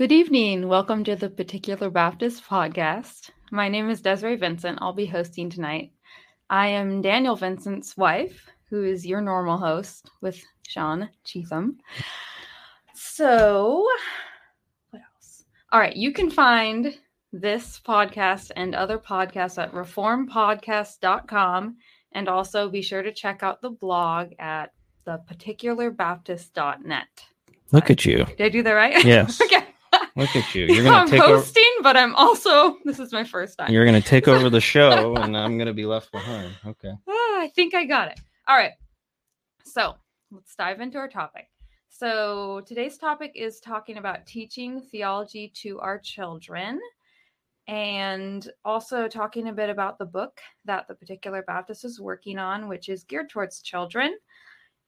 Good 0.00 0.12
evening. 0.12 0.66
Welcome 0.66 1.04
to 1.04 1.14
the 1.14 1.28
Particular 1.28 1.90
Baptist 1.90 2.42
podcast. 2.48 3.28
My 3.50 3.68
name 3.68 3.90
is 3.90 4.00
Desiree 4.00 4.36
Vincent. 4.36 4.78
I'll 4.80 4.94
be 4.94 5.04
hosting 5.04 5.50
tonight. 5.50 5.92
I 6.48 6.68
am 6.68 7.02
Daniel 7.02 7.36
Vincent's 7.36 7.98
wife, 7.98 8.48
who 8.70 8.82
is 8.82 9.04
your 9.04 9.20
normal 9.20 9.58
host 9.58 10.10
with 10.22 10.42
Sean 10.66 11.10
Cheatham. 11.24 11.76
So, 12.94 13.86
what 14.88 15.02
else? 15.02 15.44
All 15.70 15.80
right, 15.80 15.94
you 15.94 16.14
can 16.14 16.30
find 16.30 16.98
this 17.30 17.78
podcast 17.86 18.52
and 18.56 18.74
other 18.74 18.98
podcasts 18.98 19.62
at 19.62 19.72
reformpodcast.com 19.72 21.76
and 22.12 22.26
also 22.26 22.70
be 22.70 22.80
sure 22.80 23.02
to 23.02 23.12
check 23.12 23.42
out 23.42 23.60
the 23.60 23.68
blog 23.68 24.30
at 24.38 24.72
theparticularbaptist.net. 25.06 27.06
Look 27.72 27.90
at 27.90 28.06
you. 28.06 28.24
Did 28.24 28.40
I 28.40 28.48
do 28.48 28.62
that 28.62 28.72
right? 28.72 29.04
Yes. 29.04 29.38
okay. 29.42 29.59
Look 30.16 30.34
at 30.36 30.54
you. 30.54 30.66
You're 30.68 30.86
I'm 30.88 31.08
gonna 31.08 31.22
over. 31.22 31.36
hosting, 31.36 31.72
but 31.82 31.96
I'm 31.96 32.14
also 32.14 32.76
this 32.84 32.98
is 32.98 33.12
my 33.12 33.24
first 33.24 33.58
time. 33.58 33.72
You're 33.72 33.84
gonna 33.84 34.00
take 34.00 34.28
over 34.28 34.50
the 34.50 34.60
show, 34.60 35.14
and 35.20 35.36
I'm 35.36 35.58
gonna 35.58 35.72
be 35.72 35.86
left 35.86 36.12
behind. 36.12 36.52
Okay. 36.66 36.92
Ah, 37.08 37.40
I 37.40 37.50
think 37.54 37.74
I 37.74 37.84
got 37.84 38.08
it. 38.08 38.20
All 38.48 38.56
right. 38.56 38.72
So 39.64 39.94
let's 40.30 40.54
dive 40.54 40.80
into 40.80 40.98
our 40.98 41.08
topic. 41.08 41.48
So 41.88 42.62
today's 42.66 42.96
topic 42.96 43.32
is 43.34 43.60
talking 43.60 43.98
about 43.98 44.26
teaching 44.26 44.80
theology 44.80 45.52
to 45.56 45.78
our 45.80 45.98
children 45.98 46.80
and 47.68 48.50
also 48.64 49.06
talking 49.06 49.48
a 49.48 49.52
bit 49.52 49.70
about 49.70 49.98
the 49.98 50.06
book 50.06 50.40
that 50.64 50.88
the 50.88 50.94
particular 50.94 51.42
Baptist 51.42 51.84
is 51.84 52.00
working 52.00 52.38
on, 52.38 52.68
which 52.68 52.88
is 52.88 53.04
geared 53.04 53.28
towards 53.28 53.62
children. 53.62 54.16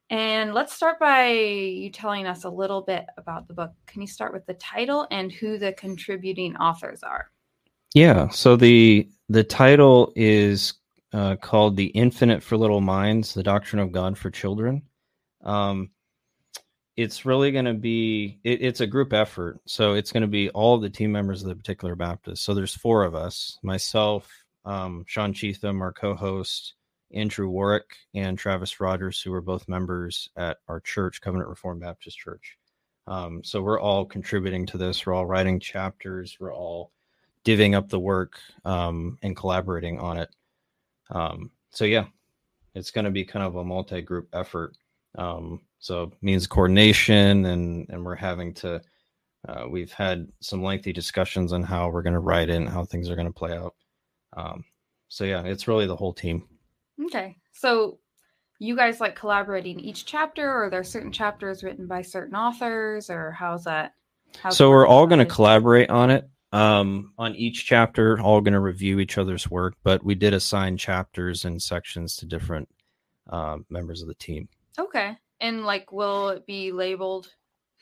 And 0.09 0.53
let's 0.53 0.73
start 0.73 0.99
by 0.99 1.29
you 1.29 1.89
telling 1.89 2.27
us 2.27 2.43
a 2.43 2.49
little 2.49 2.81
bit 2.81 3.05
about 3.17 3.47
the 3.47 3.53
book. 3.53 3.71
Can 3.87 4.01
you 4.01 4.07
start 4.07 4.33
with 4.33 4.45
the 4.45 4.53
title 4.55 5.07
and 5.11 5.31
who 5.31 5.57
the 5.57 5.73
contributing 5.73 6.55
authors 6.57 7.03
are? 7.03 7.31
Yeah. 7.93 8.29
So 8.29 8.55
the 8.55 9.09
the 9.29 9.43
title 9.43 10.11
is 10.15 10.73
uh, 11.13 11.35
called 11.37 11.77
"The 11.77 11.87
Infinite 11.87 12.43
for 12.43 12.57
Little 12.57 12.81
Minds: 12.81 13.33
The 13.33 13.43
Doctrine 13.43 13.79
of 13.81 13.91
God 13.91 14.17
for 14.17 14.29
Children." 14.29 14.83
Um, 15.43 15.91
it's 16.95 17.25
really 17.25 17.51
going 17.51 17.65
to 17.65 17.73
be 17.73 18.39
it, 18.43 18.61
it's 18.61 18.81
a 18.81 18.87
group 18.87 19.13
effort, 19.13 19.59
so 19.65 19.93
it's 19.93 20.11
going 20.11 20.21
to 20.21 20.27
be 20.27 20.49
all 20.49 20.77
the 20.77 20.89
team 20.89 21.11
members 21.11 21.41
of 21.41 21.49
the 21.49 21.55
particular 21.55 21.95
Baptist. 21.95 22.43
So 22.43 22.53
there's 22.53 22.75
four 22.75 23.03
of 23.03 23.15
us: 23.15 23.57
myself, 23.63 24.29
um, 24.65 25.03
Sean 25.07 25.33
Cheatham, 25.33 25.81
our 25.81 25.93
co-host, 25.93 26.75
Andrew 27.13 27.49
Warwick, 27.49 27.95
and 28.13 28.37
Travis 28.37 28.79
Rogers, 28.79 29.21
who 29.21 29.33
are 29.33 29.41
both 29.41 29.67
members 29.67 30.29
at 30.35 30.57
our 30.67 30.79
church, 30.79 31.21
Covenant 31.21 31.49
Reformed 31.49 31.81
Baptist 31.81 32.17
Church. 32.17 32.57
Um, 33.07 33.43
so 33.43 33.61
we're 33.61 33.81
all 33.81 34.05
contributing 34.05 34.65
to 34.67 34.77
this. 34.77 35.05
We're 35.05 35.13
all 35.13 35.25
writing 35.25 35.59
chapters. 35.59 36.37
We're 36.39 36.53
all 36.53 36.91
divvying 37.43 37.75
up 37.75 37.89
the 37.89 37.99
work 37.99 38.39
um, 38.65 39.17
and 39.21 39.35
collaborating 39.35 39.99
on 39.99 40.17
it. 40.17 40.29
Um, 41.11 41.51
so 41.71 41.85
yeah, 41.85 42.05
it's 42.75 42.91
going 42.91 43.05
to 43.05 43.11
be 43.11 43.25
kind 43.25 43.45
of 43.45 43.55
a 43.55 43.63
multi-group 43.63 44.29
effort. 44.33 44.75
Um, 45.15 45.61
so 45.79 46.03
it 46.03 46.13
means 46.21 46.47
coordination, 46.47 47.45
and 47.45 47.87
and 47.89 48.05
we're 48.05 48.15
having 48.15 48.53
to. 48.55 48.81
Uh, 49.47 49.65
we've 49.69 49.91
had 49.91 50.29
some 50.39 50.63
lengthy 50.63 50.93
discussions 50.93 51.51
on 51.51 51.61
how 51.61 51.89
we're 51.89 52.01
going 52.01 52.13
to 52.13 52.19
write 52.19 52.49
it 52.49 52.55
and 52.55 52.69
how 52.69 52.85
things 52.85 53.09
are 53.09 53.15
going 53.15 53.27
to 53.27 53.33
play 53.33 53.51
out. 53.51 53.75
Um, 54.37 54.63
so 55.09 55.25
yeah, 55.25 55.41
it's 55.43 55.67
really 55.67 55.85
the 55.85 55.95
whole 55.95 56.13
team. 56.13 56.47
Okay. 57.01 57.37
So 57.51 57.99
you 58.59 58.75
guys 58.75 58.99
like 58.99 59.15
collaborating 59.15 59.79
each 59.79 60.05
chapter 60.05 60.49
or 60.49 60.53
there 60.53 60.63
are 60.63 60.69
there 60.69 60.83
certain 60.83 61.11
chapters 61.11 61.63
written 61.63 61.87
by 61.87 62.01
certain 62.01 62.35
authors 62.35 63.09
or 63.09 63.31
how's 63.31 63.63
that? 63.65 63.93
How's 64.41 64.57
so 64.57 64.69
we're 64.69 64.87
all 64.87 65.05
going 65.05 65.19
to 65.19 65.25
collaborate 65.25 65.89
on 65.89 66.09
it 66.09 66.29
um, 66.51 67.13
on 67.17 67.35
each 67.35 67.65
chapter 67.65 68.19
all 68.19 68.41
going 68.41 68.53
to 68.53 68.59
review 68.59 68.99
each 68.99 69.17
other's 69.17 69.49
work 69.49 69.75
but 69.83 70.03
we 70.03 70.15
did 70.15 70.33
assign 70.33 70.77
chapters 70.77 71.45
and 71.45 71.61
sections 71.61 72.15
to 72.17 72.25
different 72.25 72.69
uh, 73.29 73.57
members 73.69 74.01
of 74.01 74.07
the 74.07 74.15
team 74.15 74.47
Okay. 74.79 75.15
And 75.39 75.65
like 75.65 75.91
will 75.91 76.29
it 76.29 76.45
be 76.45 76.71
labeled 76.71 77.27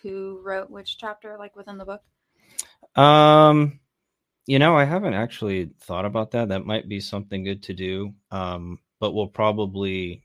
who 0.02 0.42
wrote 0.44 0.70
which 0.70 0.98
chapter 0.98 1.38
like 1.38 1.56
within 1.56 1.78
the 1.78 1.86
book? 1.86 2.02
um, 2.96 3.80
you 4.48 4.60
know 4.60 4.76
i 4.76 4.84
haven't 4.84 5.14
actually 5.14 5.70
thought 5.82 6.06
about 6.06 6.32
that 6.32 6.50
that 6.50 6.66
might 6.66 6.90
be 6.90 7.00
something 7.00 7.44
good 7.44 7.64
to 7.64 7.74
do 7.74 8.14
um, 8.32 8.80
but 9.02 9.12
we'll 9.12 9.28
probably 9.28 10.24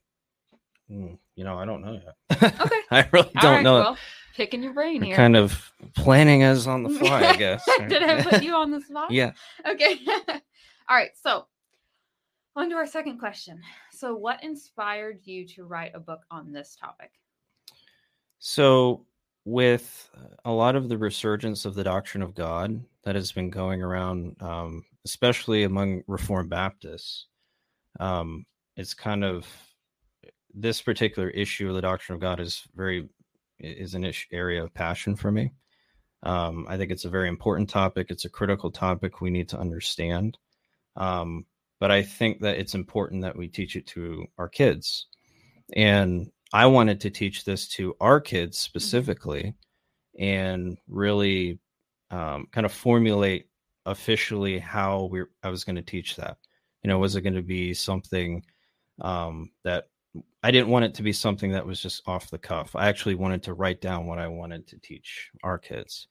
hmm, 0.89 1.15
you 1.35 1.43
know 1.43 1.59
i 1.59 1.65
don't 1.65 1.83
know 1.83 1.93
yet 2.05 2.55
Okay. 2.61 2.81
i 2.93 3.09
really 3.13 3.31
don't 3.41 3.55
right, 3.55 3.63
know 3.65 3.81
Well, 3.81 3.99
picking 4.37 4.63
your 4.63 4.73
brain 4.75 5.01
We're 5.01 5.07
here. 5.07 5.17
kind 5.17 5.35
of 5.37 5.73
planning 5.97 6.45
as 6.45 6.69
on 6.69 6.85
the 6.85 6.91
fly 7.01 7.25
i 7.25 7.37
guess 7.37 7.65
Did 7.89 8.03
I 8.05 8.23
put 8.23 8.43
you 8.45 8.55
on 8.55 8.71
the 8.71 8.81
spot? 8.81 9.11
yeah 9.11 9.33
Okay. 9.69 9.99
All 10.89 10.97
right. 10.97 11.11
So, 11.21 11.47
on 12.55 12.71
to 12.71 12.77
our 12.77 12.87
second 12.87 13.19
question. 13.19 13.61
So, 13.91 14.15
what 14.15 14.45
inspired 14.45 15.19
you 15.25 15.45
to 15.49 15.65
write 15.65 15.91
a 15.97 15.99
book 16.01 16.21
on 16.31 16.53
this 16.53 16.77
topic? 16.81 17.11
So, 18.39 19.05
with 19.45 20.09
a 20.45 20.53
lot 20.53 20.77
of 20.77 20.89
the 20.89 20.97
resurgence 20.97 21.65
of 21.65 21.75
the 21.75 21.83
doctrine 21.83 22.23
of 22.23 22.35
God 22.37 22.81
that 23.05 23.17
has 23.17 23.33
been 23.33 23.51
going 23.51 23.83
around, 23.83 24.37
um, 24.41 24.85
especially 25.05 25.65
among 25.65 26.03
Reformed 26.07 26.51
Baptists, 26.51 27.27
um, 27.99 28.45
it's 28.77 28.95
kind 28.95 29.25
of 29.25 29.47
this 30.55 30.81
particular 30.81 31.31
issue 31.31 31.69
of 31.69 31.75
the 31.75 31.83
doctrine 31.83 32.15
of 32.15 32.21
God 32.21 32.41
is 32.41 32.63
very 32.75 33.09
is 33.59 33.95
an 33.95 34.05
ish, 34.05 34.29
area 34.33 34.63
of 34.63 34.75
passion 34.75 35.17
for 35.17 35.31
me. 35.31 35.53
Um, 36.23 36.67
I 36.69 36.77
think 36.77 36.91
it's 36.91 37.05
a 37.05 37.11
very 37.11 37.29
important 37.29 37.71
topic. 37.71 38.09
It's 38.11 38.25
a 38.25 38.31
critical 38.31 38.71
topic 38.71 39.21
we 39.21 39.31
need 39.31 39.49
to 39.51 39.59
understand. 39.59 40.39
Um, 40.97 41.47
but 41.79 41.91
I 41.91 42.03
think 42.03 42.41
that 42.41 42.59
it's 42.59 42.75
important 42.75 43.23
that 43.23 43.37
we 43.37 43.49
teach 43.49 43.77
it 43.77 43.87
to 43.89 44.27
our 44.39 44.49
kids. 44.49 45.07
And 45.75 46.31
I 46.53 46.67
wanted 46.67 47.01
to 47.03 47.11
teach 47.11 47.45
this 47.45 47.69
to 47.69 47.95
our 48.01 48.21
kids 48.21 48.59
specifically 48.59 49.55
and 50.19 50.79
really 50.89 51.59
um, 52.11 52.47
kind 52.53 52.65
of 52.65 52.73
formulate 52.73 53.47
officially 53.85 54.59
how 54.59 55.05
we 55.05 55.23
I 55.43 55.49
was 55.51 55.65
going 55.65 55.77
to 55.77 55.83
teach 55.83 56.17
that. 56.17 56.39
You 56.83 56.89
know, 56.89 56.99
was 56.99 57.17
it 57.17 57.23
going 57.23 57.35
to 57.35 57.43
be 57.43 57.75
something 57.75 58.43
um, 59.01 59.51
that 59.65 59.89
I 60.43 60.51
didn't 60.51 60.69
want 60.69 60.85
it 60.85 60.95
to 60.95 61.03
be 61.03 61.13
something 61.13 61.53
that 61.53 61.67
was 61.67 61.81
just 61.81 62.03
off 62.07 62.31
the 62.31 62.39
cuff. 62.39 62.77
I 62.77 62.89
actually 62.89 63.15
wanted 63.15 63.43
to 63.45 63.55
write 63.55 63.81
down 63.81 64.07
what 64.07 64.19
I 64.19 64.29
wanted 64.29 64.67
to 64.69 64.79
teach 64.79 65.31
our 65.43 65.59
kids. 65.59 66.09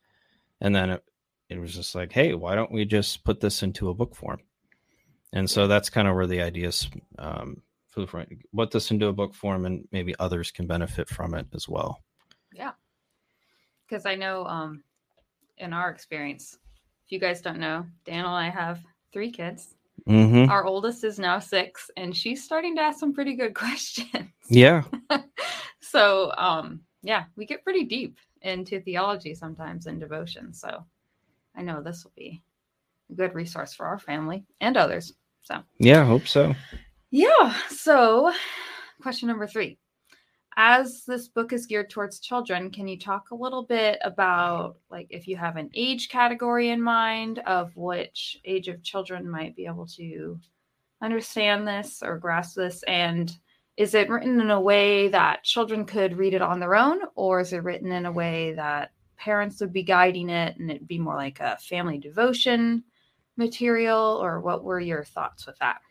And 0.62 0.76
then 0.76 0.90
it, 0.90 1.04
it 1.50 1.60
was 1.60 1.74
just 1.74 1.96
like, 1.96 2.12
hey, 2.12 2.34
why 2.34 2.56
don't 2.56 2.72
we 2.72 2.86
just 2.86 3.24
put 3.24 3.40
this 3.40 3.64
into 3.64 3.90
a 3.90 3.94
book 3.94 4.16
form? 4.16 4.40
And 5.34 5.50
so 5.50 5.68
that's 5.68 5.90
kind 5.90 6.08
of 6.08 6.16
where 6.16 6.28
the 6.28 6.42
ideas 6.42 6.90
um, 7.18 7.62
flew 7.88 8.08
from. 8.08 8.26
Put 8.56 8.72
this 8.72 8.92
into 8.92 9.08
a 9.08 9.14
book 9.14 9.34
form, 9.34 9.66
and 9.66 9.88
maybe 9.92 10.16
others 10.20 10.52
can 10.52 10.68
benefit 10.68 11.10
from 11.10 11.34
it 11.34 11.48
as 11.54 11.68
well. 11.68 12.02
Yeah. 12.54 12.72
Because 13.88 14.06
I 14.06 14.16
know 14.16 14.46
um, 14.46 14.84
in 15.58 15.74
our 15.74 15.90
experience, 15.90 16.58
if 17.06 17.12
you 17.12 17.20
guys 17.20 17.42
don't 17.42 17.60
know, 17.60 17.86
Dan 18.06 18.20
and 18.20 18.28
I 18.28 18.50
have 18.50 18.82
three 19.12 19.32
kids. 19.32 19.75
Mm-hmm. 20.08 20.52
Our 20.52 20.66
oldest 20.66 21.04
is 21.04 21.18
now 21.18 21.40
six, 21.40 21.90
and 21.98 22.16
she's 22.16 22.44
starting 22.44 22.76
to 22.76 22.82
ask 22.82 23.00
some 23.00 23.14
pretty 23.14 23.36
good 23.36 23.56
questions. 23.64 24.30
Yeah, 24.50 24.84
so, 25.82 26.32
um, 26.38 26.82
yeah, 27.02 27.26
we 27.36 27.46
get 27.46 27.64
pretty 27.64 27.84
deep 27.86 28.18
into 28.42 28.80
theology 28.82 29.34
sometimes 29.34 29.88
and 29.88 30.00
devotion. 30.00 30.54
So, 30.54 30.86
I 31.56 31.62
know 31.64 31.82
this 31.82 32.04
will 32.04 32.14
be 32.16 32.44
a 33.10 33.14
good 33.14 33.34
resource 33.34 33.74
for 33.74 33.86
our 33.86 33.98
family 34.00 34.46
and 34.62 34.78
others. 34.78 35.14
So, 35.42 35.64
yeah, 35.80 36.02
I 36.02 36.06
hope 36.06 36.28
so. 36.28 36.54
yeah. 37.12 37.56
So, 37.70 38.32
question 39.02 39.28
number 39.28 39.48
three. 39.48 39.78
As 40.58 41.04
this 41.04 41.28
book 41.28 41.52
is 41.52 41.66
geared 41.66 41.90
towards 41.90 42.20
children, 42.20 42.72
can 42.72 42.88
you 42.88 42.98
talk 42.98 43.32
a 43.32 43.36
little 43.36 43.64
bit 43.64 44.00
about, 44.02 44.78
like, 44.90 45.08
if 45.10 45.28
you 45.28 45.36
have 45.36 45.58
an 45.58 45.70
age 45.74 46.08
category 46.08 46.70
in 46.70 46.82
mind 46.82 47.40
of 47.40 47.76
which 47.76 48.40
age 48.46 48.70
of 48.70 48.82
children 48.82 49.30
might 49.30 49.56
be 49.56 49.66
able 49.66 49.86
to 49.88 50.40
understand 51.02 51.68
this 51.68 52.02
or 52.02 52.18
grasp 52.18 52.56
this? 52.56 52.84
And 52.84 53.38
is 53.76 53.94
it 53.94 54.10
written 54.10 54.40
in 54.40 54.50
a 54.50 54.62
way 54.62 55.10
that 55.10 55.44
children 55.44 55.84
could 55.84 56.18
read 56.18 56.34
it 56.34 56.42
on 56.42 56.62
their 56.62 56.76
own, 56.76 57.00
or 57.16 57.42
is 57.42 57.52
it 57.52 57.64
written 57.64 57.92
in 57.92 58.06
a 58.06 58.12
way 58.12 58.54
that 58.54 58.92
parents 59.18 59.60
would 59.60 59.74
be 59.74 59.84
guiding 59.84 60.30
it 60.30 60.58
and 60.58 60.72
it'd 60.72 60.88
be 60.88 61.00
more 61.00 61.16
like 61.16 61.42
a 61.42 61.58
family 61.58 61.98
devotion 61.98 62.82
material? 63.36 64.20
Or 64.24 64.40
what 64.40 64.64
were 64.64 64.80
your 64.80 65.04
thoughts 65.04 65.46
with 65.46 65.60
that? 65.60 65.82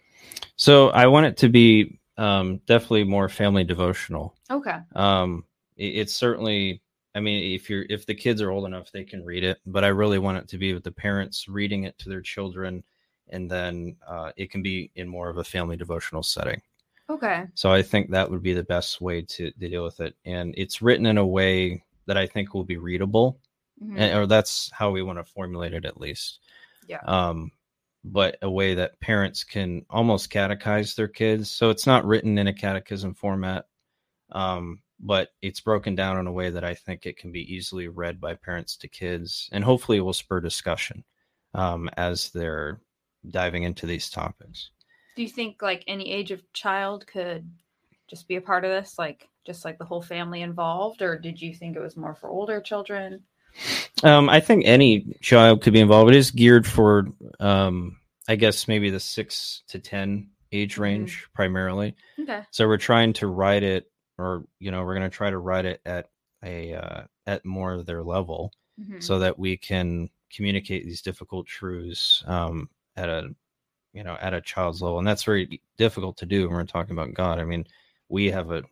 So 0.57 0.89
I 0.89 1.07
want 1.09 1.27
it 1.27 1.37
to 1.39 1.51
be 1.51 2.01
um, 2.17 2.61
definitely 2.67 3.05
more 3.05 3.29
family 3.29 3.65
devotional. 3.65 4.35
Okay. 4.51 4.79
Um, 4.95 5.45
it, 5.77 5.87
it's 5.87 6.15
certainly, 6.15 6.81
I 7.15 7.21
mean, 7.21 7.55
if 7.55 7.69
you're 7.71 7.87
if 7.89 8.07
the 8.07 8.15
kids 8.15 8.41
are 8.43 8.51
old 8.51 8.67
enough, 8.67 8.91
they 8.93 9.05
can 9.05 9.25
read 9.25 9.45
it. 9.45 9.59
But 9.67 9.85
I 9.85 9.89
really 9.89 10.19
want 10.19 10.39
it 10.39 10.49
to 10.49 10.59
be 10.59 10.75
with 10.75 10.85
the 10.85 10.93
parents 10.93 11.49
reading 11.49 11.85
it 11.85 11.97
to 11.99 12.09
their 12.09 12.23
children, 12.23 12.83
and 13.29 13.51
then 13.51 13.97
uh, 14.07 14.33
it 14.37 14.51
can 14.51 14.63
be 14.63 14.91
in 14.97 15.09
more 15.09 15.29
of 15.29 15.39
a 15.39 15.45
family 15.45 15.77
devotional 15.77 16.23
setting. 16.23 16.61
Okay. 17.11 17.45
So 17.55 17.71
I 17.73 17.83
think 17.83 18.11
that 18.11 18.31
would 18.31 18.43
be 18.43 18.55
the 18.55 18.63
best 18.63 19.01
way 19.01 19.23
to, 19.23 19.51
to 19.51 19.69
deal 19.69 19.85
with 19.85 20.01
it. 20.01 20.15
And 20.25 20.55
it's 20.57 20.81
written 20.81 21.05
in 21.07 21.19
a 21.19 21.27
way 21.27 21.85
that 22.07 22.17
I 22.17 22.27
think 22.27 22.55
will 22.55 22.65
be 22.65 22.79
readable 22.79 23.39
Mhm. 23.83 23.99
and- 23.99 24.19
or 24.19 24.27
that's 24.27 24.71
how 24.73 24.91
we 24.91 25.03
want 25.03 25.19
to 25.19 25.25
formulate 25.25 25.75
it 25.75 25.85
at 25.85 26.01
least. 26.01 26.39
Yeah. 26.87 27.01
Um, 27.05 27.51
but 28.05 28.37
a 28.43 28.51
way 28.51 28.75
that 28.75 29.01
parents 29.01 29.45
can 29.45 29.85
almost 29.89 30.31
catechize 30.31 30.95
their 30.95 31.09
kids. 31.09 31.51
So 31.51 31.71
it's 31.71 31.87
not 31.87 32.05
written 32.05 32.37
in 32.37 32.47
a 32.47 32.53
catechism 32.53 33.15
format, 33.15 33.65
um, 34.31 34.81
but 35.01 35.31
it's 35.41 35.61
broken 35.61 35.95
down 35.95 36.19
in 36.19 36.27
a 36.27 36.33
way 36.33 36.51
that 36.51 36.65
I 36.65 36.75
think 36.75 37.07
it 37.07 37.17
can 37.17 37.33
be 37.33 37.55
easily 37.55 37.89
read 37.89 38.21
by 38.21 38.35
parents 38.35 38.77
to 38.79 38.89
kids, 38.89 39.49
and 39.53 39.65
hopefully 39.65 40.01
will 40.01 40.13
spur 40.13 40.41
discussion 40.41 41.03
um, 41.55 41.89
as 41.97 42.31
they're 42.31 42.81
diving 43.31 43.63
into 43.63 43.87
these 43.87 44.11
topics. 44.11 44.71
Do 45.17 45.23
you 45.23 45.29
think 45.29 45.63
like 45.63 45.85
any 45.87 46.11
age 46.11 46.31
of 46.31 46.53
child 46.53 47.07
could 47.07 47.51
just 48.09 48.29
be 48.29 48.37
a 48.37 48.41
part 48.41 48.65
of 48.65 48.71
this, 48.71 48.99
like 48.99 49.29
just 49.47 49.65
like 49.65 49.79
the 49.79 49.85
whole 49.85 50.03
family 50.03 50.43
involved, 50.43 51.01
or 51.01 51.19
did 51.19 51.41
you 51.41 51.55
think 51.55 51.77
it 51.77 51.81
was 51.81 51.97
more 51.97 52.15
for 52.15 52.29
older 52.29 52.61
children? 52.61 53.23
Um, 54.03 54.29
I 54.29 54.41
think 54.41 54.65
any 54.67 55.17
child 55.21 55.63
could 55.63 55.73
be 55.73 55.81
involved. 55.81 56.11
It 56.11 56.17
is 56.17 56.31
geared 56.31 56.67
for, 56.67 57.07
um, 57.41 57.99
I 58.29 58.37
guess, 58.37 58.69
maybe 58.69 58.91
the 58.91 59.01
six 59.01 59.63
to 59.69 59.79
10 59.79 60.31
age 60.53 60.77
Mhm. 60.77 60.81
range 60.81 61.27
primarily. 61.35 61.95
Okay. 62.19 62.43
So 62.51 62.67
we're 62.69 62.77
trying 62.79 63.13
to 63.15 63.27
write 63.27 63.63
it, 63.63 63.91
or, 64.19 64.45
you 64.59 64.71
know, 64.71 64.85
we're 64.85 64.95
going 64.95 65.11
to 65.11 65.17
try 65.17 65.31
to 65.31 65.39
write 65.39 65.65
it 65.65 65.81
at 65.85 66.11
a, 66.45 66.75
uh, 66.75 67.03
at 67.27 67.45
more 67.45 67.73
of 67.73 67.87
their 67.87 68.03
level 68.03 68.53
Mhm. 68.81 69.03
so 69.03 69.19
that 69.21 69.39
we 69.39 69.57
can 69.57 70.11
communicate 70.33 70.85
these 70.85 71.03
difficult 71.03 71.47
truths, 71.47 72.23
um, 72.27 72.69
at 72.97 73.09
a, 73.09 73.35
you 73.93 74.03
know, 74.05 74.17
at 74.21 74.35
a 74.35 74.41
child's 74.41 74.83
level. 74.83 74.99
And 74.99 75.07
that's 75.07 75.23
very 75.25 75.61
difficult 75.77 76.17
to 76.19 76.27
do 76.27 76.47
when 76.49 76.57
we're 76.57 76.65
talking 76.65 76.93
about 76.93 77.15
God. 77.15 77.39
I 77.39 77.45
mean, 77.45 77.67
we 78.09 78.31
have 78.31 78.51
a, 78.51 78.63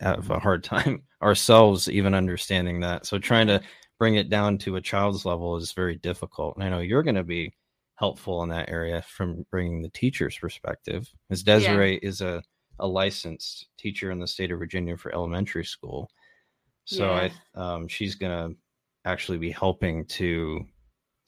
have 0.00 0.30
a 0.30 0.38
hard 0.38 0.62
time 0.64 1.02
ourselves 1.22 1.88
even 1.88 2.14
understanding 2.14 2.80
that. 2.80 3.06
So 3.06 3.18
trying 3.18 3.46
to 3.48 3.60
bring 3.98 4.14
it 4.14 4.30
down 4.30 4.58
to 4.58 4.76
a 4.76 4.80
child's 4.80 5.24
level 5.24 5.56
is 5.56 5.72
very 5.72 5.96
difficult. 5.96 6.54
And 6.56 6.64
I 6.64 6.68
know 6.68 6.78
you're 6.80 7.02
going 7.02 7.16
to 7.16 7.24
be 7.24 7.52
helpful 7.96 8.42
in 8.42 8.48
that 8.50 8.68
area 8.68 9.02
from 9.02 9.44
bringing 9.50 9.82
the 9.82 9.88
teacher's 9.90 10.38
perspective. 10.38 11.08
As 11.30 11.42
Desiree 11.42 11.98
is 12.02 12.20
a, 12.20 12.42
a 12.78 12.86
licensed 12.86 13.66
teacher 13.76 14.10
in 14.10 14.20
the 14.20 14.26
state 14.26 14.52
of 14.52 14.58
Virginia 14.58 14.96
for 14.96 15.12
elementary 15.12 15.64
school. 15.64 16.10
So 16.84 17.10
I, 17.10 17.32
um, 17.54 17.88
she's 17.88 18.14
going 18.14 18.52
to 18.52 18.56
actually 19.04 19.38
be 19.38 19.50
helping 19.50 20.06
to 20.06 20.64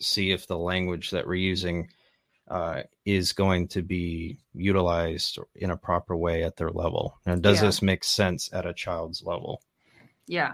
see 0.01 0.31
if 0.31 0.47
the 0.47 0.57
language 0.57 1.11
that 1.11 1.27
we're 1.27 1.35
using 1.35 1.89
uh, 2.51 2.83
is 3.05 3.33
going 3.33 3.69
to 3.69 3.83
be 3.83 4.39
utilized 4.55 5.39
in 5.57 5.71
a 5.71 5.77
proper 5.77 6.17
way 6.17 6.43
at 6.45 6.57
their 6.57 6.71
level. 6.71 7.19
And 7.27 7.43
does 7.43 7.59
Yeah. 7.61 7.67
this 7.67 7.83
make 7.83 8.05
sense 8.05 8.49
at 8.53 8.67
a 8.67 8.73
child's 8.73 9.23
level? 9.23 9.63
Yeah. 10.27 10.53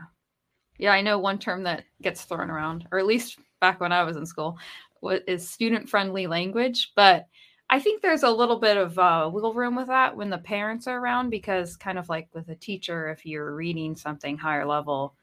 Yeah, 0.79 0.93
I 0.93 1.01
know 1.01 1.19
one 1.19 1.39
term 1.39 1.63
that 1.65 1.85
gets 2.03 2.25
thrown 2.25 2.51
around, 2.51 2.87
or 2.93 2.99
at 2.99 3.07
least 3.07 3.39
back 3.61 3.81
when 3.81 3.93
I 3.93 4.03
was 4.05 4.17
in 4.17 4.27
school, 4.27 4.59
is 5.03 5.49
student 5.49 5.89
friendly 5.89 6.27
language. 6.27 6.93
But 6.95 7.27
I 7.69 7.81
think 7.81 8.01
there's 8.01 8.23
a 8.23 8.31
little 8.31 8.59
bit 8.59 8.77
of 8.77 8.99
uh, 8.99 9.31
wiggle 9.33 9.55
room 9.55 9.75
with 9.75 9.89
that 9.89 10.17
when 10.17 10.31
the 10.31 10.39
parents 10.39 10.87
are 10.87 10.99
around, 10.99 11.31
because 11.31 11.77
kind 11.77 11.99
of 11.99 12.09
like 12.09 12.29
with 12.33 12.49
a 12.49 12.55
teacher, 12.55 13.09
if 13.11 13.27
you're 13.27 13.55
reading 13.55 13.97
something 13.97 14.39
higher 14.39 14.67
level, 14.67 15.15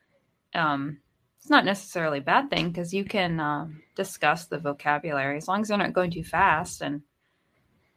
um, 0.54 1.00
it's 1.40 1.50
not 1.50 1.66
necessarily 1.66 2.20
a 2.20 2.22
bad 2.22 2.50
thing 2.50 2.70
because 2.70 2.94
you 2.94 3.04
can 3.04 3.40
um, 3.40 3.82
discuss 3.96 4.46
the 4.46 4.58
vocabulary 4.58 5.38
as 5.38 5.48
long 5.48 5.62
as 5.62 5.68
they're 5.68 5.78
not 5.78 5.94
going 5.94 6.12
too 6.12 6.24
fast 6.24 6.82
and 6.82 7.02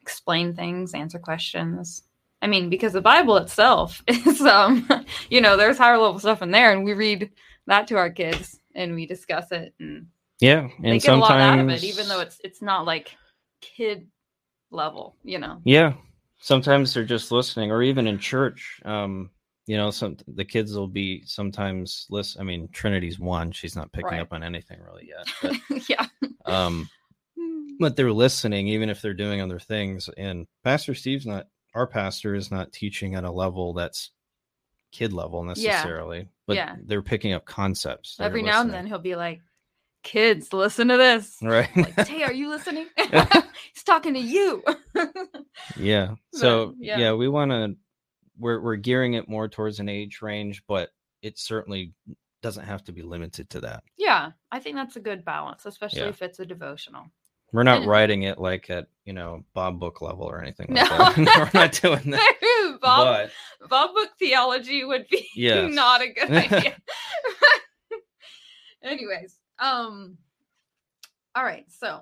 explain 0.01 0.53
things, 0.53 0.93
answer 0.93 1.19
questions. 1.19 2.03
I 2.41 2.47
mean, 2.47 2.69
because 2.69 2.93
the 2.93 3.01
Bible 3.01 3.37
itself 3.37 4.03
is, 4.07 4.41
um, 4.41 4.87
you 5.29 5.41
know, 5.41 5.57
there's 5.57 5.77
higher 5.77 5.97
level 5.97 6.19
stuff 6.19 6.41
in 6.41 6.51
there, 6.51 6.71
and 6.71 6.83
we 6.83 6.93
read 6.93 7.29
that 7.67 7.87
to 7.87 7.97
our 7.97 8.09
kids 8.09 8.59
and 8.75 8.95
we 8.95 9.05
discuss 9.05 9.51
it, 9.51 9.73
and 9.79 10.07
Yeah, 10.39 10.67
they 10.81 10.89
and 10.91 11.01
get 11.01 11.13
a 11.13 11.17
lot 11.17 11.31
out 11.39 11.59
of 11.59 11.59
sometimes 11.59 11.83
it, 11.83 11.87
even 11.87 12.07
though 12.07 12.19
it's 12.21 12.39
it's 12.43 12.61
not 12.61 12.85
like 12.85 13.15
kid 13.61 14.07
level, 14.71 15.15
you 15.23 15.39
know. 15.39 15.61
yeah, 15.63 15.93
sometimes 16.39 16.93
they're 16.93 17.03
just 17.05 17.31
listening, 17.31 17.71
or 17.71 17.81
even 17.83 18.07
in 18.07 18.19
church. 18.19 18.79
Um, 18.85 19.29
you 19.67 19.77
know, 19.77 19.91
some 19.91 20.17
the 20.27 20.45
kids 20.45 20.75
will 20.75 20.87
be 20.87 21.23
sometimes 21.25 22.05
listen. 22.09 22.41
I 22.41 22.43
mean, 22.45 22.69
Trinity's 22.71 23.19
one; 23.19 23.51
she's 23.51 23.75
not 23.75 23.91
picking 23.91 24.11
Right. 24.11 24.21
up 24.21 24.33
on 24.33 24.43
anything 24.43 24.79
really 24.81 25.09
yet. 25.09 25.27
But, 25.69 25.89
yeah. 25.89 26.05
um, 26.45 26.89
but 27.79 27.95
they're 27.95 28.11
listening, 28.13 28.67
even 28.69 28.89
if 28.89 29.01
they're 29.01 29.13
doing 29.13 29.41
other 29.41 29.59
things. 29.59 30.09
And 30.17 30.47
Pastor 30.63 30.95
Steve's 30.95 31.25
not 31.25 31.47
our 31.75 31.85
pastor 31.87 32.33
is 32.33 32.49
not 32.49 32.71
teaching 32.71 33.15
at 33.15 33.23
a 33.23 33.31
level 33.31 33.73
that's 33.73 34.11
kid 34.91 35.13
level 35.13 35.41
Yeah. 35.55 35.71
necessarily, 35.71 36.29
but 36.47 36.55
Yeah. 36.55 36.75
they're 36.83 37.01
picking 37.01 37.33
up 37.33 37.45
concepts. 37.45 38.17
Every 38.19 38.41
now 38.41 38.61
and 38.61 38.71
then 38.73 38.85
he'll 38.87 38.99
be 38.99 39.15
like, 39.15 39.41
"Kids, 40.03 40.53
listen 40.53 40.87
to 40.89 40.97
this." 40.97 41.37
right? 41.41 41.69
Like, 41.75 42.07
hey, 42.07 42.23
are 42.23 42.33
you 42.33 42.49
listening? 42.49 42.87
He's 42.97 43.83
talking 43.85 44.13
to 44.13 44.19
you. 44.19 44.63
Yeah. 45.77 46.15
But, 46.31 46.39
So 46.39 46.75
yeah. 46.79 46.97
yeah, 46.99 47.13
we 47.13 47.27
want 47.27 47.51
to. 47.51 47.75
We're 48.39 48.61
we're 48.61 48.75
gearing 48.75 49.15
it 49.15 49.27
more 49.27 49.47
towards 49.47 49.79
an 49.79 49.89
age 49.89 50.21
range, 50.21 50.61
but 50.67 50.89
it 51.23 51.39
certainly 51.39 51.93
doesn't 52.43 52.65
have 52.65 52.83
to 52.83 52.91
be 52.91 53.01
limited 53.01 53.49
to 53.49 53.61
that. 53.61 53.83
yeah, 53.97 54.31
I 54.51 54.59
think 54.59 54.75
that's 54.75 54.95
a 54.95 54.99
good 54.99 55.25
balance, 55.25 55.65
especially 55.65 56.01
Yeah. 56.01 56.09
if 56.09 56.21
it's 56.21 56.37
a 56.39 56.45
devotional. 56.45 57.05
We're 57.51 57.63
not 57.63 57.79
And- 57.81 57.87
writing 57.89 58.23
it 58.23 58.37
like 58.37 58.69
at 58.69 58.87
you 59.05 59.13
know 59.13 59.43
Bob 59.55 59.79
Book 59.79 60.01
level 60.01 60.25
or 60.25 60.39
anything 60.41 60.67
No. 60.69 60.83
that. 60.85 61.17
No, 61.17 61.31
we're 61.37 61.49
not 61.53 61.71
doing 61.81 62.11
that. 62.11 62.33
Bob, 62.81 63.29
But 63.59 63.69
Bob 63.69 63.93
book 63.93 64.09
theology 64.19 64.83
would 64.83 65.07
be 65.09 65.27
Yes. 65.35 65.73
not 65.73 66.01
a 66.01 66.07
good 66.09 66.31
idea. 66.31 66.75
Anyways, 68.83 69.37
um, 69.59 70.17
all 71.35 71.43
right. 71.43 71.65
So, 71.69 72.01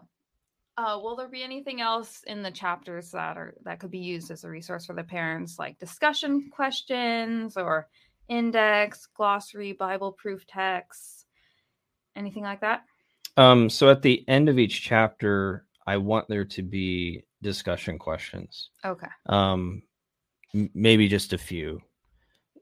uh, 0.77 0.99
will 1.01 1.15
there 1.15 1.29
be 1.29 1.41
anything 1.41 1.79
else 1.81 2.21
in 2.27 2.43
the 2.43 2.51
chapters 2.51 3.11
that 3.11 3.37
are 3.37 3.55
that 3.63 3.79
could 3.79 3.91
be 3.91 3.99
used 3.99 4.29
as 4.29 4.43
a 4.43 4.49
resource 4.49 4.85
for 4.85 4.93
the 4.93 5.03
parents, 5.03 5.57
like 5.57 5.79
discussion 5.79 6.49
questions 6.53 7.55
or 7.57 7.87
index, 8.27 9.07
glossary, 9.15 9.71
Bible 9.73 10.11
proof 10.11 10.45
texts, 10.47 11.25
anything 12.15 12.43
like 12.43 12.61
that? 12.61 12.83
um, 13.37 13.69
so 13.69 13.89
at 13.89 14.01
the 14.01 14.23
end 14.27 14.49
of 14.49 14.59
each 14.59 14.81
chapter, 14.81 15.65
I 15.87 15.97
want 15.97 16.27
there 16.27 16.45
to 16.45 16.61
be 16.61 17.23
discussion 17.41 17.97
questions. 17.99 18.69
Okay. 18.83 19.07
um, 19.27 19.81
maybe 20.73 21.07
just 21.07 21.33
a 21.33 21.37
few, 21.37 21.81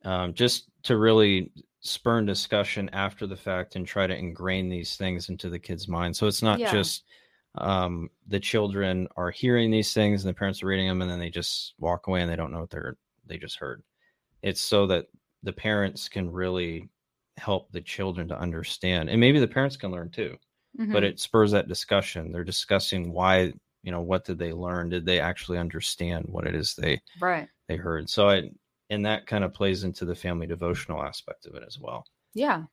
um, 0.05 0.33
just 0.33 0.69
to 0.83 0.97
really 0.97 1.51
spurn 1.81 2.25
discussion 2.25 2.89
after 2.89 3.27
the 3.27 3.37
fact 3.37 3.75
and 3.75 3.87
try 3.87 4.07
to 4.07 4.15
ingrain 4.15 4.69
these 4.69 4.97
things 4.97 5.29
into 5.29 5.49
the 5.49 5.59
kids' 5.59 5.87
mind. 5.87 6.15
So 6.15 6.27
it's 6.27 6.43
not 6.43 6.63
Yeah. 6.63 6.65
just 6.65 7.05
um, 7.55 8.09
the 8.27 8.39
children 8.39 9.07
are 9.17 9.31
hearing 9.31 9.71
these 9.71 9.93
things 9.93 10.23
and 10.25 10.29
the 10.33 10.37
parents 10.37 10.63
are 10.63 10.67
reading 10.67 10.87
them 10.87 11.01
and 11.01 11.11
then 11.11 11.19
they 11.19 11.29
just 11.29 11.75
walk 11.79 12.07
away 12.07 12.21
and 12.21 12.31
they 12.31 12.35
don't 12.35 12.51
know 12.51 12.61
what 12.61 12.69
they're 12.71 12.97
they 13.25 13.37
just 13.37 13.57
heard. 13.57 13.83
It's 14.41 14.61
so 14.61 14.87
that 14.87 15.07
the 15.43 15.53
parents 15.53 16.09
can 16.09 16.31
really 16.31 16.89
help 17.37 17.71
the 17.71 17.81
children 17.81 18.27
to 18.29 18.39
understand, 18.39 19.09
and 19.09 19.19
maybe 19.19 19.39
the 19.39 19.47
parents 19.47 19.77
can 19.77 19.91
learn 19.91 20.11
too 20.11 20.37
but 20.91 21.03
Mhm. 21.03 21.05
it 21.05 21.19
spurs 21.19 21.51
that 21.51 21.67
discussion. 21.67 22.31
They're 22.31 22.43
discussing 22.45 23.13
why, 23.13 23.53
you 23.83 23.91
know, 23.91 24.01
what 24.01 24.25
did 24.25 24.39
they 24.39 24.53
learn? 24.53 24.89
Did 24.89 25.05
they 25.05 25.19
actually 25.19 25.57
understand 25.57 26.25
what 26.29 26.47
it 26.47 26.55
is 26.55 26.75
they 26.75 27.01
right. 27.15 27.49
They 27.67 27.75
heard? 27.77 28.09
So 28.09 28.29
I 28.29 28.49
and 28.89 29.05
that 29.05 29.25
kind 29.27 29.43
of 29.43 29.53
plays 29.53 29.83
into 29.83 30.05
the 30.05 30.15
family 30.15 30.45
devotional 30.47 31.01
aspect 31.03 31.45
of 31.45 31.55
it 31.55 31.63
as 31.65 31.79
well. 31.79 32.05
Yeah. 32.33 32.63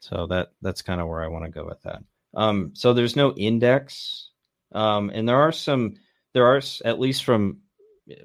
So 0.00 0.26
that 0.28 0.52
that's 0.62 0.82
kind 0.82 1.00
of 1.00 1.08
where 1.08 1.22
I 1.22 1.28
want 1.28 1.44
to 1.44 1.50
go 1.50 1.64
with 1.64 1.82
that. 1.82 2.02
Um, 2.34 2.72
so 2.74 2.92
there's 2.92 3.16
no 3.16 3.32
index, 3.34 4.30
um, 4.72 5.10
and 5.10 5.28
there 5.28 5.40
are 5.40 5.52
some. 5.52 5.94
There 6.34 6.46
are 6.46 6.60
at 6.84 7.00
least 7.00 7.24
from 7.24 7.58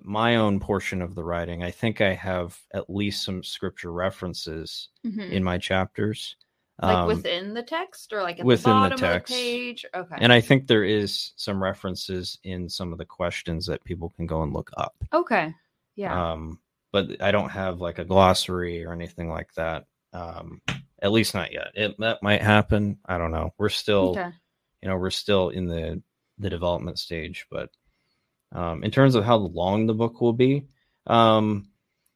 my 0.01 0.35
own 0.35 0.59
portion 0.59 1.01
of 1.01 1.15
the 1.15 1.23
writing. 1.23 1.63
I 1.63 1.71
think 1.71 1.99
I 2.01 2.13
have 2.13 2.57
at 2.73 2.89
least 2.89 3.23
some 3.23 3.43
scripture 3.43 3.91
references 3.91 4.89
Mhm. 5.05 5.31
in 5.31 5.43
my 5.43 5.57
chapters. 5.57 6.35
Like 6.81 6.97
Um, 6.97 7.07
within 7.07 7.53
the 7.53 7.61
text 7.63 8.11
or 8.13 8.23
like 8.23 8.39
at 8.39 8.45
within 8.45 8.81
the 8.81 8.89
the 8.89 8.95
text. 8.95 9.31
of 9.31 9.37
the 9.37 9.43
page? 9.43 9.85
Okay. 9.95 10.15
And 10.17 10.33
I 10.33 10.41
think 10.41 10.65
there 10.67 10.83
is 10.83 11.33
some 11.35 11.61
references 11.61 12.39
in 12.43 12.67
some 12.67 12.91
of 12.91 12.97
the 12.97 13.05
questions 13.05 13.67
that 13.67 13.83
people 13.83 14.09
can 14.09 14.25
go 14.25 14.41
and 14.41 14.51
look 14.53 14.71
up. 14.75 14.95
okay. 15.13 15.53
Yeah. 15.95 16.31
Um, 16.31 16.59
but 16.91 17.21
I 17.21 17.31
don't 17.31 17.49
have 17.51 17.79
like 17.79 17.99
a 17.99 18.05
glossary 18.05 18.83
or 18.83 18.91
anything 18.91 19.29
like 19.29 19.53
that. 19.53 19.85
Um, 20.13 20.61
at 21.01 21.11
least 21.11 21.33
not 21.35 21.51
yet. 21.53 21.67
It 21.75 21.95
that 21.99 22.23
might 22.23 22.41
happen. 22.41 22.97
I 23.05 23.17
don't 23.19 23.31
know. 23.31 23.53
We're 23.57 23.69
still, 23.69 24.11
okay. 24.11 24.29
you 24.81 24.89
know, 24.89 24.97
we're 24.97 25.09
still 25.11 25.49
in 25.49 25.67
the 25.67 26.01
the 26.39 26.49
development 26.49 26.97
stage. 26.97 27.45
But 27.51 27.69
um, 28.51 28.83
in 28.83 28.89
terms 28.91 29.13
of 29.15 29.23
how 29.23 29.35
long 29.35 29.85
the 29.85 29.93
book 29.93 30.21
will 30.21 30.33
be, 30.33 30.65
um, 31.07 31.67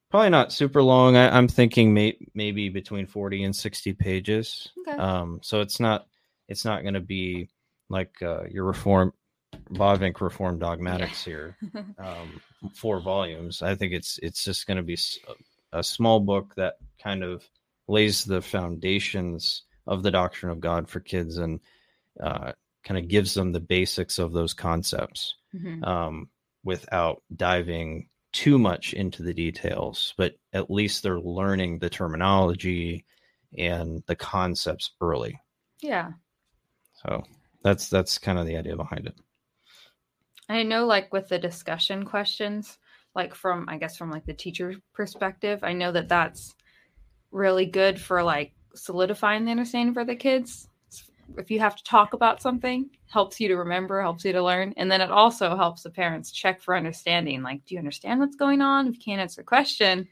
probably 0.09 0.29
not 0.29 0.51
super 0.53 0.81
long. 0.83 1.15
I, 1.15 1.35
I'm 1.35 1.47
thinking 1.47 1.93
may, 1.93 2.17
maybe 2.33 2.69
between 2.69 3.05
forty 3.07 3.43
and 3.43 3.55
sixty 3.55 3.93
pages. 3.93 4.69
Okay. 4.87 4.97
Um, 4.97 5.39
so 5.43 5.61
it's 5.61 5.79
not 5.79 6.07
it's 6.47 6.65
not 6.65 6.81
going 6.81 6.93
to 6.93 6.99
be 7.01 7.49
like 7.89 8.21
uh, 8.21 8.43
your 8.49 8.65
reform 8.65 9.13
Bavinck 9.71 10.19
reform 10.21 10.59
dogmatics 10.59 11.23
here, 11.23 11.57
um, 11.97 12.41
four 12.73 12.99
volumes. 12.99 13.61
I 13.61 13.75
think 13.75 13.93
it's 13.93 14.19
it's 14.21 14.43
just 14.43 14.67
going 14.67 14.77
to 14.77 14.83
be 14.83 14.97
a 15.73 15.83
small 15.83 16.19
book 16.19 16.53
that 16.55 16.75
kind 17.01 17.23
of 17.23 17.43
lays 17.87 18.25
the 18.25 18.41
foundations 18.41 19.63
of 19.85 20.03
the 20.03 20.11
doctrine 20.11 20.51
of 20.51 20.59
God 20.59 20.89
for 20.89 20.99
kids 20.99 21.37
and 21.37 21.59
uh, 22.21 22.51
kind 22.83 22.97
of 22.97 23.07
gives 23.07 23.33
them 23.33 23.51
the 23.53 23.59
basics 23.61 24.19
of 24.19 24.33
those 24.33 24.53
concepts 24.53 25.35
Mhm. 25.55 25.85
um, 25.87 26.29
without 26.65 27.23
diving 27.33 28.09
too 28.33 28.57
much 28.57 28.93
into 28.93 29.23
the 29.23 29.33
details. 29.33 30.13
But 30.17 30.35
at 30.53 30.71
least 30.71 31.03
they're 31.03 31.19
learning 31.19 31.79
the 31.79 31.89
terminology 31.89 33.05
and 33.57 34.03
the 34.07 34.15
concepts 34.15 34.91
early. 35.01 35.39
Yeah. 35.81 36.11
So 36.93 37.23
that's 37.63 37.89
that's 37.89 38.17
kind 38.17 38.39
of 38.39 38.45
the 38.45 38.57
idea 38.57 38.75
behind 38.75 39.07
it. 39.07 39.15
I 40.49 40.63
know 40.63 40.85
like 40.85 41.11
with 41.11 41.27
the 41.27 41.39
discussion 41.39 42.05
questions, 42.05 42.77
like 43.15 43.35
from 43.35 43.67
I 43.69 43.77
guess 43.77 43.97
from 43.97 44.11
like 44.11 44.25
the 44.25 44.33
teacher 44.33 44.75
perspective, 44.93 45.63
I 45.63 45.73
know 45.73 45.91
that 45.91 46.09
that's 46.09 46.55
really 47.31 47.65
good 47.65 47.99
for 47.99 48.23
like 48.23 48.53
solidifying 48.75 49.45
the 49.45 49.51
understanding 49.51 49.93
for 49.93 50.05
the 50.05 50.15
kids. 50.15 50.69
If 51.37 51.51
you 51.51 51.59
have 51.59 51.75
to 51.75 51.83
talk 51.83 52.13
about 52.13 52.41
something, 52.41 52.89
helps 53.09 53.39
you 53.39 53.47
to 53.49 53.55
remember, 53.57 54.01
helps 54.01 54.25
you 54.25 54.33
to 54.33 54.43
learn, 54.43 54.73
and 54.77 54.91
then 54.91 55.01
it 55.01 55.11
also 55.11 55.55
helps 55.55 55.83
the 55.83 55.89
parents 55.89 56.31
check 56.31 56.61
for 56.61 56.75
understanding. 56.75 57.41
Like, 57.43 57.65
do 57.65 57.75
you 57.75 57.79
understand 57.79 58.19
what's 58.19 58.35
going 58.35 58.61
on? 58.61 58.87
If 58.87 58.93
you 58.95 58.99
can't 59.03 59.21
answer 59.21 59.41
the 59.41 59.45
question, 59.45 60.07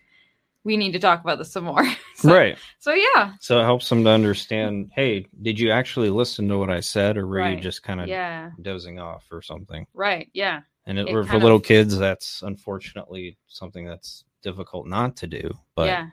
we 0.64 0.78
need 0.78 0.92
to 0.94 1.00
talk 1.00 1.22
about 1.22 1.38
this 1.38 1.52
some 1.52 1.64
more. 1.64 1.86
so, 2.16 2.34
right. 2.34 2.58
So 2.80 2.94
yeah, 2.94 3.34
So 3.40 3.60
it 3.60 3.64
helps 3.64 3.88
them 3.90 4.04
to 4.04 4.10
understand, 4.10 4.92
hey, 4.96 5.26
did 5.42 5.60
you 5.60 5.72
actually 5.72 6.10
listen 6.10 6.48
to 6.50 6.58
what 6.58 6.70
I 6.70 6.80
said 6.80 7.18
or 7.18 7.28
were 7.28 7.48
you 7.50 7.60
just 7.60 7.84
kind 7.84 8.02
of 8.02 8.08
yeah, 8.08 8.52
dozing 8.62 9.00
off 9.00 9.26
or 9.32 9.42
something? 9.42 9.86
right, 9.94 10.30
yeah, 10.34 10.62
And 10.86 11.00
it, 11.00 11.08
It 11.08 11.12
for 11.12 11.24
little 11.40 11.58
of- 11.58 11.64
kids, 11.64 11.98
that's 11.98 12.42
unfortunately 12.42 13.38
something 13.48 13.86
that's 13.86 14.24
difficult 14.42 14.88
not 14.88 15.16
to 15.18 15.28
do. 15.28 15.52
But 15.76 15.88
yeah. 15.88 16.08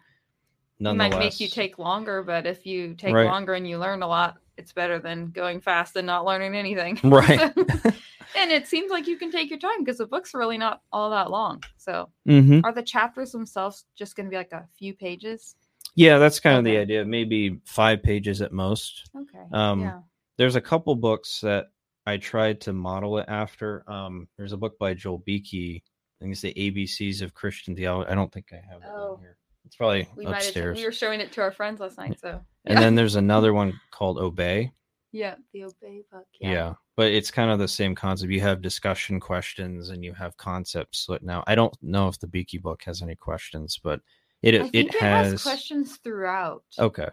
It 0.80 0.94
might 0.94 1.16
make 1.16 1.38
you 1.38 1.46
take 1.46 1.78
longer, 1.78 2.24
but 2.24 2.44
if 2.44 2.66
you 2.66 2.94
take 2.94 3.14
Right. 3.14 3.26
longer 3.26 3.54
and 3.54 3.68
you 3.68 3.78
learn 3.78 4.02
a 4.02 4.06
lot, 4.08 4.38
it's 4.62 4.72
better 4.72 4.98
than 4.98 5.26
going 5.30 5.60
fast 5.60 5.96
and 5.96 6.06
not 6.06 6.24
learning 6.24 6.54
anything. 6.54 6.98
Right. 7.04 7.40
and 8.36 8.50
it 8.50 8.66
seems 8.66 8.90
like 8.90 9.06
you 9.06 9.16
can 9.18 9.30
take 9.30 9.50
your 9.50 9.58
time 9.58 9.80
because 9.80 9.98
the 9.98 10.06
book's 10.06 10.34
really 10.34 10.56
not 10.56 10.80
all 10.92 11.10
that 11.10 11.30
long. 11.30 11.62
So, 11.76 12.08
hmm 12.26 12.60
are 12.64 12.72
the 12.72 12.82
chapters 12.82 13.32
themselves 13.32 13.84
just 13.96 14.16
going 14.16 14.26
to 14.26 14.30
be 14.30 14.36
like 14.36 14.52
a 14.52 14.66
few 14.78 14.94
pages? 14.94 15.56
Yeah, 15.94 16.18
that's 16.18 16.40
kind 16.40 16.56
of 16.56 16.64
the 16.64 16.78
idea. 16.78 17.04
Maybe 17.04 17.60
five 17.66 18.02
pages 18.02 18.40
at 18.40 18.52
most. 18.52 19.10
Okay. 19.14 19.44
Um, 19.52 19.80
yeah. 19.82 20.00
There's 20.38 20.56
a 20.56 20.60
couple 20.60 20.94
books 20.94 21.40
that 21.42 21.66
I 22.06 22.16
tried 22.16 22.62
to 22.62 22.72
model 22.72 23.18
it 23.18 23.26
after. 23.28 23.84
Um, 23.90 24.26
there's 24.38 24.52
a 24.52 24.56
book 24.56 24.78
by 24.78 24.94
Joel 24.94 25.18
Beeke. 25.18 25.82
I 25.84 26.24
think 26.24 26.32
it's 26.32 26.40
the 26.40 26.54
ABCs 26.54 27.20
of 27.20 27.34
Christian 27.34 27.76
theology. 27.76 28.08
I 28.10 28.14
don't 28.14 28.32
think 28.32 28.46
I 28.52 28.60
have 28.72 28.80
it 28.82 28.88
Oh. 28.88 29.14
on 29.14 29.20
here. 29.20 29.36
It's 29.66 29.76
probably 29.76 30.08
We 30.16 30.24
might 30.24 30.36
have. 30.36 30.42
upstairs. 30.42 30.78
We 30.78 30.84
were 30.84 30.92
showing 30.92 31.20
it 31.20 31.32
to 31.32 31.42
our 31.42 31.52
friends 31.52 31.78
last 31.80 31.98
night. 31.98 32.18
So. 32.20 32.40
And 32.64 32.78
then 32.78 32.94
there's 32.94 33.16
another 33.16 33.52
one 33.52 33.78
called 33.90 34.18
Obey. 34.18 34.72
Yeah, 35.10 35.34
the 35.52 35.64
obey 35.64 36.02
book. 36.10 36.26
Yeah. 36.40 36.74
But 36.96 37.12
it's 37.12 37.30
kind 37.30 37.50
of 37.50 37.58
the 37.58 37.68
same 37.68 37.94
concept. 37.94 38.30
You 38.32 38.40
have 38.40 38.62
discussion 38.62 39.18
questions 39.20 39.90
and 39.90 40.04
you 40.04 40.12
have 40.14 40.36
concepts 40.36 41.06
But 41.08 41.22
now. 41.22 41.42
I 41.46 41.54
don't 41.54 41.74
know 41.82 42.08
if 42.08 42.18
the 42.18 42.26
Beeke 42.26 42.62
book 42.62 42.82
has 42.84 43.02
any 43.02 43.14
questions, 43.16 43.78
but 43.82 44.00
it 44.42 44.54
it, 44.54 44.70
it, 44.72 44.94
has, 44.94 45.32
has 45.32 45.42
questions 45.42 45.96
throughout. 45.98 46.64
Okay. 46.78 47.08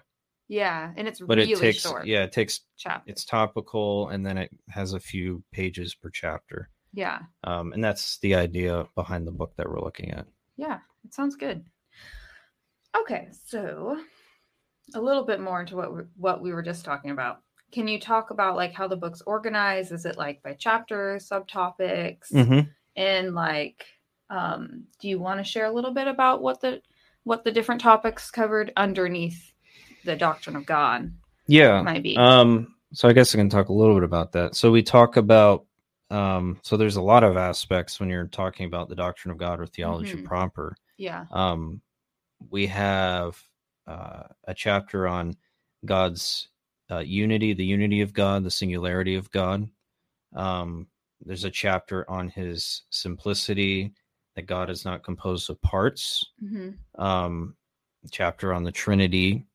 Yeah, 0.47 0.91
and 0.97 1.07
it's 1.07 1.19
But 1.19 1.37
really 1.37 1.51
it 1.51 1.59
takes 1.59 1.81
short. 1.81 2.07
yeah, 2.07 2.23
it 2.23 2.31
takes 2.31 2.61
chapter. 2.77 3.09
it's 3.11 3.23
topical 3.23 4.09
and 4.09 4.25
then 4.25 4.37
it 4.37 4.49
has 4.69 4.93
a 4.93 4.99
few 4.99 5.43
pages 5.51 5.93
per 5.93 6.09
chapter. 6.09 6.69
Yeah, 6.91 7.19
Um, 7.43 7.71
and 7.73 7.83
that's 7.83 8.17
the 8.19 8.33
idea 8.33 8.85
behind 8.95 9.27
the 9.27 9.31
book 9.31 9.53
that 9.57 9.69
we're 9.69 9.79
looking 9.81 10.09
at. 10.11 10.25
yeah, 10.57 10.79
it 11.05 11.13
sounds 11.13 11.35
good. 11.35 11.63
Okay, 12.97 13.27
so 13.45 13.99
a 14.95 15.01
little 15.01 15.23
bit 15.23 15.39
more 15.39 15.61
into 15.61 15.75
what 15.75 15.95
we, 15.95 16.01
what 16.17 16.41
we 16.41 16.51
were 16.53 16.61
just 16.63 16.85
talking 16.85 17.11
about. 17.11 17.41
Can 17.71 17.87
you 17.87 17.99
talk 17.99 18.31
about 18.31 18.55
like 18.55 18.73
how 18.73 18.87
the 18.87 18.95
book's 18.97 19.21
organized? 19.21 19.91
Is 19.91 20.05
it 20.05 20.17
like 20.17 20.41
by 20.43 20.53
chapters, 20.53 21.29
subtopics, 21.29 22.31
Mm-hmm. 22.31 22.69
and 22.95 23.35
like, 23.35 23.85
um, 24.29 24.85
do 24.99 25.07
you 25.07 25.19
want 25.19 25.39
to 25.39 25.43
share 25.43 25.65
a 25.65 25.71
little 25.71 25.93
bit 25.93 26.07
about 26.07 26.41
what 26.41 26.61
the 26.61 26.81
what 27.23 27.43
the 27.43 27.51
different 27.51 27.81
topics 27.81 28.31
covered 28.31 28.71
underneath 28.77 29.53
the 30.03 30.15
doctrine 30.15 30.55
of 30.55 30.65
God 30.65 31.11
Yeah. 31.47 31.81
might 31.83 32.01
be? 32.01 32.15
Um, 32.17 32.73
so 32.93 33.07
I 33.07 33.13
guess 33.13 33.35
I 33.35 33.37
can 33.37 33.49
talk 33.49 33.69
a 33.69 33.73
little 33.73 33.93
bit 33.95 34.03
about 34.03 34.31
that. 34.31 34.55
So 34.55 34.71
we 34.71 34.81
talk 34.81 35.17
about 35.17 35.65
um, 36.11 36.59
so 36.63 36.75
there's 36.75 36.95
a 36.95 37.01
lot 37.03 37.23
of 37.23 37.37
aspects 37.37 37.99
when 37.99 38.09
you're 38.09 38.25
talking 38.25 38.65
about 38.65 38.89
the 38.89 38.95
doctrine 38.95 39.31
of 39.31 39.37
God 39.37 39.59
or 39.59 39.67
theology 39.67 40.15
Mhm. 40.17 40.25
proper. 40.25 40.75
yeah, 40.97 41.25
Um, 41.29 41.81
we 42.49 42.65
have 42.67 43.39
uh, 43.89 44.23
a 44.45 44.53
chapter 44.53 45.07
on 45.07 45.35
God's 45.85 46.49
uh, 46.91 46.99
unity, 46.99 47.53
the 47.53 47.65
unity 47.65 48.01
of 48.01 48.13
God, 48.13 48.43
the 48.43 48.51
singularity 48.51 49.15
of 49.15 49.31
God. 49.31 49.67
Um, 50.35 50.87
there's 51.25 51.45
a 51.45 51.51
chapter 51.51 52.09
on 52.09 52.29
His 52.29 52.83
simplicity, 52.91 53.93
that 54.35 54.45
God 54.45 54.69
is 54.69 54.85
not 54.85 55.03
composed 55.03 55.49
of 55.49 55.61
parts. 55.61 56.23
hmm 56.39 56.69
Um, 56.95 57.55
chapter 58.11 58.53
on 58.53 58.63
the 58.63 58.71
Trinity, 58.71 59.45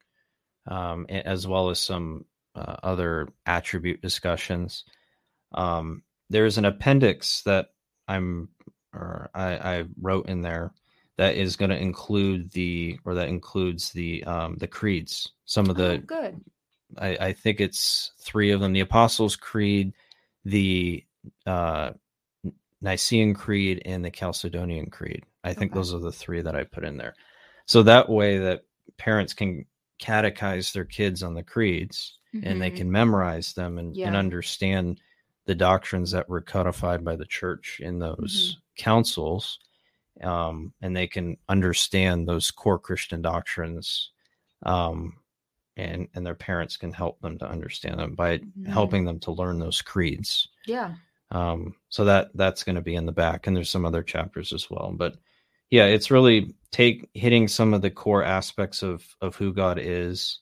um, 0.66 1.06
as 1.08 1.46
well 1.46 1.70
as 1.70 1.78
some 1.78 2.26
uh, 2.54 2.76
other 2.82 3.28
attribute 3.46 4.02
discussions. 4.02 4.84
Um, 5.52 6.02
there's 6.30 6.58
an 6.58 6.64
appendix 6.64 7.42
that 7.42 7.68
I'm 8.08 8.48
or 8.92 9.30
I, 9.34 9.78
I 9.78 9.84
wrote 10.00 10.28
in 10.28 10.42
there 10.42 10.72
that 11.16 11.36
is 11.36 11.56
going 11.56 11.70
to 11.70 11.78
include 11.80 12.50
the 12.52 12.98
or 13.04 13.14
that 13.14 13.28
includes 13.28 13.92
the 13.92 14.24
um, 14.24 14.56
the 14.56 14.66
creeds. 14.66 15.32
Some 15.44 15.70
of 15.70 15.78
oh, 15.78 15.82
the 15.82 15.98
good. 15.98 16.40
I, 16.98 17.16
I 17.20 17.32
think 17.32 17.60
it's 17.60 18.12
three 18.18 18.50
of 18.50 18.60
them: 18.60 18.72
the 18.72 18.80
Apostles' 18.80 19.36
Creed, 19.36 19.92
the 20.44 21.04
uh, 21.46 21.92
Nicene 22.80 23.34
Creed, 23.34 23.82
and 23.84 24.04
the 24.04 24.10
Chalcedonian 24.10 24.90
Creed. 24.90 25.24
I 25.44 25.52
think 25.54 25.72
Okay. 25.72 25.78
those 25.78 25.94
are 25.94 26.00
the 26.00 26.12
three 26.12 26.42
that 26.42 26.56
I 26.56 26.64
put 26.64 26.84
in 26.84 26.96
there. 26.96 27.14
So 27.66 27.82
that 27.82 28.08
way, 28.08 28.38
that 28.38 28.62
parents 28.98 29.32
can 29.34 29.64
catechize 30.00 30.72
their 30.72 30.84
kids 30.84 31.22
on 31.22 31.34
the 31.34 31.42
creeds, 31.42 32.18
and 32.42 32.60
they 32.60 32.70
Mhm. 32.70 32.76
can 32.76 32.90
memorize 32.92 33.52
them 33.54 33.78
and, 33.78 33.96
and 34.04 34.16
understand 34.16 35.00
the 35.46 35.54
doctrines 35.54 36.10
that 36.10 36.28
were 36.28 36.40
codified 36.40 37.04
by 37.04 37.16
the 37.16 37.26
church 37.26 37.80
in 37.80 37.98
those 37.98 38.58
Mm-hmm. 38.58 38.82
councils, 38.82 39.58
um, 40.22 40.72
and 40.80 40.96
they 40.96 41.06
can 41.06 41.36
understand 41.48 42.26
those 42.28 42.50
core 42.50 42.78
Christian 42.78 43.22
doctrines. 43.22 44.10
Um, 44.64 45.18
and 45.76 46.06
and 46.14 46.24
their 46.24 46.36
parents 46.36 46.76
can 46.76 46.92
help 46.92 47.20
them 47.20 47.36
to 47.38 47.48
understand 47.50 47.98
them 47.98 48.14
by 48.14 48.38
Mhm. 48.38 48.68
helping 48.68 49.04
them 49.04 49.18
to 49.20 49.32
learn 49.32 49.58
those 49.58 49.82
creeds. 49.82 50.48
Yeah. 50.66 50.94
Um, 51.32 51.74
so 51.88 52.04
that 52.04 52.30
that's 52.34 52.62
going 52.62 52.76
to 52.76 52.80
be 52.80 52.94
in 52.94 53.06
the 53.06 53.12
back, 53.12 53.46
and 53.46 53.56
there's 53.56 53.70
some 53.70 53.84
other 53.84 54.02
chapters 54.04 54.52
as 54.52 54.70
well. 54.70 54.92
But 54.96 55.16
yeah, 55.70 55.86
it's 55.86 56.12
really 56.12 56.54
take 56.70 57.10
hitting 57.14 57.48
some 57.48 57.74
of 57.74 57.82
the 57.82 57.90
core 57.90 58.22
aspects 58.22 58.82
of 58.84 59.04
of 59.20 59.34
who 59.34 59.52
God 59.52 59.80
is, 59.80 60.38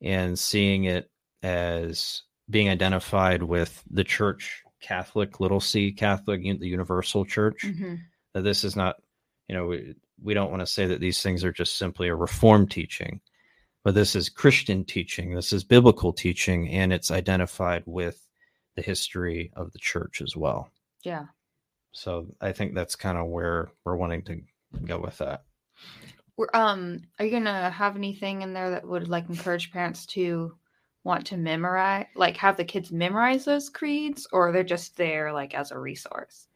and 0.00 0.36
seeing 0.36 0.84
it 0.84 1.08
as 1.44 2.22
being 2.50 2.68
identified 2.68 3.42
with 3.44 3.84
the 3.88 4.04
Church, 4.04 4.62
Catholic, 4.80 5.38
little 5.38 5.60
C, 5.60 5.92
Catholic, 5.92 6.42
the 6.42 6.66
Universal 6.68 7.26
Church. 7.26 7.62
hmm 7.62 7.94
That 8.34 8.42
this 8.42 8.64
is 8.64 8.74
not, 8.74 8.96
you 9.48 9.54
know, 9.54 9.66
we, 9.66 9.94
we 10.22 10.34
don't 10.34 10.50
want 10.50 10.60
to 10.60 10.66
say 10.66 10.86
that 10.86 11.00
these 11.00 11.22
things 11.22 11.44
are 11.44 11.52
just 11.52 11.76
simply 11.76 12.08
a 12.08 12.14
reform 12.14 12.66
teaching, 12.66 13.20
but 13.84 13.94
this 13.94 14.14
is 14.14 14.28
Christian 14.28 14.84
teaching. 14.84 15.34
This 15.34 15.52
is 15.52 15.64
biblical 15.64 16.12
teaching, 16.12 16.68
and 16.70 16.92
it's 16.92 17.10
identified 17.10 17.82
with 17.86 18.26
the 18.76 18.82
history 18.82 19.52
of 19.56 19.72
the 19.72 19.78
church 19.78 20.22
as 20.22 20.36
well. 20.36 20.70
Yeah. 21.02 21.26
So 21.92 22.26
I 22.40 22.52
think 22.52 22.74
that's 22.74 22.96
kind 22.96 23.18
of 23.18 23.26
where 23.26 23.70
we're 23.84 23.96
wanting 23.96 24.22
to 24.22 24.40
go 24.86 24.98
with 24.98 25.18
that. 25.18 25.44
We're, 26.36 26.48
um, 26.54 27.02
are 27.18 27.26
you 27.26 27.30
gonna 27.30 27.70
have 27.70 27.96
anything 27.96 28.42
in 28.42 28.54
there 28.54 28.70
that 28.70 28.86
would 28.86 29.08
like 29.08 29.28
encourage 29.28 29.70
parents 29.70 30.06
to 30.06 30.56
want 31.04 31.26
to 31.26 31.36
memorize, 31.36 32.06
like 32.14 32.36
have 32.38 32.56
the 32.56 32.64
kids 32.64 32.90
memorize 32.90 33.44
those 33.44 33.68
creeds, 33.68 34.26
or 34.32 34.52
they're 34.52 34.62
just 34.62 34.96
there 34.96 35.32
like 35.32 35.54
as 35.54 35.70
a 35.70 35.78
resource? 35.78 36.46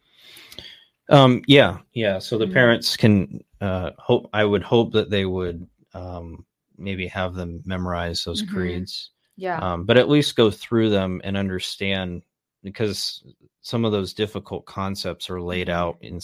Um, 1.08 1.42
yeah, 1.46 1.78
yeah. 1.92 2.18
So 2.18 2.36
the 2.38 2.46
Mhm. 2.46 2.52
parents 2.52 2.96
can 2.96 3.44
uh, 3.60 3.92
hope. 3.98 4.28
I 4.32 4.44
would 4.44 4.62
hope 4.62 4.92
that 4.92 5.08
they 5.10 5.24
would 5.24 5.66
um, 5.94 6.44
maybe 6.76 7.06
have 7.06 7.34
them 7.34 7.62
memorize 7.64 8.22
those 8.24 8.42
Mhm. 8.42 8.48
creeds, 8.52 9.10
Yeah. 9.36 9.58
um, 9.60 9.84
but 9.84 9.96
at 9.96 10.10
least 10.10 10.36
go 10.36 10.50
through 10.50 10.90
them 10.90 11.22
and 11.24 11.36
understand 11.36 12.22
because 12.62 13.24
some 13.62 13.84
of 13.84 13.92
those 13.92 14.12
difficult 14.12 14.66
concepts 14.66 15.30
are 15.30 15.40
laid 15.40 15.68
Mhm. 15.68 15.72
out 15.72 15.96
in 16.02 16.20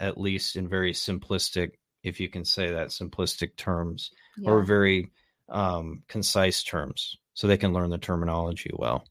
at 0.00 0.18
least 0.18 0.56
in 0.56 0.66
very 0.68 0.92
simplistic, 0.92 1.72
if 2.02 2.18
you 2.18 2.28
can 2.28 2.44
say 2.44 2.70
that, 2.70 2.88
simplistic 2.88 3.54
terms 3.56 4.12
yeah. 4.38 4.50
or 4.50 4.62
very 4.62 5.10
um, 5.48 6.02
concise 6.08 6.62
terms, 6.64 7.18
so 7.34 7.46
they 7.46 7.58
can 7.58 7.72
learn 7.74 7.90
the 7.90 7.98
terminology 7.98 8.70
well. 8.74 9.06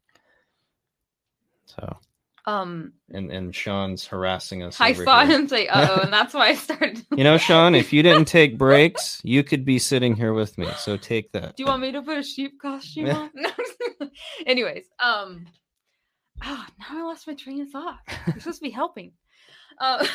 So 1.66 1.98
Um, 2.46 2.94
and 3.10 3.32
and 3.32 3.56
Sean's 3.56 4.08
harassing 4.08 4.64
us. 4.64 4.82
I 4.82 4.94
saw 4.94 5.26
here. 5.26 5.38
him 5.38 5.48
say, 5.48 5.68
"Uh 5.68 5.88
oh," 5.92 6.02
and 6.02 6.12
that's 6.12 6.34
why 6.34 6.48
I 6.48 6.56
started. 6.56 7.06
You 7.16 7.24
know, 7.24 7.38
Sean, 7.38 7.76
if 7.76 7.94
you 7.94 8.02
didn't 8.02 8.26
take 8.26 8.58
breaks, 8.58 9.22
you 9.24 9.44
could 9.44 9.64
be 9.64 9.78
sitting 9.78 10.16
here 10.16 10.34
with 10.34 10.58
me. 10.58 10.68
So 10.78 10.98
take 10.98 11.32
that. 11.34 11.56
Do 11.56 11.64
you 11.64 11.68
want 11.68 11.82
me 11.84 11.92
to 11.92 12.02
put 12.02 12.18
a 12.18 12.24
sheep 12.24 12.60
costume 12.60 13.10
on? 13.10 13.30
Anyways, 14.48 14.86
um, 15.00 15.46
oh, 16.44 16.66
now 16.80 17.00
I 17.00 17.04
lost 17.04 17.28
my 17.28 17.36
train 17.36 17.62
of 17.62 17.70
thought. 17.70 18.00
You're 18.28 18.40
supposed 18.40 18.60
to 18.60 18.64
be 18.64 18.72
helping. 18.72 19.12
Uh, 19.80 20.06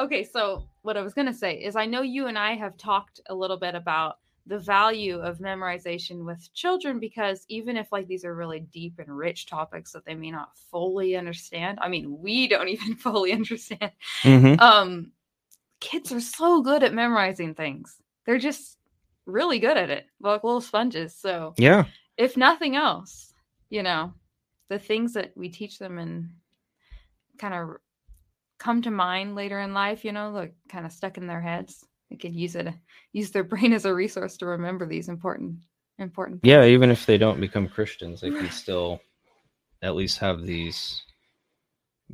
okay, 0.00 0.24
so 0.24 0.68
what 0.82 0.96
I 0.96 1.02
was 1.02 1.12
gonna 1.12 1.34
say 1.34 1.56
is, 1.56 1.76
I 1.76 1.84
know 1.84 2.00
you 2.00 2.28
and 2.28 2.38
I 2.38 2.54
have 2.54 2.78
talked 2.78 3.20
a 3.28 3.34
little 3.34 3.58
bit 3.58 3.74
about 3.74 4.16
the 4.48 4.58
value 4.58 5.18
of 5.20 5.38
memorization 5.38 6.24
with 6.24 6.52
children 6.54 6.98
because 6.98 7.44
even 7.48 7.76
if 7.76 7.92
like 7.92 8.08
these 8.08 8.24
are 8.24 8.34
really 8.34 8.60
deep 8.60 8.98
and 8.98 9.16
rich 9.16 9.46
topics 9.46 9.92
that 9.92 10.04
they 10.06 10.14
may 10.14 10.30
not 10.30 10.56
fully 10.70 11.16
understand, 11.16 11.78
I 11.80 11.88
mean, 11.88 12.18
we 12.20 12.48
don't 12.48 12.68
even 12.76 12.96
fully 12.96 13.32
understand 13.32 13.92
Mhm. 14.24 14.60
um 14.60 15.12
kids 15.80 16.12
are 16.12 16.20
so 16.20 16.62
good 16.62 16.82
at 16.82 16.92
memorizing 16.94 17.54
things 17.54 18.02
they're 18.26 18.38
just 18.38 18.78
really 19.26 19.58
good 19.60 19.76
at 19.76 19.90
it 19.90 20.06
like 20.20 20.42
little 20.42 20.60
sponges 20.60 21.14
so 21.14 21.54
Yeah. 21.56 21.84
if 22.16 22.36
nothing 22.36 22.74
else 22.76 23.32
you 23.70 23.82
know 23.82 24.12
the 24.70 24.78
things 24.78 25.12
that 25.14 25.32
we 25.36 25.48
teach 25.48 25.78
them 25.78 25.98
and 25.98 26.30
kind 27.38 27.54
of 27.54 27.76
come 28.58 28.82
to 28.82 28.90
mind 28.90 29.34
later 29.36 29.60
in 29.60 29.72
life 29.72 30.04
you 30.04 30.12
know 30.12 30.30
like 30.30 30.54
kind 30.68 30.84
of 30.84 30.92
stuck 30.92 31.16
in 31.16 31.26
their 31.26 31.40
heads 31.40 31.84
they 32.10 32.16
could 32.16 32.34
use 32.34 32.54
it 32.54 32.72
use 33.12 33.30
their 33.30 33.44
brain 33.52 33.72
as 33.72 33.84
a 33.84 33.94
resource 33.94 34.36
to 34.38 34.46
remember 34.46 34.86
these 34.86 35.08
important 35.08 35.56
important 35.98 36.40
Yeah. 36.44 36.64
Even 36.64 36.90
if 36.90 37.06
they 37.06 37.18
don't 37.18 37.40
become 37.40 37.68
Christians, 37.68 38.20
they 38.20 38.30
can 38.30 38.50
still 38.52 39.00
at 39.82 39.96
least 39.96 40.18
have 40.18 40.42
these 40.42 41.02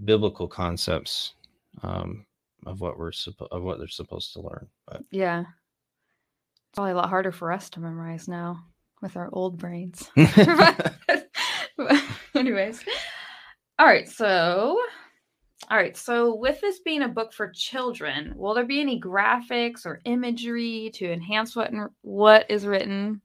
biblical 0.05 0.49
concepts 0.49 1.35
um, 1.83 2.27
of 2.67 2.81
what 2.81 2.99
we're 2.99 3.11
suppo- 3.11 3.49
of 3.51 3.63
what 3.63 3.79
they're 3.79 3.89
supposed 3.89 4.33
to 4.33 4.41
learn. 4.41 4.67
But 4.87 5.03
yeah 5.11 5.45
it's 6.75 6.77
probably 6.77 6.93
a 6.93 6.97
lot 6.97 7.09
harder 7.09 7.31
for 7.31 7.53
us 7.53 7.71
to 7.71 7.81
memorize 7.81 8.27
now 8.27 8.65
with 9.01 9.17
our 9.17 9.29
old 9.33 9.59
brains 9.59 10.11
but 10.17 12.03
anyways 12.35 12.83
all 13.79 13.87
right 13.87 14.09
so 14.09 14.77
all 15.71 15.77
right 15.77 15.97
so 15.97 16.35
with 16.35 16.61
this 16.61 16.81
being 16.81 17.03
a 17.03 17.09
book 17.09 17.33
for 17.33 17.49
children 17.49 18.33
will 18.37 18.55
there 18.55 18.65
be 18.65 18.81
any 18.81 19.01
graphics 19.01 19.87
or 19.87 20.01
imagery 20.05 20.91
to 20.95 21.11
enhance 21.11 21.57
what 21.57 21.71
what 22.03 22.45
is 22.51 22.67
written 22.67 23.21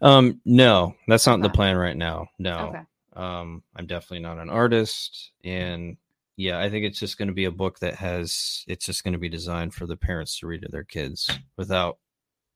um, 0.00 0.40
no, 0.44 0.94
that's 1.08 1.26
not 1.26 1.40
the 1.40 1.50
plan 1.50 1.76
right 1.76 1.96
now. 1.96 2.26
No. 2.38 2.68
okay 2.68 2.82
Um, 3.14 3.62
I'm 3.76 3.86
definitely 3.86 4.20
not 4.20 4.38
an 4.38 4.50
artist, 4.50 5.32
and 5.44 5.96
yeah, 6.36 6.58
I 6.58 6.70
think 6.70 6.84
it's 6.84 6.98
just 6.98 7.18
going 7.18 7.28
to 7.28 7.34
be 7.34 7.44
a 7.44 7.50
book 7.50 7.78
that 7.80 7.94
has. 7.94 8.64
It's 8.66 8.86
just 8.86 9.04
going 9.04 9.12
to 9.12 9.18
be 9.18 9.28
designed 9.28 9.74
for 9.74 9.86
the 9.86 9.96
parents 9.96 10.38
to 10.38 10.46
read 10.46 10.62
to 10.62 10.68
their 10.68 10.84
kids 10.84 11.30
without 11.56 11.98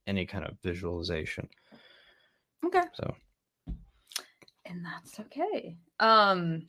any 0.07 0.25
kind 0.25 0.45
of 0.45 0.57
visualization. 0.63 1.47
okay 2.65 2.83
So 2.93 3.13
and 4.65 4.85
that's 4.85 5.19
okay 5.19 5.77
um 6.01 6.65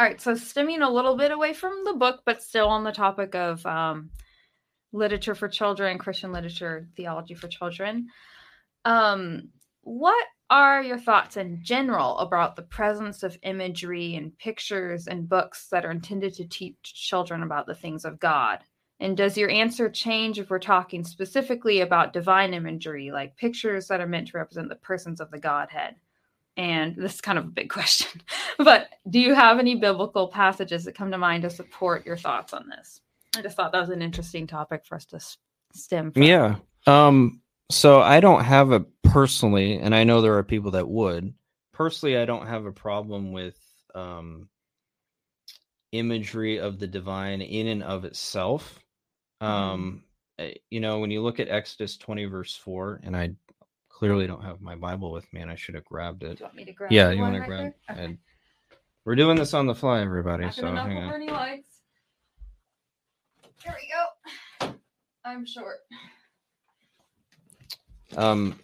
all 0.00 0.06
right 0.06 0.20
so 0.20 0.34
stemming 0.34 0.80
a 0.80 0.90
little 0.90 1.14
bit 1.14 1.30
away 1.30 1.52
from 1.52 1.84
the 1.84 1.92
book 1.92 2.22
but 2.24 2.42
still 2.42 2.68
on 2.68 2.84
the 2.84 2.92
topic 2.92 3.34
of 3.34 3.64
um 3.66 4.08
literature 4.92 5.34
for 5.34 5.46
children 5.46 5.98
christian 5.98 6.32
literature 6.32 6.88
theology 6.96 7.34
for 7.34 7.48
children 7.48 8.06
um 8.86 9.50
what 9.82 10.26
are 10.50 10.82
your 10.82 10.98
thoughts 10.98 11.36
in 11.36 11.60
general 11.62 12.18
about 12.18 12.56
the 12.56 12.62
presence 12.62 13.22
of 13.22 13.38
imagery 13.42 14.16
and 14.16 14.36
pictures 14.38 15.06
and 15.06 15.28
books 15.28 15.68
that 15.70 15.84
are 15.84 15.90
intended 15.90 16.34
to 16.34 16.48
teach 16.48 16.76
children 16.82 17.42
about 17.42 17.66
the 17.66 17.74
things 17.74 18.04
of 18.04 18.18
god? 18.18 18.58
And 18.98 19.16
does 19.16 19.38
your 19.38 19.48
answer 19.48 19.88
change 19.88 20.38
if 20.38 20.50
we're 20.50 20.58
talking 20.58 21.04
specifically 21.04 21.80
about 21.80 22.12
divine 22.12 22.52
imagery 22.52 23.10
like 23.12 23.36
pictures 23.36 23.86
that 23.88 24.00
are 24.00 24.06
meant 24.06 24.28
to 24.28 24.38
represent 24.38 24.68
the 24.68 24.74
persons 24.74 25.20
of 25.20 25.30
the 25.30 25.38
godhead 25.38 25.94
and 26.60 26.94
this 26.94 27.14
is 27.14 27.20
kind 27.22 27.38
of 27.38 27.46
a 27.46 27.48
big 27.48 27.70
question, 27.70 28.20
but 28.58 28.90
do 29.08 29.18
you 29.18 29.34
have 29.34 29.58
any 29.58 29.76
biblical 29.76 30.28
passages 30.28 30.84
that 30.84 30.94
come 30.94 31.10
to 31.10 31.18
mind 31.18 31.42
to 31.42 31.50
support 31.50 32.04
your 32.04 32.18
thoughts 32.18 32.52
on 32.52 32.68
this? 32.68 33.00
I 33.34 33.40
just 33.40 33.56
thought 33.56 33.72
that 33.72 33.80
was 33.80 33.88
an 33.90 34.02
interesting 34.02 34.46
topic 34.46 34.84
for 34.84 34.96
us 34.96 35.06
to 35.06 35.20
stem 35.72 36.12
from. 36.12 36.22
yeah. 36.22 36.56
Um. 36.86 37.40
So 37.70 38.02
I 38.02 38.20
don't 38.20 38.44
have 38.44 38.72
a 38.72 38.80
personally, 39.04 39.78
and 39.78 39.94
I 39.94 40.04
know 40.04 40.20
there 40.20 40.36
are 40.36 40.42
people 40.42 40.72
that 40.72 40.88
would. 40.88 41.32
Personally, 41.72 42.18
I 42.18 42.26
don't 42.26 42.46
have 42.46 42.66
a 42.66 42.72
problem 42.72 43.32
with 43.32 43.56
um 43.94 44.48
imagery 45.92 46.58
of 46.58 46.78
the 46.78 46.86
divine 46.86 47.40
in 47.40 47.68
and 47.68 47.82
of 47.82 48.04
itself. 48.04 48.80
Um, 49.40 50.04
eh, 50.38 50.54
you 50.68 50.80
know, 50.80 50.98
when 50.98 51.10
you 51.10 51.22
look 51.22 51.40
at 51.40 51.48
Exodus 51.48 51.96
20 51.96 52.26
verse 52.26 52.54
4, 52.54 53.00
and 53.02 53.16
I 53.16 53.30
clearly 54.00 54.26
don't 54.26 54.42
have 54.42 54.62
my 54.62 54.74
Bible 54.74 55.12
with 55.12 55.30
me, 55.30 55.42
and 55.42 55.50
I 55.50 55.56
should 55.56 55.74
have 55.74 55.84
grabbed 55.84 56.22
it. 56.22 56.38
Do 56.38 56.40
you 56.40 56.44
want 56.46 56.54
me 56.54 56.64
to 56.64 56.72
grab? 56.72 56.90
Yeah, 56.90 57.10
you 57.10 57.20
want 57.20 57.34
to 57.34 57.40
right 57.40 57.46
grab? 57.48 57.72
Okay. 57.90 58.02
and- 58.02 58.18
We're 59.04 59.14
doing 59.14 59.36
this 59.36 59.52
on 59.52 59.66
the 59.66 59.74
fly, 59.74 60.00
everybody. 60.00 60.44
Not 60.44 60.54
So 60.54 60.66
hang 60.74 60.96
on. 60.96 61.12
any. 61.12 61.26
Here 63.62 63.76
we 63.78 63.92
go. 64.62 64.74
I'm 65.26 65.44
short. 65.44 65.76
Um, 68.16 68.58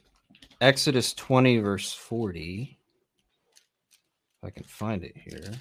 Exodus 0.62 1.12
20, 1.12 1.59
verse 1.59 1.92
40. 1.92 2.79
If 4.42 4.46
I 4.46 4.49
can 4.49 4.64
find 4.64 5.05
it 5.05 5.18
here. 5.18 5.53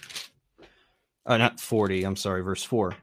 Uh, 1.26 1.36
not 1.36 1.60
40, 1.60 2.06
I'm 2.06 2.16
sorry, 2.16 2.42
verse 2.44 2.64
4. 2.64 2.96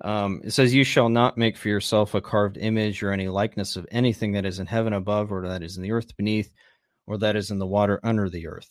Um, 0.00 0.40
it 0.44 0.52
says, 0.52 0.74
You 0.74 0.84
shall 0.84 1.08
not 1.08 1.38
make 1.38 1.56
for 1.56 1.68
yourself 1.68 2.14
a 2.14 2.20
carved 2.20 2.56
image 2.56 3.02
or 3.02 3.12
any 3.12 3.28
likeness 3.28 3.76
of 3.76 3.86
anything 3.90 4.32
that 4.32 4.46
is 4.46 4.58
in 4.58 4.66
heaven 4.66 4.92
above, 4.92 5.30
or 5.32 5.46
that 5.48 5.62
is 5.62 5.76
in 5.76 5.82
the 5.82 5.92
earth 5.92 6.16
beneath, 6.16 6.50
or 7.06 7.18
that 7.18 7.36
is 7.36 7.50
in 7.50 7.58
the 7.58 7.66
water 7.66 8.00
under 8.02 8.28
the 8.28 8.46
earth. 8.46 8.70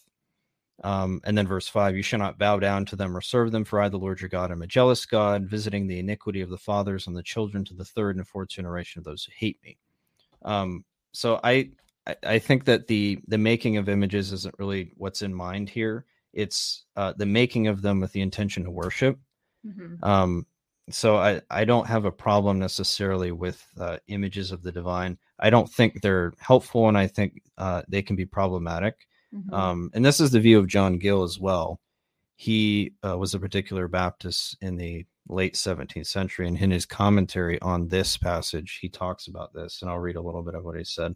Um, 0.84 1.22
and 1.26 1.38
then 1.38 1.48
verse 1.48 1.68
5 1.68 1.96
You 1.96 2.02
shall 2.04 2.20
not 2.20 2.40
bow 2.40 2.60
down 2.60 2.86
to 2.88 2.96
them 2.96 3.16
or 3.16 3.22
serve 3.22 3.52
them, 3.52 3.64
for 3.64 3.80
I, 3.80 3.90
the 3.90 4.00
Lord 4.00 4.20
your 4.20 4.30
God, 4.30 4.52
am 4.52 4.62
a 4.62 4.68
jealous 4.68 5.06
God, 5.06 5.46
visiting 5.46 5.88
the 5.88 6.00
iniquity 6.00 6.42
of 6.42 6.50
the 6.50 6.58
fathers 6.58 7.08
on 7.08 7.14
the 7.14 7.24
children 7.24 7.64
to 7.66 7.74
the 7.74 7.86
third 7.86 8.18
and 8.18 8.28
fourth 8.28 8.50
generation 8.50 9.00
of 9.00 9.06
those 9.06 9.24
who 9.24 9.32
hate 9.36 9.60
me. 9.64 9.78
Um, 10.44 10.84
so 11.12 11.40
I, 11.44 11.70
I 12.24 12.40
think 12.40 12.66
that 12.66 12.88
the 12.88 13.20
the 13.28 13.38
making 13.38 13.78
of 13.78 13.90
images 13.90 14.32
isn't 14.32 14.56
really 14.58 14.92
what's 14.96 15.22
in 15.22 15.34
mind 15.34 15.70
here. 15.70 16.06
It's 16.34 16.86
uh, 16.96 17.14
the 17.16 17.26
making 17.26 17.68
of 17.68 17.82
them 17.82 18.00
with 18.00 18.12
the 18.14 18.22
intention 18.22 18.64
to 18.64 18.72
worship. 18.72 19.20
Mhm. 19.66 20.04
Um, 20.04 20.46
so 20.90 21.18
I 21.18 21.42
I 21.50 21.66
don't 21.66 21.88
have 21.88 22.06
a 22.06 22.12
problem 22.12 22.60
necessarily 22.60 23.32
with 23.32 23.66
uh, 23.80 23.98
images 24.08 24.52
of 24.52 24.64
the 24.64 24.72
divine. 24.72 25.18
I 25.40 25.50
don't 25.50 25.70
think 25.70 26.02
they're 26.02 26.34
helpful, 26.40 26.88
and 26.88 26.98
I 26.98 27.08
think 27.08 27.42
uh, 27.58 27.84
they 27.88 28.02
can 28.02 28.16
be 28.16 28.26
problematic. 28.26 29.08
Mhm. 29.34 29.54
Um, 29.54 29.92
and 29.94 30.04
this 30.04 30.20
is 30.20 30.32
the 30.32 30.40
view 30.40 30.60
of 30.60 30.68
John 30.68 30.98
Gill 30.98 31.24
as 31.24 31.40
well. 31.40 31.80
He 32.36 32.94
uh, 33.06 33.18
was 33.18 33.34
a 33.34 33.40
particular 33.40 33.88
Baptist 33.88 34.58
in 34.62 34.76
the 34.76 35.06
late 35.28 35.56
17th 35.56 36.08
century, 36.08 36.48
and 36.48 36.58
in 36.58 36.72
his 36.72 36.86
commentary 36.86 37.62
on 37.62 37.88
this 37.88 38.18
passage, 38.18 38.80
he 38.82 38.90
talks 38.90 39.28
about 39.28 39.54
this. 39.54 39.82
And 39.82 39.90
I'll 39.90 40.00
read 40.00 40.16
a 40.16 40.22
little 40.22 40.44
bit 40.44 40.56
of 40.56 40.64
what 40.64 40.78
he 40.78 40.84
said. 40.84 41.16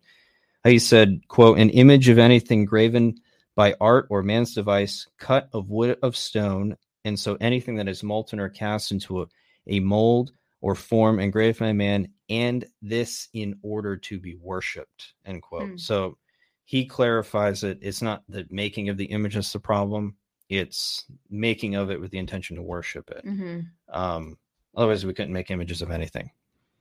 He 0.64 0.80
said, 0.80 1.28
"quote 1.28 1.60
An 1.60 1.70
image 1.72 2.10
of 2.10 2.18
anything 2.18 2.66
graven 2.66 3.16
by 3.56 3.76
art 3.80 4.08
or 4.10 4.22
man's 4.24 4.54
device, 4.54 5.08
cut 5.18 5.50
of 5.54 5.70
wood 5.70 5.98
of 6.02 6.16
stone, 6.16 6.78
and 7.06 7.20
so 7.20 7.38
anything 7.40 7.76
that 7.76 7.88
is 7.88 8.04
molten 8.04 8.40
or 8.40 8.50
cast 8.50 8.92
into 8.92 9.22
a, 9.22 9.28
a 9.68 9.80
mold 9.80 10.32
or 10.62 10.76
form 10.76 11.20
engraved 11.20 11.60
by 11.60 11.74
man, 11.74 12.08
and 12.30 12.66
this 12.82 13.28
in 13.34 13.58
order 13.62 13.96
to 13.98 14.20
be 14.20 14.36
worshipped. 14.36 15.14
End 15.26 15.42
quote. 15.42 15.70
Hmm. 15.70 15.78
So 15.78 16.18
he 16.64 16.86
clarifies 16.86 17.64
it. 17.64 17.78
It's 17.82 18.02
not 18.02 18.24
the 18.28 18.48
making 18.50 18.90
of 18.90 18.98
the 18.98 19.06
image 19.06 19.36
that's 19.36 19.54
the 19.54 19.60
problem; 19.60 20.16
it's 20.50 21.06
making 21.30 21.76
of 21.76 21.92
it 21.92 22.00
with 22.00 22.12
the 22.12 22.18
intention 22.18 22.56
to 22.56 22.62
worship 22.62 23.10
it. 23.12 23.26
Mhm. 23.26 23.68
Um, 23.90 24.38
otherwise, 24.76 25.06
we 25.06 25.14
couldn't 25.14 25.34
make 25.34 25.52
images 25.52 25.82
of 25.82 25.92
anything 25.92 26.32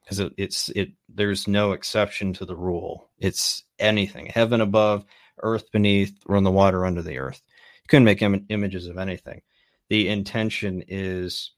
because 0.03 0.20
it, 0.20 0.33
it's 0.37 0.68
it. 0.70 0.92
There's 1.09 1.47
no 1.47 1.73
exception 1.73 2.33
to 2.35 2.44
the 2.47 2.57
rule. 2.57 3.11
It's 3.18 3.64
anything, 3.79 4.27
heaven 4.27 4.61
above, 4.61 5.05
earth 5.42 5.70
beneath, 5.73 6.16
or 6.27 6.37
in 6.37 6.44
the 6.44 6.51
water 6.51 6.87
under 6.87 7.03
the 7.03 7.18
earth. 7.18 7.42
You 7.83 7.88
couldn't 7.88 8.05
make 8.05 8.23
Im- 8.23 8.47
images 8.49 8.87
of 8.87 8.97
anything. 8.97 9.42
The 9.90 10.09
intention 10.09 10.83
is 10.88 11.51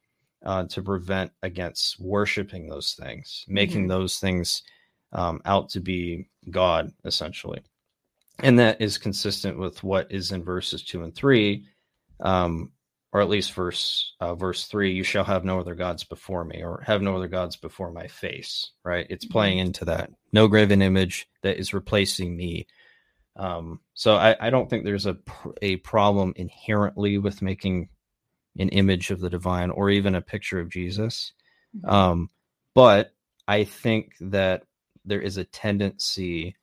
uh, 0.46 0.64
to 0.64 0.82
prevent 0.82 1.32
against 1.42 2.00
worshiping 2.00 2.68
those 2.68 2.94
things, 2.94 3.44
making 3.48 3.84
Mhm. 3.84 3.88
those 3.88 4.18
things 4.18 4.62
um, 5.12 5.40
out 5.44 5.68
to 5.70 5.80
be 5.80 6.28
God, 6.50 6.92
essentially. 7.04 7.62
And 8.40 8.58
that 8.58 8.80
is 8.80 8.98
consistent 8.98 9.58
with 9.58 9.82
what 9.82 10.10
is 10.10 10.32
in 10.32 10.44
verses 10.44 10.82
two 10.82 11.02
and 11.04 11.14
three, 11.14 11.66
um, 12.20 12.72
or 13.12 13.20
at 13.22 13.28
least 13.28 13.52
verse 13.54 14.14
uh, 14.20 14.34
verse 14.34 14.66
three. 14.66 14.92
You 14.92 15.04
shall 15.04 15.24
have 15.24 15.44
no 15.44 15.58
other 15.58 15.74
gods 15.74 16.04
before 16.04 16.44
me, 16.44 16.62
or 16.62 16.82
have 16.86 17.02
no 17.02 17.16
other 17.16 17.28
gods 17.28 17.56
before 17.56 17.90
my 17.92 18.06
face. 18.06 18.72
Right? 18.84 19.06
It's 19.10 19.24
playing 19.24 19.58
into 19.58 19.84
that. 19.86 20.10
No 20.32 20.48
graven 20.48 20.82
image 20.82 21.28
that 21.42 21.58
is 21.58 21.72
replacing 21.72 22.36
me. 22.36 22.66
Um, 23.36 23.80
so 23.94 24.16
I, 24.16 24.36
I 24.40 24.50
don't 24.50 24.68
think 24.68 24.84
there's 24.84 25.06
a 25.06 25.16
a 25.62 25.76
problem 25.76 26.32
inherently 26.36 27.18
with 27.18 27.42
making 27.42 27.88
an 28.58 28.68
image 28.70 29.10
of 29.10 29.20
the 29.20 29.30
divine 29.30 29.70
or 29.70 29.90
even 29.90 30.14
a 30.14 30.20
picture 30.22 30.60
of 30.60 30.70
Jesus. 30.70 31.32
Mhm. 31.76 31.90
Um, 31.92 32.30
but 32.74 33.14
I 33.48 33.64
think 33.64 34.14
that 34.20 34.64
there 35.04 35.20
is 35.20 35.36
a 35.36 35.44
tendency 35.44 36.56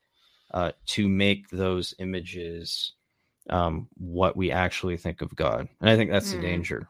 uh, 0.51 0.71
to 0.85 1.07
make 1.07 1.49
those 1.49 1.95
images 1.99 2.93
um, 3.49 3.87
what 3.95 4.37
we 4.37 4.51
actually 4.51 4.97
think 4.97 5.21
of 5.21 5.35
God, 5.35 5.67
and 5.81 5.89
I 5.89 5.95
think 5.97 6.11
that's 6.11 6.31
the 6.31 6.37
Mm. 6.37 6.41
danger 6.41 6.87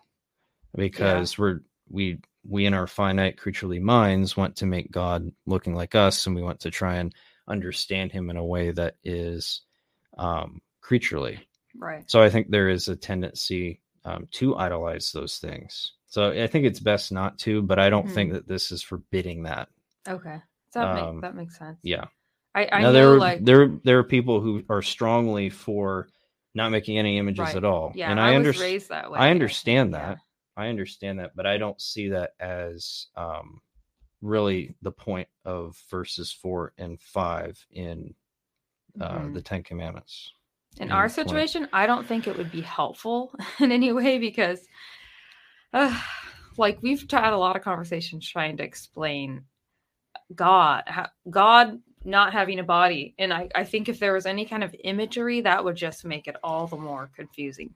because 0.76 1.38
we're 1.38 1.62
we 1.90 2.20
we 2.48 2.66
in 2.66 2.74
our 2.74 2.88
finite 2.88 3.38
creaturely 3.38 3.80
minds 3.80 4.36
want 4.36 4.56
to 4.58 4.66
make 4.66 4.92
God 4.92 5.32
looking 5.46 5.74
like 5.76 5.96
us, 5.96 6.26
and 6.28 6.36
we 6.36 6.42
want 6.44 6.60
to 6.62 6.72
try 6.72 6.96
and 6.96 7.14
understand 7.48 8.12
Him 8.12 8.30
in 8.30 8.38
a 8.38 8.46
way 8.46 8.72
that 8.72 8.98
is 9.04 9.62
um, 10.18 10.62
creaturely. 10.82 11.48
right. 11.76 12.04
So 12.10 12.22
I 12.22 12.30
think 12.30 12.50
there 12.50 12.70
is 12.70 12.88
a 12.88 12.96
tendency 12.96 13.80
um, 14.06 14.28
to 14.32 14.56
idolize 14.58 15.12
those 15.12 15.38
things. 15.38 15.94
So 16.08 16.32
I 16.32 16.48
think 16.48 16.66
it's 16.66 16.80
best 16.80 17.12
not 17.12 17.40
to, 17.40 17.62
but 17.62 17.80
I 17.80 17.90
don't 17.90 18.10
think 18.10 18.34
that 18.34 18.48
this 18.48 18.72
is 18.72 18.84
forbidding 18.84 19.44
that. 19.44 19.70
Okay. 20.08 20.42
That, 20.74 20.84
Um, 20.86 21.16
make, 21.16 21.22
that 21.22 21.36
makes 21.36 21.58
sense. 21.58 21.80
Yeah. 21.84 22.06
I, 22.56 22.68
I 22.72 22.82
now 22.82 22.88
know 22.88 22.94
there 22.94 23.18
like 23.18 23.44
there 23.44 23.68
there 23.84 23.98
are 24.00 24.04
people 24.04 24.40
who 24.40 24.64
are 24.70 24.84
strongly 24.84 25.50
for 25.50 26.08
not 26.54 26.70
making 26.70 27.00
any 27.00 27.18
images 27.18 27.40
Right. 27.40 27.56
at 27.56 27.64
all. 27.64 27.94
yeah, 27.96 28.12
and 28.12 28.20
I, 28.20 28.28
I, 28.28 28.30
was 28.32 28.36
understand 28.38 28.72
raised 28.72 28.90
that 28.90 29.12
way. 29.12 29.18
I 29.20 29.32
understand 29.32 29.92
yeah. 29.92 29.98
that. 30.00 30.18
I 30.56 30.68
understand 30.68 31.20
that, 31.20 31.36
but 31.36 31.48
I 31.48 31.58
don't 31.58 31.82
see 31.82 32.10
that 32.10 32.34
as 32.40 33.08
um, 33.16 33.62
really 34.22 34.76
the 34.84 34.92
point 34.92 35.30
of 35.46 35.76
verses 35.90 36.32
four 36.32 36.74
and 36.78 37.02
five 37.02 37.66
in 37.72 38.14
uh, 39.02 39.18
Mhm. 39.18 39.34
the 39.34 39.42
Ten 39.42 39.64
Commandments. 39.64 40.32
In 40.80 40.92
our 40.92 41.08
situation 41.10 41.68
i 41.74 41.86
don't 41.86 42.08
think 42.08 42.28
it 42.28 42.36
would 42.36 42.52
be 42.52 42.62
helpful 42.62 43.34
in 43.60 43.72
any 43.72 43.92
way 43.92 44.18
because 44.18 44.60
uh, 45.74 46.00
like 46.58 46.78
we've 46.82 47.06
had 47.10 47.34
a 47.34 47.38
lot 47.38 47.56
of 47.56 47.64
conversations 47.64 48.28
trying 48.28 48.58
to 48.58 48.64
explain 48.64 49.44
god 50.36 50.84
god 51.30 51.80
not 52.06 52.34
having 52.34 52.60
a 52.60 52.64
body 52.64 53.14
and 53.18 53.32
I, 53.34 53.50
I 53.56 53.64
think 53.64 53.88
if 53.88 54.00
there 54.00 54.14
was 54.14 54.26
any 54.26 54.46
kind 54.46 54.64
of 54.64 54.76
imagery 54.84 55.42
that 55.42 55.64
would 55.64 55.76
just 55.76 56.04
make 56.06 56.28
it 56.28 56.36
all 56.44 56.68
the 56.68 56.76
more 56.78 57.10
confusing 57.16 57.74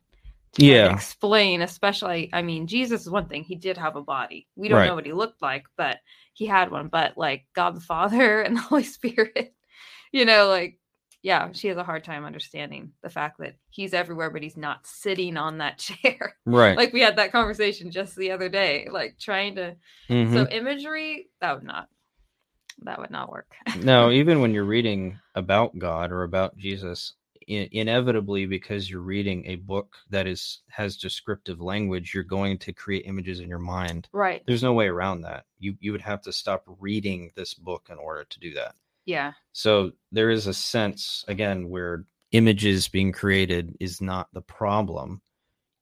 to 0.54 0.66
Yeah. 0.66 0.94
explain 0.94 1.62
especially 1.62 2.30
i 2.34 2.42
mean 2.42 2.68
jesus 2.68 3.02
is 3.02 3.10
one 3.10 3.28
thing 3.28 3.44
he 3.44 3.56
did 3.56 3.78
have 3.78 3.96
a 3.96 4.02
body 4.02 4.48
we 4.56 4.68
don't 4.68 4.80
Right. 4.80 4.88
know 4.88 4.96
what 4.96 5.06
he 5.06 5.14
looked 5.14 5.42
like 5.42 5.66
but 5.78 6.00
he 6.34 6.46
had 6.46 6.72
one 6.72 6.88
but 6.88 7.18
like 7.18 7.46
god 7.54 7.76
the 7.76 7.82
father 7.82 8.42
and 8.44 8.58
the 8.58 8.62
holy 8.62 8.84
spirit 8.84 9.54
you 10.12 10.26
know 10.26 10.48
like 10.48 10.80
yeah 11.24 11.50
she 11.52 11.68
has 11.68 11.78
a 11.78 11.84
hard 11.84 12.04
time 12.04 12.26
understanding 12.26 12.92
the 13.02 13.10
fact 13.10 13.40
that 13.40 13.56
he's 13.70 13.94
everywhere 13.94 14.30
but 14.30 14.44
he's 14.44 14.58
not 14.58 14.86
sitting 14.86 15.38
on 15.38 15.58
that 15.58 15.78
chair 15.88 16.36
Right. 16.46 16.78
like 16.78 16.94
we 16.94 17.02
had 17.02 17.16
that 17.18 17.32
conversation 17.32 17.92
just 17.92 18.16
the 18.16 18.32
other 18.32 18.50
day 18.50 18.88
like 18.92 19.18
trying 19.20 19.56
to 19.56 19.76
Mhm. 20.10 20.34
so 20.34 20.48
imagery 20.50 21.30
that 21.42 21.56
would 21.56 21.64
not 21.66 21.90
that 22.84 23.00
would 23.00 23.12
not 23.12 23.32
work 23.32 23.56
no, 23.82 24.12
even 24.22 24.40
when 24.42 24.54
you're 24.54 24.64
reading 24.64 25.18
about 25.36 25.78
God 25.80 26.12
or 26.12 26.24
about 26.24 26.56
Jesus, 26.58 27.14
i- 27.50 27.68
inevitably 27.72 28.46
because 28.46 28.90
you're 28.90 29.02
reading 29.02 29.46
a 29.48 29.56
book 29.56 29.96
that 30.12 30.28
is 30.28 30.62
has 30.70 30.96
descriptive 30.98 31.60
language, 31.60 32.14
you're 32.14 32.24
going 32.24 32.58
to 32.60 32.72
create 32.74 33.06
images 33.08 33.40
in 33.40 33.50
your 33.50 33.60
mind. 33.60 34.08
right 34.12 34.44
There's 34.46 34.64
no 34.64 34.74
way 34.74 34.88
around 34.88 35.22
that. 35.22 35.46
You 35.60 35.76
you 35.80 35.92
would 35.92 36.02
have 36.02 36.22
to 36.24 36.32
stop 36.32 36.64
reading 36.80 37.32
this 37.36 37.54
book 37.56 37.88
in 37.90 37.98
order 37.98 38.26
to 38.30 38.40
do 38.40 38.54
that. 38.54 38.76
Yeah. 39.08 39.32
So 39.54 39.94
there 40.12 40.30
is 40.30 40.46
a 40.46 40.54
sense 40.54 41.26
again 41.28 41.70
where 41.70 42.06
images 42.32 42.88
being 42.88 43.12
created 43.12 43.76
is 43.80 44.02
not 44.02 44.28
the 44.34 44.42
problem. 44.42 45.22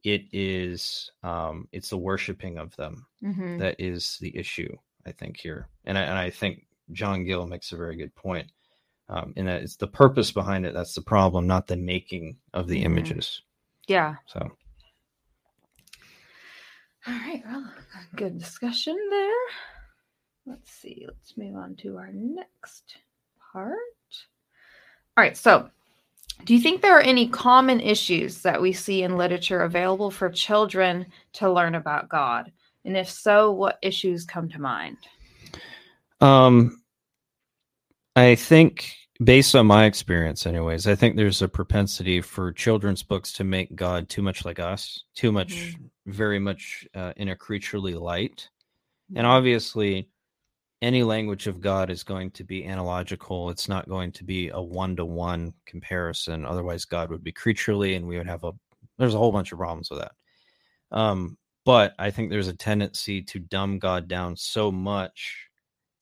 It 0.05 0.23
is 0.31 1.11
um 1.23 1.67
it's 1.73 1.89
the 1.89 1.97
worshiping 1.97 2.57
of 2.59 2.73
them 2.77 3.05
hmm 3.19 3.57
that 3.57 3.75
is 3.79 4.17
the 4.21 4.35
issue 4.37 4.71
i 5.07 5.11
think 5.11 5.37
here. 5.37 5.67
And 5.85 5.97
i, 5.97 6.01
and 6.01 6.17
I 6.17 6.29
think 6.29 6.67
john 6.91 7.25
gill 7.25 7.47
makes 7.47 7.71
a 7.71 7.77
very 7.77 7.95
good 7.97 8.13
point 8.15 8.51
um, 9.09 9.33
in 9.35 9.45
that 9.47 9.63
it's 9.63 9.75
the 9.77 9.87
purpose 9.87 10.31
behind 10.31 10.65
it 10.65 10.73
that's 10.73 10.93
the 10.93 11.01
problem 11.01 11.47
not 11.47 11.67
the 11.67 11.77
making 11.77 12.37
of 12.53 12.67
the 12.67 12.79
Mhm. 12.81 12.85
images. 12.85 13.41
Yeah. 13.87 14.15
So. 14.27 14.39
All 17.07 17.13
right 17.13 17.43
well 17.45 17.71
good 18.15 18.37
discussion 18.37 18.95
there. 19.09 19.45
Let's 20.45 20.71
see 20.71 21.03
let's 21.07 21.35
move 21.37 21.55
on 21.55 21.75
to 21.77 21.97
our 21.97 22.11
next 22.13 22.97
part 23.55 23.73
all 25.15 25.23
right 25.23 25.37
so 25.37 25.69
do 26.43 26.53
you 26.53 26.59
think 26.59 26.81
there 26.81 26.97
are 26.97 27.01
any 27.01 27.29
common 27.29 27.79
issues 27.79 28.41
that 28.41 28.61
we 28.61 28.73
see 28.73 29.03
in 29.03 29.15
literature 29.17 29.61
available 29.61 30.11
for 30.11 30.29
children 30.29 31.05
to 31.33 31.49
learn 31.49 31.75
about 31.75 32.09
god? 32.09 32.51
And 32.83 32.97
if 32.97 33.09
so 33.09 33.53
what 33.53 33.79
issues 33.81 34.25
come 34.25 34.49
to 34.49 34.59
mind? 34.59 34.97
Um 36.19 36.81
i 38.17 38.35
think 38.35 38.93
based 39.23 39.55
on 39.55 39.65
my 39.65 39.85
experience 39.85 40.45
anyways 40.45 40.87
i 40.87 40.95
think 40.95 41.15
there's 41.15 41.41
a 41.41 41.47
propensity 41.47 42.21
for 42.21 42.51
children's 42.51 43.03
books 43.03 43.33
to 43.33 43.43
make 43.43 43.75
god 43.75 44.07
too 44.07 44.21
much 44.21 44.45
like 44.45 44.59
us 44.59 45.03
too 45.15 45.31
much 45.31 45.75
very 46.05 46.39
much 46.39 46.87
uh, 46.93 47.13
in 47.17 47.29
a 47.29 47.35
creaturely 47.35 47.93
light. 47.93 48.49
And 49.15 49.25
obviously, 49.25 50.09
any 50.85 51.03
language 51.03 51.47
of 51.47 51.61
God 51.61 51.89
is 51.89 52.03
going 52.03 52.31
to 52.31 52.43
be 52.43 52.65
analogical. 52.65 53.49
It's 53.49 53.67
not 53.67 53.89
going 53.89 54.11
to 54.13 54.23
be 54.23 54.49
a 54.49 54.61
one 54.61 54.95
to 54.97 55.05
one 55.05 55.53
comparison. 55.65 56.45
Otherwise, 56.45 56.85
God 56.85 57.09
would 57.09 57.23
be 57.23 57.31
creaturely, 57.31 57.95
and 57.95 58.07
we 58.07 58.17
would 58.17 58.27
have 58.27 58.43
a. 58.43 58.53
There's 58.97 59.15
a 59.15 59.17
whole 59.17 59.31
bunch 59.31 59.51
of 59.51 59.57
problems 59.57 59.89
with 59.89 59.99
that. 59.99 60.11
Um, 60.91 61.37
but 61.65 61.95
I 61.99 62.11
think 62.11 62.29
there's 62.29 62.47
a 62.47 62.53
tendency 62.53 63.21
to 63.23 63.39
dumb 63.39 63.79
God 63.79 64.07
down 64.07 64.37
so 64.37 64.71
much 64.71 65.49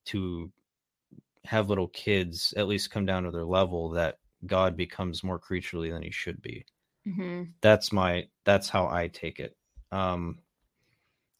to 0.08 0.52
have 1.46 1.70
little 1.70 1.88
kids 1.90 2.54
at 2.58 2.68
least 2.68 2.92
come 2.92 3.06
down 3.06 3.24
to 3.24 3.32
their 3.32 3.46
level 3.46 3.90
that 3.92 4.18
God 4.46 4.78
becomes 4.78 5.24
more 5.24 5.40
creaturely 5.40 5.92
than 5.92 6.02
he 6.02 6.12
should 6.12 6.42
be 6.42 6.66
hmm 7.06 7.44
that's 7.62 7.92
my 7.92 8.26
that's 8.46 8.70
how 8.70 8.88
i 8.88 9.08
take 9.10 9.40
it 9.40 9.56
um 9.92 10.38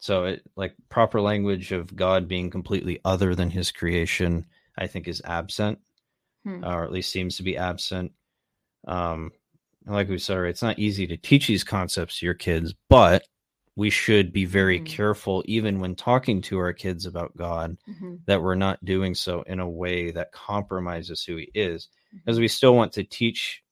so 0.04 0.24
it 0.24 0.42
like 0.54 0.74
proper 0.90 1.18
language 1.20 1.72
of 1.72 1.96
god 1.96 2.28
being 2.28 2.50
completely 2.50 3.00
other 3.06 3.34
than 3.34 3.48
his 3.50 3.72
creation 3.72 4.44
i 4.78 4.86
think 4.86 5.08
is 5.08 5.22
absent 5.24 5.78
Hmm. 6.44 6.62
or 6.62 6.84
at 6.84 6.92
least 6.92 7.10
seems 7.10 7.36
to 7.38 7.42
be 7.42 7.56
absent 7.56 8.12
um 8.86 9.30
like 9.86 10.08
we 10.10 10.18
said 10.18 10.38
it's 10.44 10.62
not 10.62 10.78
easy 10.78 11.06
to 11.06 11.16
teach 11.16 11.46
these 11.46 11.64
concepts 11.64 12.18
to 12.18 12.26
your 12.26 12.34
kids 12.34 12.74
but 12.90 13.24
we 13.76 13.88
should 13.90 14.32
be 14.32 14.44
very 14.44 14.78
Mhm. 14.80 14.84
careful 14.86 15.42
even 15.46 15.80
when 15.80 15.94
talking 15.94 16.42
to 16.42 16.58
our 16.58 16.72
kids 16.74 17.06
about 17.06 17.34
god 17.36 17.76
hmm 17.86 18.16
that 18.26 18.42
we're 18.42 18.54
not 18.54 18.82
doing 18.84 19.14
so 19.14 19.42
in 19.42 19.60
a 19.60 19.68
way 19.68 20.10
that 20.10 20.32
compromises 20.32 21.24
who 21.24 21.36
he 21.36 21.50
is 21.54 21.88
as 22.26 22.38
we 22.38 22.48
still 22.48 22.74
want 22.74 22.92
to 22.92 23.04
teach 23.04 23.62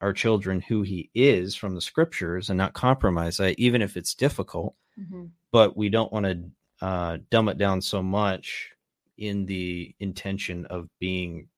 our 0.00 0.12
children 0.12 0.60
who 0.60 0.82
he 0.82 1.10
is 1.14 1.54
from 1.54 1.74
the 1.74 1.80
scriptures 1.80 2.50
and 2.50 2.58
not 2.58 2.72
compromise 2.74 3.36
that 3.38 3.58
even 3.58 3.82
if 3.82 3.96
it's 3.96 4.14
difficult 4.14 4.74
hmm 4.96 5.26
but 5.52 5.76
we 5.76 5.88
don't 5.88 6.12
want 6.12 6.26
to 6.26 6.38
uh, 6.84 7.16
dumb 7.30 7.48
it 7.48 7.56
down 7.56 7.80
so 7.80 8.02
much 8.02 8.72
in 9.16 9.46
the 9.46 9.94
intention 10.00 10.66
of 10.66 10.88
being 10.98 11.48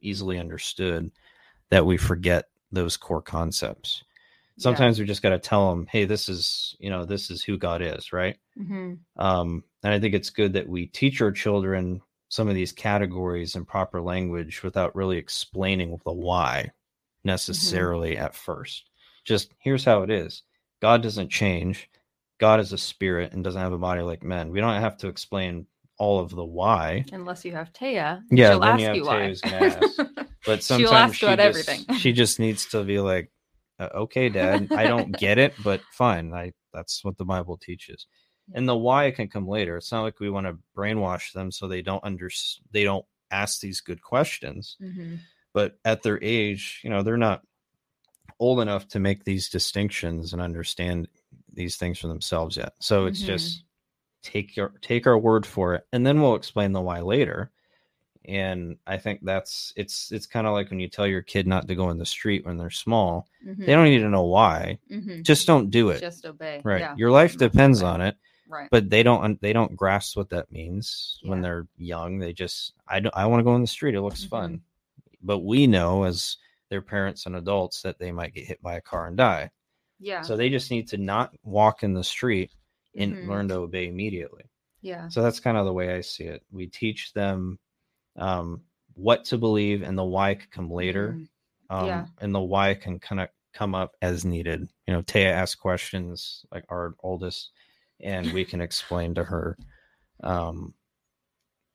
easily 0.00 0.38
understood 0.38 1.10
that 1.68 1.84
we 1.84 1.98
forget 1.98 2.46
those 2.70 2.96
core 2.96 3.20
concepts. 3.20 4.04
Sometimes 4.56 4.98
we 4.98 5.04
just 5.04 5.22
got 5.22 5.30
to 5.30 5.38
tell 5.38 5.68
them 5.70 5.86
hey 5.90 6.04
this 6.04 6.28
is 6.28 6.76
you 6.78 6.88
know 6.88 7.04
this 7.04 7.30
is 7.30 7.42
who 7.42 7.58
god 7.58 7.82
is 7.82 8.12
right? 8.12 8.36
Hmm 8.56 8.94
um, 9.16 9.64
and 9.82 9.92
I 9.92 10.00
think 10.00 10.14
it's 10.14 10.30
good 10.30 10.52
that 10.54 10.68
we 10.68 10.86
teach 10.86 11.20
our 11.20 11.32
children 11.32 12.00
some 12.28 12.48
of 12.48 12.54
these 12.54 12.72
categories 12.72 13.56
and 13.56 13.68
proper 13.68 14.00
language 14.00 14.62
without 14.62 14.94
really 14.96 15.18
explaining 15.18 16.00
the 16.04 16.12
why 16.12 16.70
necessarily 17.24 18.16
at 18.16 18.34
first. 18.34 18.88
Just 19.24 19.52
here's 19.58 19.84
how 19.84 20.02
it 20.02 20.10
is. 20.10 20.42
God 20.80 21.02
doesn't 21.02 21.28
change, 21.28 21.90
God 22.42 22.58
is 22.58 22.72
a 22.72 22.78
spirit 22.78 23.32
and 23.32 23.44
doesn't 23.44 23.60
have 23.60 23.72
a 23.72 23.78
body 23.78 24.02
like 24.02 24.24
men. 24.24 24.50
We 24.50 24.58
don't 24.58 24.80
have 24.80 24.96
to 24.96 25.06
explain 25.06 25.68
all 25.96 26.18
of 26.18 26.30
the 26.30 26.44
why, 26.44 27.04
unless 27.12 27.44
you 27.44 27.52
have 27.52 27.72
Taya. 27.72 28.20
Yeah, 28.32 28.50
she'll 28.50 28.64
ask 28.64 28.80
you 28.80 28.86
have 28.86 28.96
you 28.96 29.04
why. 29.04 29.34
ask. 29.44 29.98
but 30.44 30.64
sometimes 30.64 31.14
she 31.14 31.26
about 31.26 31.38
just, 31.38 31.68
everything. 31.68 31.96
she 31.98 32.12
just 32.12 32.40
needs 32.40 32.66
to 32.70 32.82
be 32.82 32.98
like, 32.98 33.30
uh, 33.78 33.90
okay, 33.94 34.28
dad, 34.28 34.72
I 34.72 34.88
don't 34.88 35.16
get 35.16 35.38
it, 35.38 35.54
but 35.62 35.82
fine. 35.92 36.34
I 36.34 36.52
that's 36.74 37.04
what 37.04 37.16
the 37.16 37.24
Bible 37.24 37.58
teaches. 37.58 38.08
And 38.52 38.68
the 38.68 38.76
why 38.76 39.12
can 39.12 39.28
come 39.28 39.46
later. 39.46 39.76
It's 39.76 39.92
not 39.92 40.02
like 40.02 40.18
we 40.18 40.28
want 40.28 40.48
to 40.48 40.58
brainwash 40.76 41.32
them 41.32 41.52
so 41.52 41.68
they 41.68 41.80
don't 41.80 42.02
under 42.02 42.28
they 42.72 42.82
don't 42.82 43.06
ask 43.30 43.60
these 43.60 43.80
good 43.80 44.02
questions. 44.02 44.76
Mhm. 44.82 45.20
But 45.54 45.78
at 45.84 46.02
their 46.02 46.20
age, 46.20 46.80
you 46.82 46.90
know, 46.90 47.04
they're 47.04 47.16
not 47.16 47.42
old 48.40 48.58
enough 48.58 48.88
to 48.88 48.98
make 48.98 49.22
these 49.22 49.48
distinctions 49.48 50.32
and 50.32 50.42
understand 50.42 51.06
these 51.54 51.76
things 51.76 51.98
for 51.98 52.08
themselves 52.08 52.56
yet. 52.56 52.74
So 52.80 53.06
it's 53.06 53.22
Mhm. 53.22 53.26
just 53.26 53.64
take 54.22 54.56
your 54.56 54.72
take 54.82 55.06
our 55.06 55.18
word 55.18 55.44
for 55.44 55.74
it, 55.74 55.86
and 55.92 56.06
then 56.06 56.20
we'll 56.22 56.36
explain 56.36 56.72
the 56.72 56.80
why 56.80 57.00
later. 57.00 57.50
and 58.26 58.76
i 58.86 58.96
think 58.96 59.18
that's 59.24 59.72
it's 59.74 60.12
it's 60.12 60.26
kind 60.28 60.46
of 60.46 60.52
like 60.52 60.70
when 60.70 60.78
you 60.78 60.86
tell 60.88 61.08
your 61.08 61.22
kid 61.22 61.44
not 61.44 61.66
to 61.66 61.74
go 61.74 61.90
in 61.90 61.98
the 61.98 62.06
street 62.06 62.46
when 62.46 62.56
they're 62.56 62.70
small 62.70 63.26
Mhm. 63.44 63.66
they 63.66 63.72
don't 63.72 63.86
need 63.86 63.98
to 63.98 64.08
know 64.08 64.22
why 64.22 64.78
Mhm. 64.88 65.24
just 65.24 65.44
don't 65.44 65.70
do 65.70 65.90
it 65.90 65.98
Just 65.98 66.24
obey. 66.24 66.60
right 66.62 66.82
Yeah. 66.82 66.94
your 66.96 67.10
life 67.10 67.36
depends 67.36 67.82
on 67.82 68.00
it 68.00 68.16
Right. 68.46 68.68
but 68.70 68.88
they 68.90 69.02
don't 69.02 69.40
they 69.42 69.52
don't 69.52 69.74
grasp 69.74 70.16
what 70.16 70.28
that 70.30 70.52
means 70.52 71.18
when 71.24 71.40
they're 71.40 71.66
young 71.76 72.20
they 72.20 72.32
just 72.32 72.74
i 72.86 73.00
don't 73.00 73.16
i 73.16 73.26
want 73.26 73.40
to 73.40 73.44
go 73.44 73.56
in 73.56 73.60
the 73.60 73.66
street 73.66 73.96
it 73.96 74.02
looks 74.02 74.24
Mhm. 74.24 74.28
fun 74.28 74.62
but 75.20 75.40
we 75.40 75.66
know 75.66 76.04
as 76.04 76.36
their 76.68 76.80
parents 76.82 77.26
and 77.26 77.34
adults 77.34 77.82
that 77.82 77.98
they 77.98 78.12
might 78.12 78.34
get 78.34 78.46
hit 78.46 78.62
by 78.62 78.74
a 78.74 78.80
car 78.80 79.08
and 79.08 79.16
die 79.16 79.50
yeah. 80.02 80.20
so 80.22 80.36
they 80.36 80.50
just 80.50 80.70
need 80.70 80.88
to 80.88 80.96
not 80.98 81.32
walk 81.44 81.82
in 81.82 81.94
the 81.94 82.04
street 82.04 82.50
and 82.96 83.14
Mhm. 83.16 83.26
learn 83.28 83.48
to 83.48 83.54
obey 83.56 83.86
immediately 83.86 84.44
yeah. 84.82 85.08
so 85.08 85.22
that's 85.22 85.40
kind 85.40 85.56
of 85.56 85.64
the 85.64 85.72
way 85.72 85.94
i 85.94 86.00
see 86.02 86.24
it 86.24 86.42
we 86.50 86.66
teach 86.66 87.12
them 87.14 87.58
um, 88.16 88.60
what 88.94 89.24
to 89.24 89.38
believe 89.38 89.82
and 89.82 89.96
the 89.96 90.04
why 90.04 90.34
can 90.34 90.48
come 90.50 90.70
later 90.70 91.16
Mhm. 91.18 91.28
um, 91.74 91.86
Yeah. 91.88 92.06
and 92.20 92.34
the 92.34 92.40
why 92.40 92.74
can 92.74 92.98
kind 92.98 93.20
of 93.20 93.28
come 93.54 93.74
up 93.74 93.94
as 94.00 94.24
needed. 94.24 94.66
You 94.86 94.94
know, 94.94 95.02
Taya 95.02 95.30
asks 95.30 95.54
questions 95.60 96.44
like 96.50 96.64
our 96.70 96.94
oldest, 97.00 97.50
and 98.00 98.32
we 98.32 98.46
can 98.46 98.62
explain 98.62 99.14
to 99.16 99.24
her 99.24 99.58
um, 100.22 100.72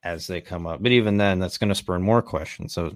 as 0.03 0.25
they 0.27 0.41
come 0.41 0.65
up. 0.67 0.81
But 0.81 0.91
even 0.91 1.17
then, 1.17 1.39
that's 1.39 1.57
going 1.59 1.69
to 1.69 1.75
spur 1.75 1.99
more 1.99 2.21
questions. 2.23 2.73
So, 2.73 2.95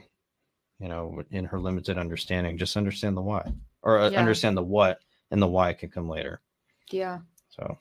you 0.79 0.87
know, 0.87 1.21
in 1.31 1.45
her 1.45 1.59
limited 1.59 1.97
understanding, 1.99 2.57
just 2.57 2.77
understand 2.77 3.15
the 3.17 3.21
why 3.21 3.51
or 3.83 3.99
uh, 3.99 4.09
Yeah. 4.09 4.19
understand 4.19 4.57
the 4.57 4.63
what, 4.63 4.99
and 5.31 5.41
the 5.41 5.47
why 5.47 5.73
can 5.73 5.89
come 5.89 6.09
later. 6.09 6.41
Yeah. 6.91 7.19
So, 7.49 7.77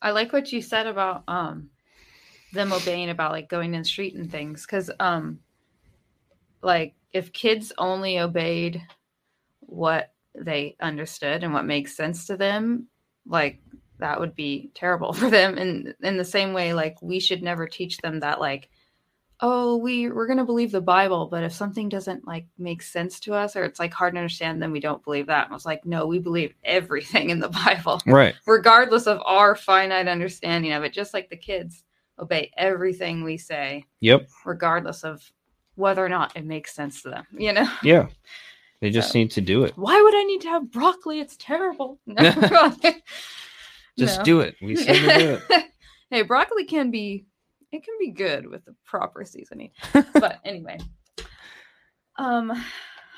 I 0.00 0.10
like 0.10 0.32
what 0.32 0.52
you 0.52 0.62
said 0.62 0.86
about 0.86 1.24
um 1.26 1.70
them 2.52 2.72
obeying 2.72 3.10
about 3.10 3.32
like 3.32 3.48
going 3.48 3.74
in 3.74 3.80
the 3.80 3.84
street 3.84 4.14
and 4.14 4.30
things 4.30 4.62
because 4.62 4.90
um 5.00 5.40
like 6.62 6.94
if 7.12 7.32
kids 7.32 7.72
only 7.78 8.18
obeyed 8.18 8.82
what 9.60 10.12
they 10.34 10.76
understood 10.80 11.42
and 11.42 11.52
what 11.52 11.64
makes 11.64 11.96
sense 11.96 12.26
to 12.26 12.36
them 12.36 12.86
like 13.26 13.60
that 13.98 14.20
would 14.20 14.34
be 14.34 14.70
terrible 14.74 15.12
for 15.14 15.30
them 15.30 15.58
and 15.58 15.94
in 16.02 16.16
the 16.16 16.24
same 16.24 16.52
way 16.52 16.74
like 16.74 16.96
we 17.02 17.18
should 17.18 17.42
never 17.42 17.66
teach 17.66 17.98
them 17.98 18.20
that 18.20 18.40
like 18.40 18.68
oh 19.40 19.76
we 19.76 20.08
we're 20.08 20.26
going 20.28 20.38
to 20.38 20.44
believe 20.44 20.70
the 20.70 20.80
bible 20.80 21.26
but 21.26 21.42
if 21.42 21.52
something 21.52 21.88
doesn't 21.88 22.24
like 22.26 22.46
make 22.56 22.80
sense 22.80 23.18
to 23.18 23.34
us 23.34 23.56
or 23.56 23.64
it's 23.64 23.80
like 23.80 23.92
hard 23.92 24.14
to 24.14 24.18
understand 24.20 24.62
then 24.62 24.70
we 24.70 24.78
don't 24.78 25.02
believe 25.04 25.26
that 25.26 25.44
and 25.46 25.52
i 25.52 25.54
was 25.54 25.66
like 25.66 25.84
no 25.84 26.06
we 26.06 26.20
believe 26.20 26.54
everything 26.64 27.30
in 27.30 27.40
the 27.40 27.48
bible 27.64 28.00
right. 28.06 28.34
regardless 28.46 29.06
of 29.08 29.20
our 29.26 29.56
finite 29.56 30.06
understanding 30.08 30.72
of 30.72 30.84
it, 30.84 30.92
just 30.92 31.12
like 31.14 31.28
the 31.30 31.36
kids 31.36 31.82
obey 32.20 32.48
everything 32.56 33.24
we 33.24 33.36
say, 33.36 33.84
Yep. 33.98 34.28
regardless 34.44 35.02
of 35.02 35.20
whether 35.74 36.04
or 36.04 36.08
not 36.08 36.36
it 36.36 36.44
makes 36.44 36.72
sense 36.72 37.02
to 37.02 37.10
them. 37.10 37.26
You 37.36 37.52
know, 37.52 37.68
Yeah. 37.82 38.06
They 38.80 38.90
just 38.90 39.10
So- 39.10 39.18
need 39.18 39.32
to 39.32 39.40
do 39.40 39.64
it. 39.64 39.72
why 39.76 40.00
would 40.00 40.14
I 40.14 40.22
need 40.22 40.40
to 40.42 40.48
have 40.48 40.70
broccoli? 40.70 41.18
It's 41.18 41.36
terrible. 41.36 41.98
No. 42.06 42.72
Just 43.98 44.18
No. 44.18 44.24
do 44.24 44.40
it. 44.40 44.54
We 44.62 44.76
said 44.76 44.94
to 44.94 45.18
do 45.18 45.40
it. 45.50 45.64
hey, 46.10 46.22
broccoli 46.22 46.64
can 46.64 46.90
be 46.92 47.26
it 47.74 47.82
can 47.84 47.94
be 47.98 48.10
good 48.10 48.46
with 48.46 48.64
the 48.64 48.74
proper 48.84 49.24
seasoning. 49.24 49.70
but 50.14 50.38
anyway. 50.44 50.78
Um 52.16 52.52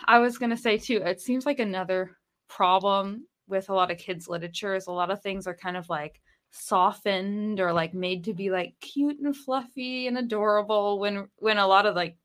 I 0.06 0.18
was 0.18 0.38
gonna 0.38 0.56
say 0.56 0.78
too, 0.78 1.02
it 1.04 1.20
seems 1.20 1.46
like 1.46 1.58
another 1.58 2.16
problem 2.48 3.26
with 3.48 3.68
a 3.68 3.74
lot 3.74 3.90
of 3.90 3.98
kids 3.98 4.28
literature 4.28 4.74
is 4.74 4.86
a 4.86 4.92
lot 4.92 5.10
of 5.10 5.22
things 5.22 5.46
are 5.46 5.54
kind 5.54 5.76
of 5.76 5.88
like 5.88 6.20
softened 6.50 7.60
or 7.60 7.72
like 7.72 7.92
made 7.92 8.24
to 8.24 8.32
be 8.32 8.50
like 8.50 8.74
cute 8.80 9.18
and 9.20 9.36
fluffy 9.36 10.06
and 10.06 10.16
adorable 10.16 10.98
when 10.98 11.28
when 11.36 11.58
a 11.58 11.66
lot 11.66 11.86
of 11.86 11.94
like 11.94 12.16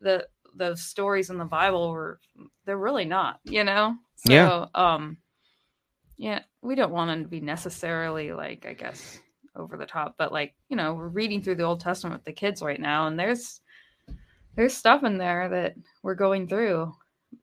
the 0.00 0.26
the 0.56 0.74
stories 0.76 1.30
in 1.30 1.36
the 1.36 1.44
bible 1.44 1.90
were 1.90 2.20
they're 2.64 2.78
really 2.78 3.04
not 3.04 3.40
you 3.44 3.64
know 3.64 3.96
so 4.16 4.32
Yeah. 4.32 4.66
um 4.74 5.18
yeah 6.16 6.40
we 6.62 6.74
don't 6.74 6.92
want 6.92 7.10
them 7.10 7.22
to 7.24 7.28
be 7.28 7.40
necessarily 7.40 8.32
like 8.32 8.64
i 8.66 8.72
guess 8.72 9.20
over 9.56 9.76
the 9.76 9.86
top 9.86 10.14
but 10.18 10.32
like 10.32 10.54
you 10.68 10.76
know 10.76 10.94
we're 10.94 11.08
reading 11.08 11.42
through 11.42 11.54
the 11.54 11.62
old 11.62 11.80
testament 11.80 12.14
with 12.14 12.24
the 12.24 12.32
kids 12.32 12.62
right 12.62 12.80
now 12.80 13.06
and 13.06 13.18
there's 13.18 13.60
there's 14.56 14.74
stuff 14.76 15.02
in 15.04 15.18
there 15.18 15.48
that 15.48 15.74
we're 16.02 16.14
going 16.14 16.46
through 16.48 16.92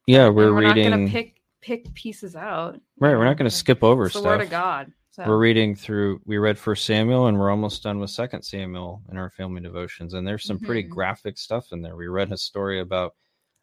Yeah, 0.08 0.30
we're, 0.30 0.54
we're 0.54 0.62
not 0.62 0.76
reading. 0.76 0.92
gonna 0.92 1.08
pick 1.10 1.42
pick 1.62 1.94
pieces 1.94 2.36
out 2.36 2.74
right, 3.00 3.16
we're 3.16 3.26
not 3.26 3.38
going 3.38 3.50
to 3.50 3.56
skip 3.56 3.84
over 3.84 4.06
it's 4.06 4.14
the 4.16 4.20
stuff. 4.22 4.32
word 4.40 4.42
of 4.42 4.50
god 4.50 4.92
so 5.14 5.26
We're 5.28 5.40
reading 5.40 5.76
through. 5.76 6.22
We 6.24 6.38
read 6.38 6.58
First 6.58 6.86
Samuel, 6.86 7.28
and 7.28 7.38
we're 7.38 7.52
almost 7.52 7.84
done 7.84 8.00
with 8.00 8.12
Second 8.12 8.44
Samuel 8.44 9.02
in 9.12 9.18
our 9.18 9.30
family 9.30 9.60
devotions. 9.60 10.14
And 10.14 10.26
there's 10.26 10.46
some 10.46 10.58
pretty 10.58 10.86
Mhm. 10.86 10.90
graphic 10.92 11.38
stuff 11.38 11.74
in 11.74 11.82
there. 11.82 11.98
We 11.98 12.08
read 12.08 12.32
a 12.32 12.38
story 12.38 12.80
about 12.80 13.14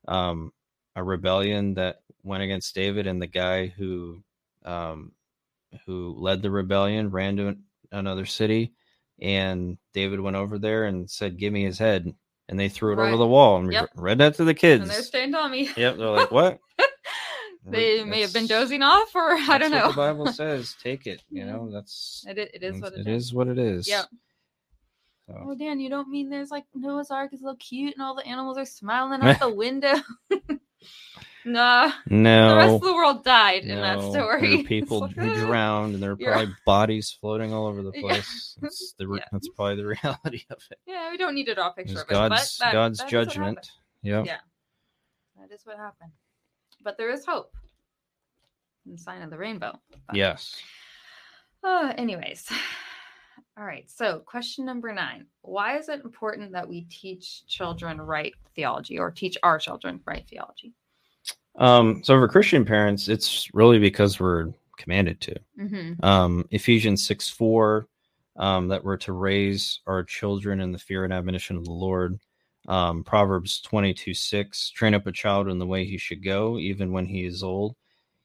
um, 0.08 0.52
a 0.94 1.02
rebellion 1.02 1.72
that 1.72 2.02
went 2.22 2.42
against 2.42 2.74
David, 2.74 3.06
and 3.06 3.20
the 3.20 3.26
guy 3.28 3.68
who 3.68 4.22
um, 4.66 5.12
who 5.86 6.14
led 6.18 6.42
the 6.42 6.50
rebellion 6.50 7.10
ran 7.10 7.36
to 7.38 7.56
another 7.92 8.26
city, 8.26 8.72
and 9.20 9.78
David 9.94 10.20
went 10.20 10.36
over 10.36 10.58
there 10.58 10.84
and 10.84 11.08
said, 11.10 11.38
"Give 11.38 11.52
me 11.52 11.64
his 11.64 11.78
head," 11.78 12.12
and 12.48 12.58
they 12.58 12.68
threw 12.68 12.92
it 12.92 12.98
over 12.98 13.16
the 13.16 13.26
wall. 13.26 13.56
And 13.58 13.72
Yep. 13.72 13.90
read 13.96 14.18
that 14.18 14.34
to 14.36 14.44
the 14.44 14.54
kids. 14.54 14.82
and 14.82 14.90
there's 14.90 15.06
Stan 15.06 15.32
Tommy. 15.32 15.70
Yep, 15.76 15.96
they're 15.96 16.06
like, 16.10 16.30
"What?" 16.30 16.58
they 17.70 18.02
may 18.04 18.20
have 18.22 18.32
been 18.32 18.46
dozing 18.46 18.82
off, 18.82 19.14
or 19.14 19.32
I 19.32 19.58
don't 19.58 19.70
know. 19.70 19.88
the 19.88 19.96
Bible 19.96 20.26
says. 20.32 20.74
Take 20.82 21.06
it. 21.06 21.22
You 21.30 21.44
know, 21.44 21.70
that's 21.70 22.24
It, 22.26 22.38
it 22.38 22.62
is 22.62 22.80
what 22.80 22.92
it 22.94 23.00
it 23.00 23.08
is. 23.08 23.24
is 23.26 23.34
what 23.34 23.48
it 23.48 23.58
is. 23.58 23.86
Yep. 23.88 24.06
So, 25.26 25.34
Oh, 25.44 25.54
Dan, 25.54 25.78
you 25.78 25.90
don't 25.90 26.08
mean 26.08 26.30
there's 26.30 26.50
like 26.50 26.64
Noah's 26.74 27.10
Ark 27.10 27.34
is 27.34 27.42
a 27.42 27.44
little 27.44 27.58
cute 27.58 27.92
and 27.94 28.02
all 28.02 28.14
the 28.14 28.26
animals 28.26 28.56
are 28.56 28.64
smiling 28.64 29.20
out 29.22 29.38
the 29.40 29.50
window? 29.50 29.94
Nah, 31.52 31.92
no, 32.08 32.48
the 32.50 32.56
rest 32.56 32.74
of 32.74 32.80
the 32.82 32.94
world 32.94 33.24
died 33.24 33.64
in 33.64 33.76
that 33.76 34.00
story. 34.00 34.62
people 34.64 35.04
It's 35.04 35.14
who 35.14 35.22
like, 35.26 35.36
drowned, 35.38 35.94
and 35.94 36.02
there 36.02 36.12
are 36.12 36.16
You're- 36.18 36.32
probably 36.32 36.54
bodies 36.66 37.10
floating 37.20 37.52
all 37.52 37.66
over 37.66 37.82
the 37.82 37.92
Yeah. 37.94 38.00
place. 38.02 38.56
That's 38.60 38.92
the 38.98 39.08
re- 39.08 39.18
Yeah. 39.20 39.26
that's 39.32 39.48
probably 39.50 39.76
the 39.76 39.86
reality 40.02 40.44
of 40.50 40.58
it. 40.70 40.78
Yeah, 40.86 41.10
we 41.10 41.16
don't 41.16 41.34
need 41.34 41.44
to 41.46 41.54
draw 41.54 41.68
a 41.68 41.72
picture 41.72 41.92
It's 41.92 42.02
of 42.02 42.06
it. 42.10 42.14
but 42.14 42.28
God's 42.30 42.58
that- 42.58 42.72
God's 42.72 42.98
that 42.98 43.08
judgment. 43.08 43.70
Yep. 44.02 44.26
Yeah. 44.26 44.38
That 45.40 45.52
is 45.54 45.64
what 45.64 45.76
happened. 45.76 46.12
But 46.82 46.96
there 46.98 47.10
is 47.10 47.24
hope. 47.26 47.54
In 48.86 48.92
the 48.92 48.98
sign 48.98 49.22
of 49.22 49.30
the 49.30 49.38
rainbow. 49.38 49.78
But- 50.06 50.16
Yes. 50.16 50.56
Uh, 51.64 51.92
anyways. 51.96 52.48
All 53.58 53.64
right. 53.64 53.90
So, 53.90 54.20
question 54.20 54.64
number 54.64 54.92
nine 54.94 55.26
Why 55.42 55.76
is 55.78 55.88
it 55.88 56.04
important 56.04 56.52
that 56.52 56.68
we 56.68 56.82
teach 56.82 57.44
children 57.46 58.00
right 58.00 58.32
theology 58.54 58.98
or 58.98 59.10
teach 59.10 59.36
our 59.42 59.58
children 59.58 60.00
right 60.06 60.24
theology? 60.28 60.72
Um, 61.58 62.02
so 62.04 62.14
for 62.18 62.28
Christian 62.28 62.64
parents, 62.64 63.08
it's 63.08 63.48
really 63.52 63.78
because 63.78 64.18
we're 64.18 64.52
commanded 64.76 65.20
to. 65.22 65.34
Mm-hmm. 65.60 66.04
Um, 66.04 66.44
Ephesians 66.50 67.04
6 67.06 67.28
4, 67.28 67.86
um, 68.36 68.68
that 68.68 68.84
we're 68.84 68.96
to 68.98 69.12
raise 69.12 69.80
our 69.86 70.04
children 70.04 70.60
in 70.60 70.72
the 70.72 70.78
fear 70.78 71.04
and 71.04 71.12
admonition 71.12 71.56
of 71.56 71.64
the 71.64 71.72
Lord. 71.72 72.18
Um, 72.68 73.02
Proverbs 73.02 73.60
22 73.62 74.14
6, 74.14 74.70
train 74.70 74.94
up 74.94 75.06
a 75.06 75.12
child 75.12 75.48
in 75.48 75.58
the 75.58 75.66
way 75.66 75.84
he 75.84 75.98
should 75.98 76.22
go, 76.22 76.58
even 76.58 76.92
when 76.92 77.06
he 77.06 77.24
is 77.24 77.42
old, 77.42 77.74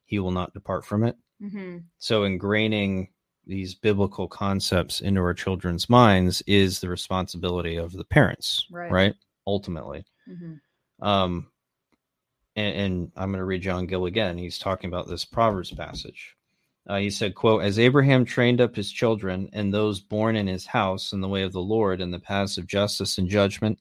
he 0.05 0.19
will 0.19 0.31
not 0.31 0.53
depart 0.53 0.85
from 0.85 1.03
it. 1.03 1.15
Mm-hmm. 1.41 1.77
So 1.97 2.21
ingraining 2.23 3.07
these 3.45 3.75
biblical 3.75 4.27
concepts 4.27 5.01
into 5.01 5.21
our 5.21 5.33
children's 5.33 5.89
minds 5.89 6.41
is 6.45 6.79
the 6.79 6.89
responsibility 6.89 7.77
of 7.77 7.91
the 7.93 8.05
parents, 8.05 8.65
Right. 8.71 8.91
right? 8.91 9.15
Ultimately. 9.47 10.05
Mm-hmm. 10.29 11.05
Um, 11.05 11.47
and, 12.55 12.75
and 12.75 13.11
I'm 13.15 13.29
going 13.31 13.39
to 13.39 13.45
read 13.45 13.61
John 13.61 13.87
Gill 13.87 14.05
again. 14.05 14.37
He's 14.37 14.59
talking 14.59 14.87
about 14.87 15.07
this 15.07 15.25
Proverbs 15.25 15.71
passage. 15.71 16.35
Uh, 16.87 16.97
he 16.97 17.09
said, 17.09 17.35
quote, 17.35 17.63
As 17.63 17.79
Abraham 17.79 18.25
trained 18.25 18.59
up 18.59 18.75
his 18.75 18.91
children 18.91 19.49
and 19.53 19.73
those 19.73 20.01
born 20.01 20.35
in 20.35 20.47
his 20.47 20.65
house 20.65 21.13
in 21.13 21.21
the 21.21 21.29
way 21.29 21.43
of 21.43 21.53
the 21.53 21.61
Lord 21.61 22.01
and 22.01 22.13
the 22.13 22.19
paths 22.19 22.57
of 22.57 22.67
justice 22.67 23.17
and 23.17 23.29
judgment, 23.29 23.79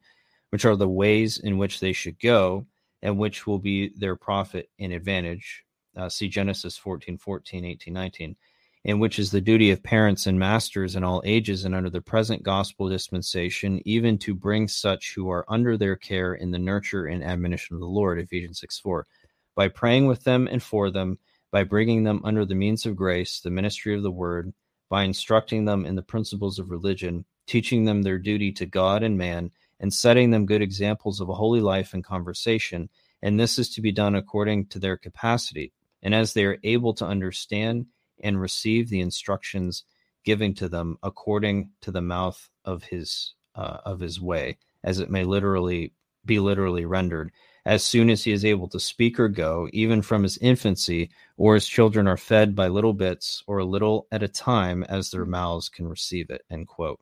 which 0.50 0.64
are 0.64 0.76
the 0.76 0.88
ways 0.88 1.38
in 1.38 1.58
which 1.58 1.80
they 1.80 1.92
should 1.92 2.18
go, 2.20 2.66
and 3.02 3.18
which 3.18 3.46
will 3.46 3.58
be 3.58 3.88
their 3.96 4.14
profit 4.14 4.70
and 4.78 4.92
advantage. 4.92 5.64
Uh, 5.96 6.08
see 6.08 6.28
Genesis 6.28 6.76
14, 6.78 7.18
14, 7.18 7.64
18, 7.64 7.92
19 7.92 8.36
and 8.84 9.00
which 9.00 9.18
is 9.18 9.30
the 9.30 9.40
duty 9.40 9.70
of 9.70 9.82
parents 9.82 10.26
and 10.26 10.38
masters 10.38 10.96
in 10.96 11.04
all 11.04 11.22
ages 11.24 11.64
and 11.64 11.74
under 11.74 11.90
the 11.90 12.00
present 12.00 12.42
gospel 12.42 12.88
dispensation, 12.88 13.80
even 13.84 14.18
to 14.18 14.34
bring 14.34 14.66
such 14.66 15.14
who 15.14 15.30
are 15.30 15.44
under 15.48 15.76
their 15.76 15.94
care 15.94 16.34
in 16.34 16.50
the 16.50 16.58
nurture 16.58 17.06
and 17.06 17.22
admonition 17.22 17.74
of 17.74 17.80
the 17.80 17.86
Lord, 17.86 18.18
Ephesians 18.18 18.60
6 18.60 18.80
4, 18.80 19.06
by 19.54 19.68
praying 19.68 20.06
with 20.06 20.24
them 20.24 20.48
and 20.50 20.62
for 20.62 20.90
them, 20.90 21.18
by 21.52 21.62
bringing 21.62 22.02
them 22.02 22.20
under 22.24 22.44
the 22.44 22.56
means 22.56 22.84
of 22.84 22.96
grace, 22.96 23.40
the 23.40 23.50
ministry 23.50 23.94
of 23.94 24.02
the 24.02 24.10
word, 24.10 24.52
by 24.88 25.04
instructing 25.04 25.64
them 25.64 25.86
in 25.86 25.94
the 25.94 26.02
principles 26.02 26.58
of 26.58 26.70
religion, 26.70 27.24
teaching 27.46 27.84
them 27.84 28.02
their 28.02 28.18
duty 28.18 28.50
to 28.52 28.66
God 28.66 29.02
and 29.04 29.16
man, 29.16 29.52
and 29.78 29.94
setting 29.94 30.30
them 30.30 30.46
good 30.46 30.62
examples 30.62 31.20
of 31.20 31.28
a 31.28 31.34
holy 31.34 31.60
life 31.60 31.94
and 31.94 32.04
conversation. 32.04 32.88
And 33.22 33.38
this 33.38 33.58
is 33.58 33.68
to 33.74 33.80
be 33.80 33.92
done 33.92 34.16
according 34.16 34.66
to 34.66 34.80
their 34.80 34.96
capacity, 34.96 35.72
and 36.02 36.14
as 36.14 36.32
they 36.32 36.44
are 36.44 36.58
able 36.64 36.94
to 36.94 37.06
understand 37.06 37.86
and 38.22 38.40
receive 38.40 38.88
the 38.88 39.00
instructions 39.00 39.84
given 40.24 40.54
to 40.54 40.68
them 40.68 40.98
according 41.02 41.70
to 41.80 41.90
the 41.90 42.00
mouth 42.02 42.48
of 42.64 42.84
his 42.84 43.34
uh, 43.54 43.78
of 43.84 44.00
his 44.00 44.20
way 44.20 44.56
as 44.84 44.98
it 44.98 45.10
may 45.10 45.24
literally 45.24 45.92
be 46.24 46.38
literally 46.38 46.84
rendered 46.84 47.30
as 47.64 47.84
soon 47.84 48.10
as 48.10 48.24
he 48.24 48.32
is 48.32 48.44
able 48.44 48.68
to 48.68 48.80
speak 48.80 49.20
or 49.20 49.28
go, 49.28 49.68
even 49.72 50.02
from 50.02 50.24
his 50.24 50.36
infancy, 50.38 51.10
or 51.36 51.54
his 51.54 51.66
children 51.68 52.08
are 52.08 52.16
fed 52.16 52.56
by 52.56 52.66
little 52.66 52.92
bits 52.92 53.44
or 53.46 53.58
a 53.58 53.64
little 53.64 54.06
at 54.10 54.22
a 54.22 54.28
time 54.28 54.82
as 54.84 55.10
their 55.10 55.24
mouths 55.24 55.68
can 55.68 55.88
receive 55.88 56.28
it. 56.30 56.44
End 56.50 56.66
quote. 56.66 57.00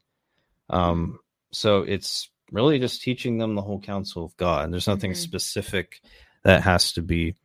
Um, 0.68 1.18
so 1.50 1.78
it's 1.82 2.28
really 2.52 2.78
just 2.78 3.02
teaching 3.02 3.38
them 3.38 3.54
the 3.54 3.62
whole 3.62 3.80
counsel 3.80 4.24
of 4.24 4.36
God. 4.36 4.64
and 4.64 4.72
There's 4.72 4.86
nothing 4.86 5.12
Mhm. 5.12 5.16
specific 5.16 6.02
that 6.42 6.62
has 6.62 6.92
to 6.92 7.02
be 7.02 7.36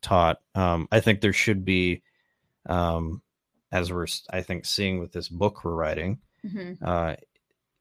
taught. 0.00 0.40
Um, 0.54 0.88
I 0.90 1.00
think 1.00 1.20
there 1.20 1.32
should 1.32 1.64
be, 1.64 2.02
um, 2.66 3.22
as 3.70 3.92
we're, 3.92 4.06
I 4.30 4.42
think, 4.42 4.64
seeing 4.66 5.00
with 5.00 5.12
this 5.12 5.28
book 5.28 5.64
we're 5.64 5.74
writing, 5.74 6.18
hmm 6.50 6.72
uh, 6.82 7.16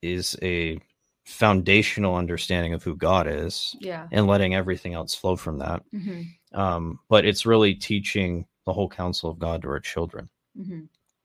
is 0.02 0.38
a 0.42 0.80
foundational 1.26 2.16
understanding 2.16 2.74
of 2.74 2.84
who 2.84 2.96
God 2.96 3.28
is 3.28 3.76
Yeah. 3.80 4.08
and 4.12 4.26
letting 4.28 4.56
everything 4.56 4.94
else 4.94 5.14
flow 5.14 5.36
from 5.36 5.60
that. 5.60 5.84
hmm 5.92 6.22
Um, 6.54 7.00
but 7.10 7.26
it's 7.26 7.46
really 7.46 7.76
teaching 7.76 8.46
the 8.66 8.74
whole 8.74 8.90
counsel 8.90 9.30
of 9.30 9.40
God 9.40 9.62
to 9.62 9.70
our 9.70 9.80
children. 9.80 10.30
hmm 10.56 10.82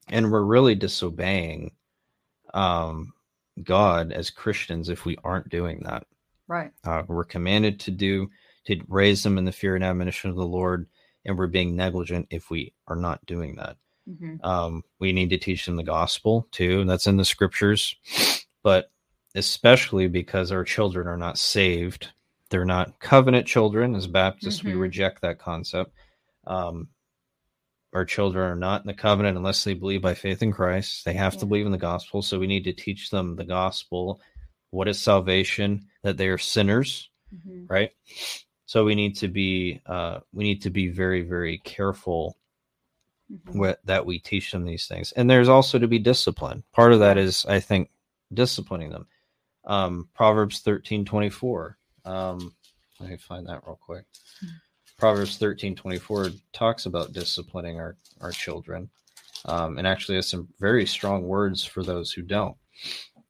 And 0.09 0.31
we're 0.31 0.43
really 0.43 0.75
disobeying 0.75 1.71
um, 2.53 3.13
God 3.63 4.11
as 4.11 4.29
Christians 4.29 4.89
if 4.89 5.05
we 5.05 5.17
aren't 5.23 5.49
doing 5.49 5.81
that. 5.83 6.05
Right. 6.47 6.71
Uh, 6.83 7.03
we're 7.07 7.23
commanded 7.25 7.79
to 7.81 7.91
do, 7.91 8.29
to 8.67 8.79
raise 8.87 9.23
them 9.23 9.37
in 9.37 9.45
the 9.45 9.51
fear 9.51 9.75
and 9.75 9.83
admonition 9.83 10.29
of 10.29 10.35
the 10.35 10.45
Lord, 10.45 10.87
and 11.27 11.37
we're 11.37 11.47
being 11.47 11.75
negligent 11.75 12.25
if 12.31 12.49
we 12.49 12.73
are 12.87 12.95
not 12.95 13.23
doing 13.27 13.55
that. 13.57 13.77
hmm 14.07 14.37
Um, 14.43 14.83
we 14.99 15.11
need 15.11 15.29
to 15.29 15.37
teach 15.37 15.65
them 15.65 15.75
the 15.75 15.83
gospel 15.83 16.47
too. 16.51 16.81
and 16.81 16.89
That's 16.89 17.07
in 17.07 17.17
the 17.17 17.25
scriptures, 17.25 17.95
but 18.63 18.91
especially 19.35 20.07
because 20.07 20.51
our 20.51 20.63
children 20.63 21.07
are 21.07 21.17
not 21.17 21.37
saved. 21.37 22.11
They're 22.49 22.65
not 22.65 22.99
covenant 22.99 23.45
children. 23.45 23.93
As 23.93 24.07
Baptists, 24.07 24.63
we 24.63 24.71
Mhm. 24.71 24.79
reject 24.79 25.21
that 25.21 25.37
concept. 25.37 25.91
Um, 26.47 26.87
our 27.93 28.05
children 28.05 28.49
are 28.49 28.55
not 28.55 28.81
in 28.81 28.87
the 28.87 28.93
covenant 28.93 29.37
unless 29.37 29.63
they 29.63 29.73
believe 29.73 30.01
by 30.01 30.13
faith 30.13 30.41
in 30.41 30.51
Christ. 30.53 31.03
They 31.05 31.13
have 31.13 31.37
to 31.37 31.45
believe 31.45 31.65
in 31.65 31.71
the 31.71 31.77
gospel. 31.77 32.21
So 32.21 32.39
we 32.39 32.47
need 32.47 32.63
to 32.65 32.73
teach 32.73 33.09
them 33.09 33.35
the 33.35 33.45
gospel. 33.45 34.21
What 34.71 34.87
is 34.87 34.99
salvation? 34.99 35.87
That 36.03 36.17
they 36.17 36.29
are 36.29 36.37
sinners 36.37 37.09
hmm 37.43 37.65
right 37.69 37.91
so 38.67 38.85
we 38.85 38.95
need 38.95 39.15
to 39.17 39.27
be 39.29 39.81
uh 39.87 40.19
we 40.33 40.43
need 40.43 40.61
to 40.61 40.69
be 40.69 40.89
very 40.89 41.23
very 41.23 41.57
careful 41.59 42.37
hmm 43.45 43.59
with, 43.59 43.77
that 43.85 44.05
we 44.05 44.19
teach 44.19 44.51
them 44.51 44.65
these 44.65 44.87
things. 44.87 45.11
And 45.13 45.29
there's 45.29 45.49
also 45.49 45.79
to 45.79 45.87
be 45.87 45.99
discipline 45.99 46.63
part 46.73 46.93
of 46.93 46.99
that 46.99 47.17
is 47.17 47.45
i 47.47 47.59
think 47.59 47.89
disciplining 48.33 48.91
them. 48.91 49.07
Um 49.65 50.09
proverbs 50.15 50.59
13 50.59 51.05
24 51.05 51.77
um 52.05 52.53
let 52.99 53.09
me 53.09 53.17
find 53.17 53.47
that 53.47 53.63
real 53.65 53.79
quick. 53.81 54.05
Proverbs 54.97 55.37
13 55.37 55.75
24 55.75 56.29
talks 56.53 56.85
about 56.85 57.13
disciplining 57.13 57.79
our 57.79 57.97
our 58.21 58.31
children 58.31 58.89
um 59.45 59.77
and 59.77 59.87
actually 59.87 60.15
has 60.15 60.27
some 60.29 60.47
very 60.59 60.85
strong 60.85 61.23
words 61.23 61.63
for 61.63 61.83
those 61.83 62.11
who 62.11 62.21
don't 62.23 62.57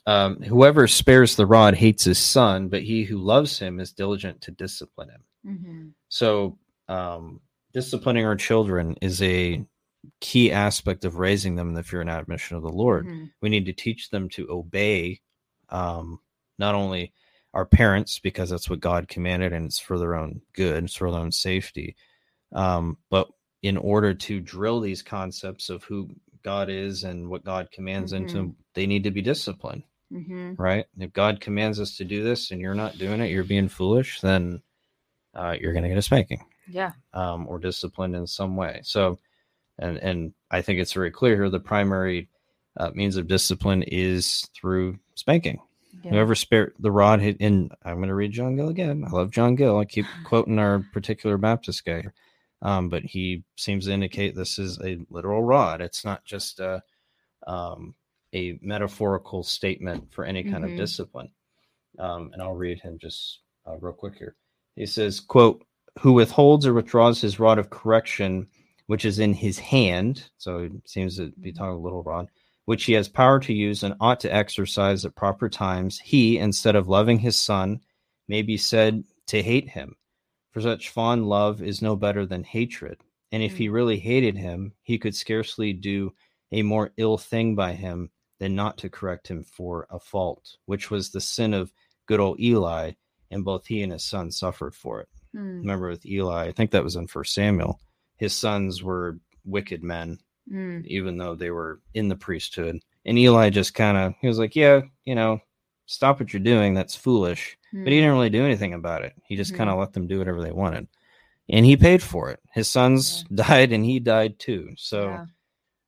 um, 0.08 0.42
whoever 0.42 0.88
spares 0.88 1.36
the 1.36 1.46
rod 1.46 1.76
hates 1.76 2.06
his 2.06 2.18
son, 2.18 2.70
but 2.70 2.82
he 2.82 3.04
who 3.04 3.18
loves 3.18 3.60
him 3.60 3.82
is 3.82 3.92
diligent 3.92 4.40
to 4.42 4.52
discipline 4.52 5.10
him. 5.10 5.24
hmm 5.44 5.90
So, 6.08 6.58
um, 6.88 7.42
disciplining 7.74 8.26
our 8.26 8.38
children 8.38 8.96
is 9.02 9.22
a 9.22 9.66
key 10.22 10.50
aspect 10.54 11.04
of 11.04 11.18
raising 11.18 11.56
them 11.56 11.68
in 11.68 11.74
the 11.74 11.84
fear 11.84 12.00
and 12.00 12.10
admonition 12.10 12.56
of 12.56 12.64
the 12.64 12.70
Lord. 12.70 13.08
hmm 13.08 13.26
We 13.42 13.50
need 13.50 13.66
to 13.66 13.74
teach 13.74 14.10
them 14.10 14.30
to 14.30 14.50
obey 14.50 15.20
um, 15.70 16.22
not 16.58 16.74
only 16.74 17.12
our 17.54 17.66
parents, 17.66 18.20
because 18.20 18.50
that's 18.50 18.70
what 18.70 18.80
God 18.80 19.10
commanded 19.10 19.52
and 19.52 19.66
it's 19.66 19.80
for 19.80 20.00
their 20.00 20.16
own 20.16 20.42
good, 20.54 20.86
it's 20.86 20.96
for 20.96 21.12
their 21.12 21.20
own 21.20 21.34
safety, 21.34 21.98
um, 22.54 22.98
but 23.10 23.28
in 23.62 23.76
order 23.76 24.14
to 24.14 24.40
drill 24.40 24.80
these 24.80 25.02
concepts 25.02 25.70
of 25.70 25.84
who 25.84 26.10
God 26.44 26.70
is 26.70 27.04
and 27.04 27.28
what 27.28 27.44
God 27.44 27.70
commands 27.72 28.14
into 28.14 28.38
Mhm. 28.38 28.40
them, 28.40 28.56
they 28.74 28.88
need 28.88 29.04
to 29.04 29.12
be 29.12 29.22
disciplined 29.22 29.84
hmm 30.12 30.54
right? 30.58 30.86
If 30.98 31.14
God 31.14 31.40
commands 31.42 31.80
us 31.80 31.98
to 31.98 32.06
do 32.06 32.24
this 32.24 32.52
and 32.52 32.60
you're 32.62 32.74
not 32.76 32.98
doing 32.98 33.22
it, 33.22 33.30
you're 33.32 33.44
being 33.44 33.68
foolish, 33.68 34.22
then 34.22 34.62
uh, 35.36 35.56
you're 35.60 35.74
going 35.74 35.84
to 35.84 35.90
get 35.90 35.98
a 35.98 36.02
spanking 36.02 36.44
Yeah. 36.68 36.94
um, 37.14 37.48
or 37.48 37.60
disciplined 37.60 38.16
in 38.16 38.26
some 38.28 38.56
way. 38.56 38.80
So, 38.84 39.20
and 39.80 39.98
and 39.98 40.34
I 40.50 40.62
think 40.62 40.80
it's 40.80 40.94
very 40.94 41.12
clear 41.12 41.36
here 41.36 41.50
the 41.50 41.60
primary 41.60 42.30
uh, 42.78 42.92
means 42.94 43.18
of 43.18 43.28
discipline 43.28 43.84
is 43.84 44.48
through 44.56 44.98
spanking. 45.16 45.60
Yeah. 46.04 46.12
Whoever 46.12 46.36
spared 46.36 46.74
the 46.80 46.92
rod, 46.92 47.20
hit, 47.22 47.38
and 47.40 47.72
I'm 47.84 47.98
going 47.98 48.08
to 48.10 48.16
read 48.16 48.32
John 48.32 48.56
Gill 48.56 48.70
again. 48.70 49.04
I 49.06 49.10
love 49.12 49.32
John 49.32 49.56
Gill. 49.56 49.78
I 49.80 49.86
keep 49.86 50.06
quoting 50.24 50.60
our 50.60 50.80
particular 50.94 51.38
Baptist 51.38 51.86
guy, 51.86 52.06
um, 52.62 52.90
but 52.90 53.04
he 53.04 53.44
seems 53.58 53.86
to 53.86 53.92
indicate 53.92 54.36
this 54.36 54.58
is 54.60 54.80
a 54.80 55.00
literal 55.10 55.44
rod. 55.44 55.82
It's 55.82 56.06
not 56.06 56.24
just 56.24 56.60
a 56.60 56.82
um, 57.46 57.96
a 58.34 58.60
metaphorical 58.62 59.44
statement 59.44 60.12
for 60.12 60.26
any 60.26 60.44
kind 60.44 60.64
Mhm. 60.64 60.72
of 60.72 60.78
discipline. 60.78 61.32
Um, 62.00 62.32
and 62.34 62.42
I'll 62.42 62.56
read 62.56 62.80
him 62.80 62.98
just 63.00 63.40
uh, 63.66 63.78
real 63.78 63.94
quick 63.94 64.16
here. 64.18 64.36
He 64.76 64.86
says, 64.86 65.20
"quote 65.20 65.66
Who 66.00 66.14
withholds 66.14 66.66
or 66.68 66.74
withdraws 66.74 67.20
his 67.22 67.40
rod 67.40 67.58
of 67.58 67.70
correction, 67.70 68.48
which 68.86 69.04
is 69.06 69.20
in 69.20 69.34
his 69.34 69.58
hand." 69.60 70.30
So 70.38 70.60
it 70.60 70.88
seems 70.88 71.18
to 71.18 71.32
be 71.42 71.52
talking 71.52 71.76
a 71.76 71.80
little 71.80 72.04
rod 72.04 72.30
which 72.68 72.84
he 72.84 72.92
has 72.92 73.08
power 73.08 73.40
to 73.40 73.54
use 73.54 73.82
and 73.82 73.96
ought 74.02 74.20
to 74.20 74.34
exercise 74.34 75.06
at 75.06 75.16
proper 75.16 75.48
times, 75.48 76.00
he, 76.00 76.38
instead 76.38 76.76
of 76.76 76.90
loving 76.90 77.18
his 77.18 77.38
son, 77.38 77.80
may 78.28 78.42
be 78.42 78.58
said 78.58 79.06
to 79.26 79.42
hate 79.42 79.70
him. 79.70 79.96
For 80.52 80.60
such 80.60 80.90
fond 80.90 81.30
love 81.30 81.62
is 81.62 81.82
no 81.82 81.96
better 81.96 82.26
than 82.26 82.44
hatred. 82.44 83.00
And 83.32 83.42
if 83.42 83.56
he 83.58 83.70
really 83.70 83.98
hated 83.98 84.36
him, 84.36 84.74
he 84.84 84.98
could 84.98 85.16
scarcely 85.16 85.72
do 85.72 86.14
a 86.52 86.62
more 86.62 86.92
ill 86.98 87.18
thing 87.18 87.56
by 87.56 87.72
him 87.72 88.12
than 88.40 88.56
not 88.56 88.78
to 88.80 88.90
correct 88.90 89.28
him 89.28 89.44
for 89.44 89.88
a 89.90 90.00
fault, 90.00 90.58
which 90.66 90.92
was 90.92 91.10
the 91.10 91.22
sin 91.22 91.54
of 91.54 91.74
good 92.06 92.20
old 92.20 92.40
Eli, 92.40 92.92
and 93.32 93.44
both 93.44 93.66
he 93.66 93.82
and 93.82 93.92
his 93.92 94.04
son 94.04 94.32
suffered 94.32 94.76
for 94.76 95.02
it. 95.02 95.10
Mm, 95.36 95.60
Remember 95.60 95.90
with 95.90 96.06
Eli, 96.06 96.48
I 96.48 96.52
think 96.52 96.72
that 96.72 96.84
was 96.84 96.96
in 96.96 97.08
First 97.08 97.34
Samuel, 97.34 97.80
his 98.18 98.34
sons 98.34 98.84
were 98.84 99.20
wicked 99.46 99.84
men 99.84 100.20
mm, 100.52 100.86
even 100.86 101.18
though 101.18 101.36
they 101.36 101.52
were 101.52 101.80
in 101.94 102.08
the 102.08 102.16
priesthood. 102.16 102.80
And 103.06 103.18
Eli 103.18 103.50
just 103.50 103.74
kind 103.74 103.98
of 103.98 104.14
he 104.22 104.28
was 104.28 104.40
like, 104.40 104.56
"Yeah, 104.56 104.82
you 105.06 105.16
know, 105.16 105.40
stop 105.86 106.20
what 106.20 106.34
you're 106.34 106.42
doing. 106.42 106.74
That's 106.74 106.96
foolish." 106.96 107.58
But 107.72 107.80
he 107.92 107.98
mm. 107.98 108.02
didn't 108.02 108.14
really 108.14 108.30
do 108.30 108.46
anything 108.46 108.74
about 108.74 109.04
it. 109.04 109.14
He 109.26 109.36
just 109.36 109.56
kind 109.56 109.70
of 109.70 109.78
let 109.78 109.94
them 109.94 110.08
do 110.08 110.20
whatever 110.20 110.42
they 110.42 110.52
wanted, 110.52 110.88
and 111.50 111.66
he 111.66 111.78
paid 111.78 112.02
for 112.02 112.30
it. 112.32 112.40
His 112.54 112.68
sons 112.70 113.24
died, 113.34 113.72
and 113.72 113.84
he 113.84 114.00
died 114.00 114.40
too. 114.40 114.74
So, 114.78 115.26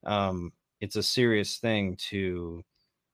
Yeah. 0.04 0.28
um, 0.28 0.54
it's 0.82 0.96
a 0.96 1.04
serious 1.04 1.58
thing 1.58 1.96
to 2.10 2.64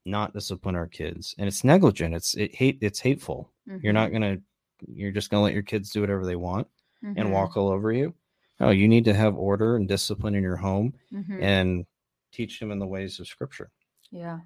not 0.04 0.32
discipline 0.32 0.76
our 0.76 0.86
kids, 0.86 1.34
and 1.38 1.48
it's 1.48 1.64
negligent. 1.64 2.14
It's 2.14 2.34
it 2.36 2.54
hate. 2.54 2.78
It's 2.80 3.00
hateful. 3.00 3.52
You're 3.66 3.92
Mhm, 3.92 3.94
not 3.94 4.12
gonna. 4.12 4.38
You're 4.86 5.12
just 5.12 5.30
gonna 5.30 5.42
let 5.42 5.54
your 5.54 5.62
kids 5.62 5.90
do 5.90 6.00
whatever 6.00 6.24
they 6.26 6.36
want 6.36 6.68
and 7.02 7.16
mhm, 7.16 7.32
walk 7.32 7.56
all 7.56 7.68
over 7.68 7.92
you. 7.92 8.14
No, 8.60 8.70
you 8.70 8.88
need 8.88 9.04
to 9.06 9.14
have 9.14 9.36
order 9.36 9.76
and 9.76 9.88
discipline 9.88 10.34
in 10.34 10.42
your 10.42 10.56
home 10.56 10.94
mhm. 11.12 11.42
and 11.42 11.86
teach 12.32 12.60
them 12.60 12.70
in 12.70 12.78
the 12.78 12.86
ways 12.86 13.18
of 13.20 13.26
scripture. 13.26 13.70
Yeah. 14.10 14.40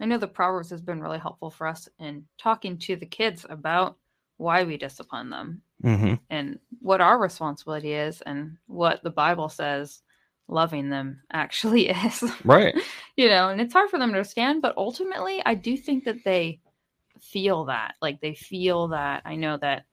I 0.00 0.06
know 0.06 0.18
the 0.18 0.26
Proverbs 0.28 0.70
has 0.70 0.80
been 0.80 1.00
really 1.00 1.18
helpful 1.18 1.50
for 1.50 1.66
us 1.66 1.88
in 1.98 2.26
talking 2.38 2.78
to 2.78 2.96
the 2.96 3.06
kids 3.06 3.44
about 3.48 3.96
why 4.38 4.64
we 4.64 4.76
discipline 4.76 5.30
them 5.30 5.62
Mm-hmm. 5.84 6.14
and 6.30 6.58
what 6.80 7.00
our 7.00 7.18
responsibility 7.18 7.92
is 7.92 8.20
and 8.22 8.56
what 8.66 9.02
the 9.02 9.10
Bible 9.10 9.48
says 9.48 10.02
loving 10.50 10.90
them 10.90 11.22
actually 11.32 11.88
is. 11.88 12.24
Right. 12.44 12.74
you 13.16 13.28
know, 13.28 13.48
and 13.48 13.60
it's 13.60 13.72
hard 13.72 13.90
for 13.90 13.98
them 13.98 14.10
to 14.10 14.16
understand, 14.16 14.62
but 14.62 14.76
ultimately, 14.76 15.42
I 15.44 15.54
do 15.54 15.76
think 15.76 16.04
that 16.04 16.24
they 16.24 16.60
feel 17.20 17.66
that. 17.66 17.94
Like 18.02 18.20
they 18.20 18.34
feel 18.34 18.88
that. 18.88 19.22
I 19.24 19.36
know 19.36 19.56
that 19.58 19.84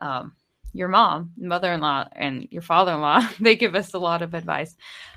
um, 0.00 0.32
your 0.72 0.88
mom, 0.88 1.32
mother 1.36 1.72
in 1.72 1.80
law, 1.80 2.06
and 2.12 2.48
your 2.50 2.62
father 2.62 2.92
in 2.92 3.00
law, 3.00 3.26
they 3.40 3.56
give 3.56 3.74
us 3.74 3.94
a 3.94 3.98
lot 3.98 4.22
of 4.22 4.34
advice. 4.34 4.76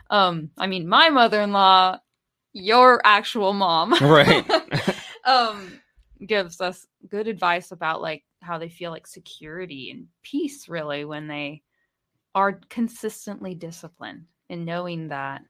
Um, 0.09 0.51
I 0.57 0.67
mean, 0.67 0.87
my 0.87 1.09
mother 1.09 1.41
in 1.41 1.51
law, 1.51 1.99
your 2.53 3.01
actual 3.03 3.53
mom, 3.53 3.93
Right. 4.01 4.49
um, 5.25 5.79
gives 6.25 6.61
us 6.61 6.85
good 7.09 7.27
advice 7.27 7.71
about 7.71 8.01
like 8.01 8.23
how 8.41 8.57
they 8.57 8.69
feel 8.69 8.91
like 8.91 9.07
security 9.07 9.91
and 9.91 10.07
peace 10.23 10.69
really 10.69 11.03
when 11.03 11.27
they 11.27 11.61
are 12.33 12.59
consistently 12.69 13.55
disciplined 13.55 14.25
and 14.49 14.65
knowing 14.65 15.07
that 15.09 15.41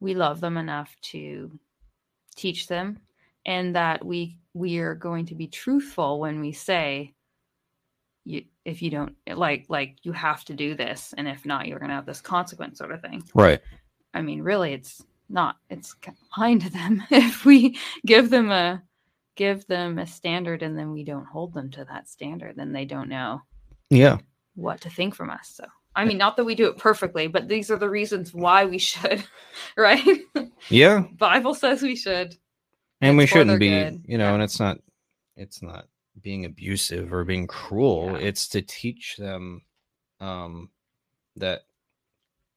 we 0.00 0.14
love 0.14 0.40
them 0.40 0.56
enough 0.56 0.94
to 1.02 1.58
teach 2.36 2.66
them 2.66 2.98
and 3.46 3.74
that 3.76 4.04
we 4.04 4.38
we 4.54 4.78
are 4.78 4.94
going 4.94 5.26
to 5.26 5.34
be 5.34 5.46
truthful 5.46 6.20
when 6.20 6.40
we 6.40 6.52
say 6.52 7.12
you 8.24 8.44
if 8.64 8.82
you 8.82 8.90
don't 8.90 9.14
like 9.34 9.64
like 9.68 9.96
you 10.02 10.12
have 10.12 10.44
to 10.44 10.54
do 10.54 10.74
this 10.74 11.14
and 11.16 11.26
if 11.26 11.44
not 11.46 11.66
you're 11.66 11.78
going 11.78 11.88
to 11.88 11.94
have 11.94 12.06
this 12.06 12.20
consequence 12.20 12.78
sort 12.78 12.92
of 12.92 13.00
thing 13.00 13.22
right. 13.34 13.60
I 14.12 14.22
mean, 14.22 14.42
really, 14.42 14.72
it's 14.72 15.04
not. 15.28 15.56
It's 15.70 15.94
kind 16.34 16.60
to 16.62 16.70
them 16.70 17.02
if 17.10 17.44
we 17.44 17.78
give 18.04 18.28
them 18.28 18.50
a 18.50 18.82
give 19.36 19.64
them 19.68 19.98
a 19.98 20.06
standard 20.06 20.62
and 20.62 20.76
then 20.76 20.90
we 20.90 21.04
don't 21.04 21.24
hold 21.26 21.54
them 21.54 21.70
to 21.70 21.84
that 21.84 22.08
standard, 22.08 22.56
then 22.56 22.72
they 22.72 22.84
don't 22.84 23.08
know 23.08 23.40
Yeah. 23.88 24.18
what 24.56 24.80
to 24.82 24.90
think 24.90 25.14
from 25.14 25.30
us. 25.30 25.48
So, 25.54 25.64
I 25.96 26.04
mean, 26.04 26.18
not 26.18 26.36
that 26.36 26.44
we 26.44 26.54
do 26.54 26.68
it 26.68 26.78
perfectly, 26.78 27.26
but 27.26 27.48
these 27.48 27.70
are 27.70 27.76
the 27.76 27.90
reasons 27.90 28.32
why 28.32 28.64
we 28.64 28.78
should, 28.78 29.24
right? 29.76 30.04
Yeah. 30.68 31.00
Bible 31.18 31.54
says 31.54 31.82
we 31.82 31.96
should. 31.96 32.36
And 33.00 33.16
we 33.16 33.26
shouldn't 33.26 33.58
be, 33.58 33.70
good. 33.70 34.02
you 34.06 34.18
know, 34.18 34.28
Yeah. 34.28 34.34
and 34.34 34.42
it's 34.42 34.60
not 34.60 34.78
it's 35.36 35.62
not 35.62 35.86
being 36.20 36.44
abusive 36.44 37.12
or 37.12 37.24
being 37.24 37.46
cruel. 37.46 38.12
Yeah. 38.12 38.18
It's 38.28 38.48
to 38.48 38.62
teach 38.62 39.16
them 39.16 39.62
um 40.20 40.68
that 41.36 41.62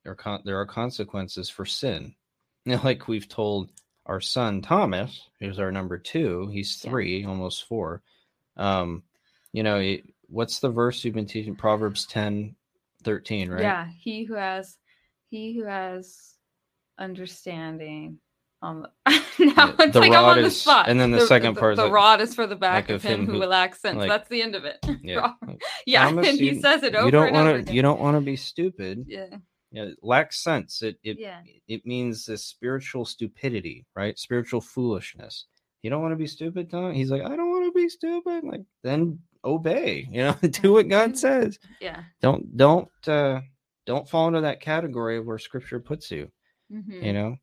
there 0.04 0.12
are 0.12 0.16
con- 0.16 0.42
there 0.46 0.60
are 0.60 0.66
consequences 0.66 1.50
for 1.50 1.66
sin. 1.66 2.16
You 2.66 2.76
know, 2.78 2.82
like 2.84 3.10
we've 3.10 3.28
told 3.28 3.72
our 4.06 4.22
son 4.22 4.62
Thomas, 4.62 5.28
who's 5.42 5.60
our 5.60 5.70
number 5.72 5.98
2, 5.98 6.48
he's 6.48 6.82
Yeah. 6.84 6.92
3, 6.92 7.26
almost 7.26 7.66
4. 7.68 8.02
Um 8.58 9.04
you 9.54 9.64
know, 9.64 9.80
it, 9.80 10.04
what's 10.28 10.60
the 10.60 10.70
verse 10.70 11.04
you've 11.04 11.14
been 11.16 11.26
teaching 11.26 11.56
Proverbs 11.56 12.06
10 12.06 12.56
13, 13.04 13.50
right? 13.50 13.62
Yeah, 13.62 13.88
he 13.98 14.24
who 14.24 14.36
has 14.36 14.78
he 15.30 15.54
who 15.58 15.66
has 15.66 16.36
understanding. 17.00 18.20
Um, 18.62 18.88
now 19.06 19.14
Yeah, 19.38 19.76
it's 19.80 19.94
the 19.94 20.00
like 20.00 20.14
I'm 20.14 20.24
on 20.26 20.38
the 20.38 20.46
is- 20.46 20.62
spot. 20.62 20.88
and 20.88 20.98
then 21.00 21.12
the 21.12 21.20
second 21.28 21.56
part 21.58 21.74
is 21.74 21.78
the 21.78 21.84
like- 21.84 21.92
rod 21.92 22.22
is 22.22 22.34
for 22.34 22.48
the 22.48 22.56
back 22.56 22.90
of 22.90 23.04
him 23.04 23.22
him 23.22 23.26
who 23.26 23.34
who- 23.42 23.46
lacks 23.46 23.82
sense. 23.82 23.98
like- 23.98 24.10
That's 24.10 24.30
the 24.30 24.42
end 24.42 24.56
of 24.56 24.64
it. 24.66 24.78
Yeah. 25.04 25.34
Yeah, 25.86 26.06
Thomas, 26.06 26.30
and 26.30 26.40
he 26.40 26.52
you- 26.54 26.62
says 26.62 26.82
it 26.84 26.96
over 26.96 27.06
you 27.06 27.12
don't 27.12 27.34
want 27.34 27.68
to 27.68 27.74
you 27.74 27.82
don't 27.82 28.00
want 28.00 28.16
to 28.16 28.22
be 28.22 28.38
stupid. 28.38 29.04
Yeah, 29.08 29.36
Yeah, 29.72 29.90
lacks 30.02 30.42
sense. 30.42 30.82
It 30.82 30.98
it 31.04 31.20
yeah, 31.20 31.42
it 31.68 31.86
means 31.86 32.26
this 32.26 32.46
spiritual 32.46 33.04
stupidity, 33.06 33.86
right? 33.98 34.18
Spiritual 34.18 34.62
foolishness. 34.62 35.46
You 35.82 35.90
don't 35.90 36.02
want 36.02 36.14
to 36.14 36.18
be 36.18 36.28
stupid, 36.28 36.70
Tom? 36.72 36.94
He's 36.94 37.12
like, 37.12 37.24
I 37.24 37.36
don't 37.36 37.50
want 37.50 37.66
to 37.66 37.78
be 37.78 37.90
stupid. 37.90 38.46
Like, 38.46 38.62
then 38.84 39.20
obey. 39.46 40.08
You 40.12 40.24
know, 40.24 40.34
do 40.62 40.74
what 40.74 40.88
God 40.90 41.18
says. 41.18 41.60
yeah. 41.80 42.04
Don't 42.22 42.56
don't 42.58 42.90
uh 43.08 43.42
don't 43.86 44.08
fall 44.08 44.28
into 44.30 44.42
that 44.42 44.62
category 44.62 45.20
where 45.20 45.38
Scripture 45.38 45.80
puts 45.80 46.10
you. 46.12 46.32
Mhm. 46.72 47.04
You 47.04 47.14
know, 47.14 47.36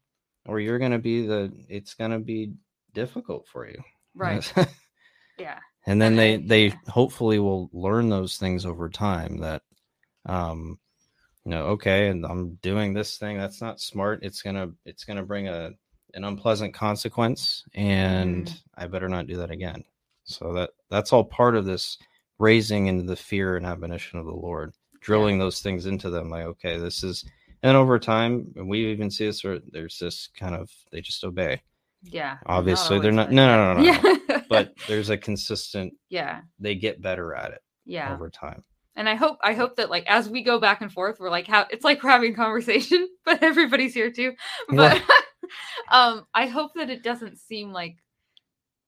or 0.47 0.59
you're 0.61 0.79
gonna 0.79 0.99
be 0.99 1.27
the. 1.27 1.53
It's 1.69 1.95
gonna 1.95 2.19
be 2.21 2.53
difficult 2.95 3.47
for 3.49 3.69
you. 3.69 3.83
Right. 4.15 4.53
Yeah. 5.39 5.59
and 5.87 6.01
then 6.03 6.13
And 6.13 6.19
they 6.19 6.35
I- 6.35 6.43
they 6.47 6.67
yeah. 6.67 6.75
hopefully 6.89 7.39
will 7.39 7.71
learn 7.73 8.11
those 8.11 8.37
things 8.37 8.67
over 8.67 8.91
time 8.91 9.39
that 9.39 9.63
um 10.27 10.79
you 11.47 11.51
know 11.53 11.65
okay 11.69 12.09
and 12.09 12.27
i'm 12.27 12.57
doing 12.57 12.93
this 12.93 13.17
thing 13.17 13.39
that's 13.39 13.63
not 13.63 13.81
smart 13.81 14.19
it's 14.23 14.43
gonna 14.43 14.69
it's 14.85 15.05
gonna 15.05 15.23
bring 15.23 15.49
a 15.49 15.71
an 16.13 16.25
unpleasant 16.25 16.75
consequence 16.75 17.65
and 17.73 18.49
Mhm. 18.49 18.61
i 18.75 18.87
better 18.87 19.09
not 19.09 19.27
do 19.27 19.39
that 19.39 19.51
again 19.51 19.83
so 20.25 20.53
that 20.53 20.71
that's 20.91 21.13
all 21.13 21.25
part 21.25 21.57
of 21.57 21.65
this 21.65 21.99
raising 22.39 22.87
into 22.87 23.05
the 23.05 23.17
fear 23.17 23.57
and 23.57 23.67
admonition 23.67 24.19
of 24.19 24.27
the 24.27 24.33
lord 24.35 24.73
drilling 25.01 25.39
those 25.39 25.61
things 25.61 25.87
into 25.87 26.11
them 26.11 26.31
like 26.31 26.45
okay 26.45 26.79
this 26.79 27.03
is 27.03 27.25
and 27.63 27.77
over 27.77 27.99
time 27.99 28.47
we 28.65 28.87
even 28.87 29.11
see 29.11 29.27
this 29.27 29.43
where 29.45 29.59
there's 29.73 29.99
this 29.99 30.29
kind 30.39 30.55
of 30.55 30.71
they 30.93 31.01
just 31.01 31.25
obey 31.25 31.61
Yeah. 32.03 32.39
obviously 32.47 32.99
they're 33.01 33.13
always, 33.13 33.29
not 33.29 33.33
no 33.33 33.47
no 33.47 33.75
no 33.75 33.83
no, 33.83 33.93
no. 33.93 34.17
Yeah. 34.29 34.43
but 34.49 34.75
there's 34.89 35.11
a 35.11 35.17
consistent 35.19 35.93
yeah. 36.09 36.41
they 36.59 36.75
get 36.75 37.01
better 37.03 37.35
at 37.35 37.53
it 37.53 37.61
Yeah. 37.85 38.13
over 38.13 38.31
time. 38.31 38.65
And 38.97 39.09
I 39.09 39.15
hope 39.15 39.39
I 39.43 39.55
hope 39.55 39.77
that 39.77 39.89
like 39.89 40.05
as 40.09 40.29
we 40.29 40.43
go 40.43 40.59
back 40.61 40.83
and 40.83 40.93
forth, 40.93 41.19
we're 41.21 41.31
like 41.31 41.47
how 41.47 41.65
it's 41.71 41.85
like 41.85 42.03
we're 42.03 42.11
having 42.11 42.35
conversation, 42.35 43.09
but 43.25 43.43
everybody's 43.43 43.95
here 43.95 44.11
too. 44.11 44.33
But 44.69 45.01
um 45.91 46.27
I 46.35 46.47
hope 46.47 46.73
that 46.75 46.91
it 46.91 47.03
doesn't 47.03 47.39
seem 47.39 47.73
like 47.73 47.97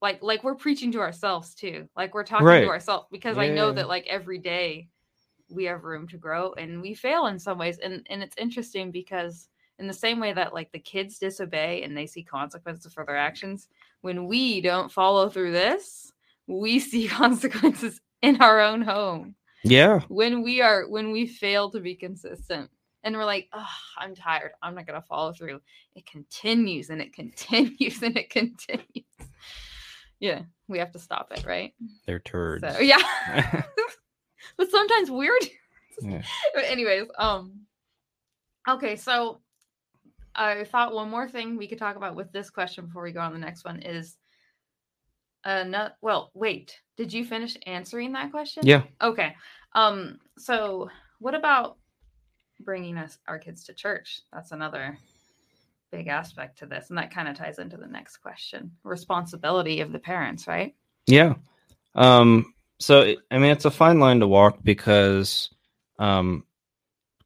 like 0.02 0.22
like 0.22 0.44
we're 0.44 0.54
preaching 0.56 0.92
to 0.92 1.00
ourselves 1.00 1.54
too. 1.54 1.88
Like 1.96 2.12
we're 2.12 2.24
talking 2.24 2.46
Right. 2.46 2.60
to 2.62 2.68
ourselves 2.68 3.06
because 3.10 3.38
I 3.38 3.48
know 3.48 3.72
that 3.72 3.88
like 3.88 4.06
every 4.08 4.38
day 4.38 4.88
we 5.48 5.64
have 5.64 5.84
room 5.84 6.06
to 6.08 6.18
grow 6.18 6.52
and 6.54 6.82
we 6.82 6.92
fail 6.94 7.26
in 7.26 7.38
some 7.38 7.56
ways. 7.56 7.78
And 7.78 8.04
and 8.10 8.22
it's 8.22 8.36
interesting 8.36 8.90
because 8.90 9.48
in 9.78 9.86
the 9.86 9.92
same 9.94 10.20
way 10.20 10.32
that 10.34 10.52
like 10.52 10.70
the 10.72 10.78
kids 10.78 11.18
disobey 11.18 11.82
and 11.84 11.96
they 11.96 12.06
see 12.06 12.22
consequences 12.22 12.92
for 12.92 13.06
their 13.06 13.16
actions, 13.16 13.68
when 14.02 14.26
we 14.26 14.60
don't 14.60 14.92
follow 14.92 15.28
through 15.30 15.52
this, 15.52 16.12
we 16.46 16.78
see 16.78 17.08
consequences 17.22 18.00
in 18.22 18.40
our 18.42 18.60
own 18.60 18.82
home 18.82 19.34
Yeah. 19.62 20.00
when 20.08 20.42
we 20.42 20.60
are 20.60 20.88
when 20.88 21.12
we 21.12 21.26
fail 21.26 21.70
to 21.70 21.80
be 21.80 21.94
consistent 21.94 22.70
and 23.04 23.16
we're 23.16 23.24
like 23.24 23.48
oh 23.52 23.66
i'm 23.98 24.14
tired 24.14 24.52
i'm 24.62 24.76
not 24.76 24.86
going 24.86 25.00
to 25.00 25.04
follow 25.06 25.32
through 25.32 25.60
it 25.96 26.06
continues 26.06 26.90
and 26.90 27.00
it 27.02 27.12
continues 27.12 28.00
and 28.00 28.16
it 28.16 28.30
continues 28.38 29.04
yeah 30.22 30.42
we 30.68 30.78
have 30.78 30.92
to 30.92 30.98
stop 30.98 31.32
it 31.36 31.44
right 31.44 31.74
They're 32.06 32.20
turds. 32.20 32.64
so 32.64 32.80
yeah 32.80 32.96
but 34.56 34.70
sometimes 34.70 35.10
weird 35.10 35.42
Yeah. 36.00 36.22
but 36.54 36.64
anyways 36.64 37.08
um 37.18 37.60
okay 38.68 38.96
so 38.96 39.40
i 40.34 40.64
thought 40.64 40.94
one 40.94 41.10
more 41.10 41.28
thing 41.28 41.56
we 41.56 41.66
could 41.66 41.78
talk 41.78 41.96
about 41.96 42.14
with 42.14 42.30
this 42.32 42.48
question 42.50 42.86
before 42.86 43.02
we 43.02 43.12
go 43.12 43.20
on 43.20 43.32
the 43.32 43.38
next 43.38 43.64
one 43.64 43.82
is 43.82 44.16
uh 45.44 45.64
no, 45.64 45.88
well 46.00 46.30
wait 46.34 46.78
did 46.96 47.12
you 47.12 47.24
finish 47.24 47.56
answering 47.66 48.12
that 48.12 48.30
question 48.30 48.62
yeah. 48.64 48.84
Okay. 49.02 49.34
Um 49.74 50.18
so 50.38 50.88
what 51.18 51.34
about 51.34 51.78
bringing 52.60 52.96
us 52.96 53.18
our 53.26 53.38
kids 53.40 53.64
to 53.64 53.74
church? 53.74 54.20
That's 54.32 54.52
another 54.52 54.96
big 55.92 56.08
aspect 56.08 56.58
to 56.58 56.66
this 56.66 56.88
and 56.88 56.98
that 56.98 57.14
kind 57.14 57.28
of 57.28 57.36
ties 57.36 57.58
into 57.58 57.76
the 57.76 57.86
next 57.86 58.16
question. 58.16 58.72
Responsibility 58.82 59.80
of 59.80 59.92
the 59.92 59.98
parents, 60.00 60.48
right? 60.48 60.74
Yeah. 61.06 61.34
Um, 61.94 62.54
so 62.80 63.14
I 63.30 63.38
mean 63.38 63.52
it's 63.52 63.66
a 63.66 63.70
fine 63.70 64.00
line 64.00 64.18
to 64.20 64.26
walk 64.26 64.58
because 64.64 65.50
um 65.98 66.44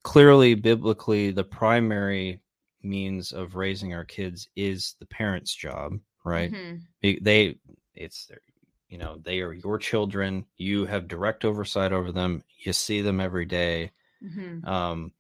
clearly 0.03 0.55
biblically 0.55 1.31
the 1.31 1.45
primary 1.45 2.41
means 2.83 3.33
of 3.33 3.57
raising 3.57 3.95
our 3.95 4.05
kids 4.05 4.49
is 4.57 4.97
the 5.01 5.07
parents' 5.07 5.55
job, 5.55 5.99
right? 6.25 6.53
Mhm. 6.53 6.83
They 7.01 7.57
it's 7.95 8.27
their 8.27 8.41
you 8.89 8.99
know, 8.99 9.19
they 9.25 9.41
are 9.41 9.53
your 9.53 9.79
children. 9.79 10.47
You 10.59 10.87
have 10.87 11.09
direct 11.09 11.45
oversight 11.45 11.93
over 11.93 12.13
them. 12.13 12.45
You 12.59 12.73
see 12.73 13.01
them 13.01 13.21
every 13.21 13.47
day. 13.47 13.91
Mhm. 14.23 14.67
um, 14.67 15.13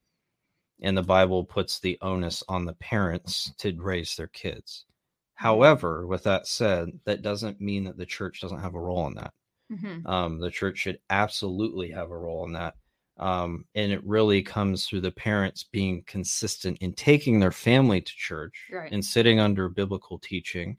and 0.82 0.96
the 0.96 1.02
Bible 1.02 1.44
puts 1.44 1.78
the 1.80 1.98
onus 2.02 2.42
on 2.48 2.64
the 2.64 2.74
parents 2.74 3.52
to 3.58 3.74
raise 3.80 4.16
their 4.16 4.28
kids. 4.28 4.86
However, 5.34 6.06
with 6.06 6.22
that 6.24 6.46
said, 6.46 7.00
that 7.04 7.22
doesn't 7.22 7.60
mean 7.60 7.84
that 7.84 7.96
the 7.98 8.06
church 8.06 8.40
doesn't 8.40 8.60
have 8.60 8.74
a 8.74 8.80
role 8.80 9.06
in 9.06 9.14
that. 9.14 9.34
Mhm. 9.70 10.06
Um, 10.06 10.38
the 10.38 10.50
church 10.50 10.78
should 10.78 11.00
absolutely 11.10 11.90
have 11.90 12.10
a 12.10 12.16
role 12.18 12.44
in 12.46 12.52
that. 12.52 12.76
Um, 13.18 13.66
and 13.74 13.92
it 13.92 14.04
really 14.04 14.42
comes 14.42 14.86
through 14.86 15.00
the 15.00 15.10
parents 15.10 15.64
being 15.64 16.02
consistent 16.04 16.78
in 16.80 16.92
taking 16.92 17.40
their 17.40 17.52
family 17.52 18.00
to 18.00 18.12
church 18.14 18.70
Right. 18.70 18.92
and 18.92 19.04
sitting 19.04 19.40
under 19.40 19.68
biblical 19.68 20.18
teaching. 20.18 20.78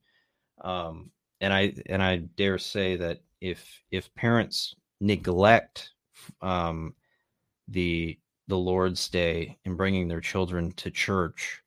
Um, 0.62 1.12
and 1.42 1.54
I 1.54 1.74
and 1.88 2.04
I 2.04 2.18
dare 2.18 2.60
say 2.60 2.98
that 2.98 3.22
if 3.42 3.84
if 3.92 4.14
parents 4.16 4.76
neglect 5.02 5.92
um, 6.42 6.96
the 7.68 8.20
the 8.48 8.58
Lord's 8.58 9.08
Day 9.10 9.58
and 9.66 9.78
bringing 9.78 10.08
their 10.08 10.22
children 10.22 10.72
to 10.74 10.92
church, 10.92 11.62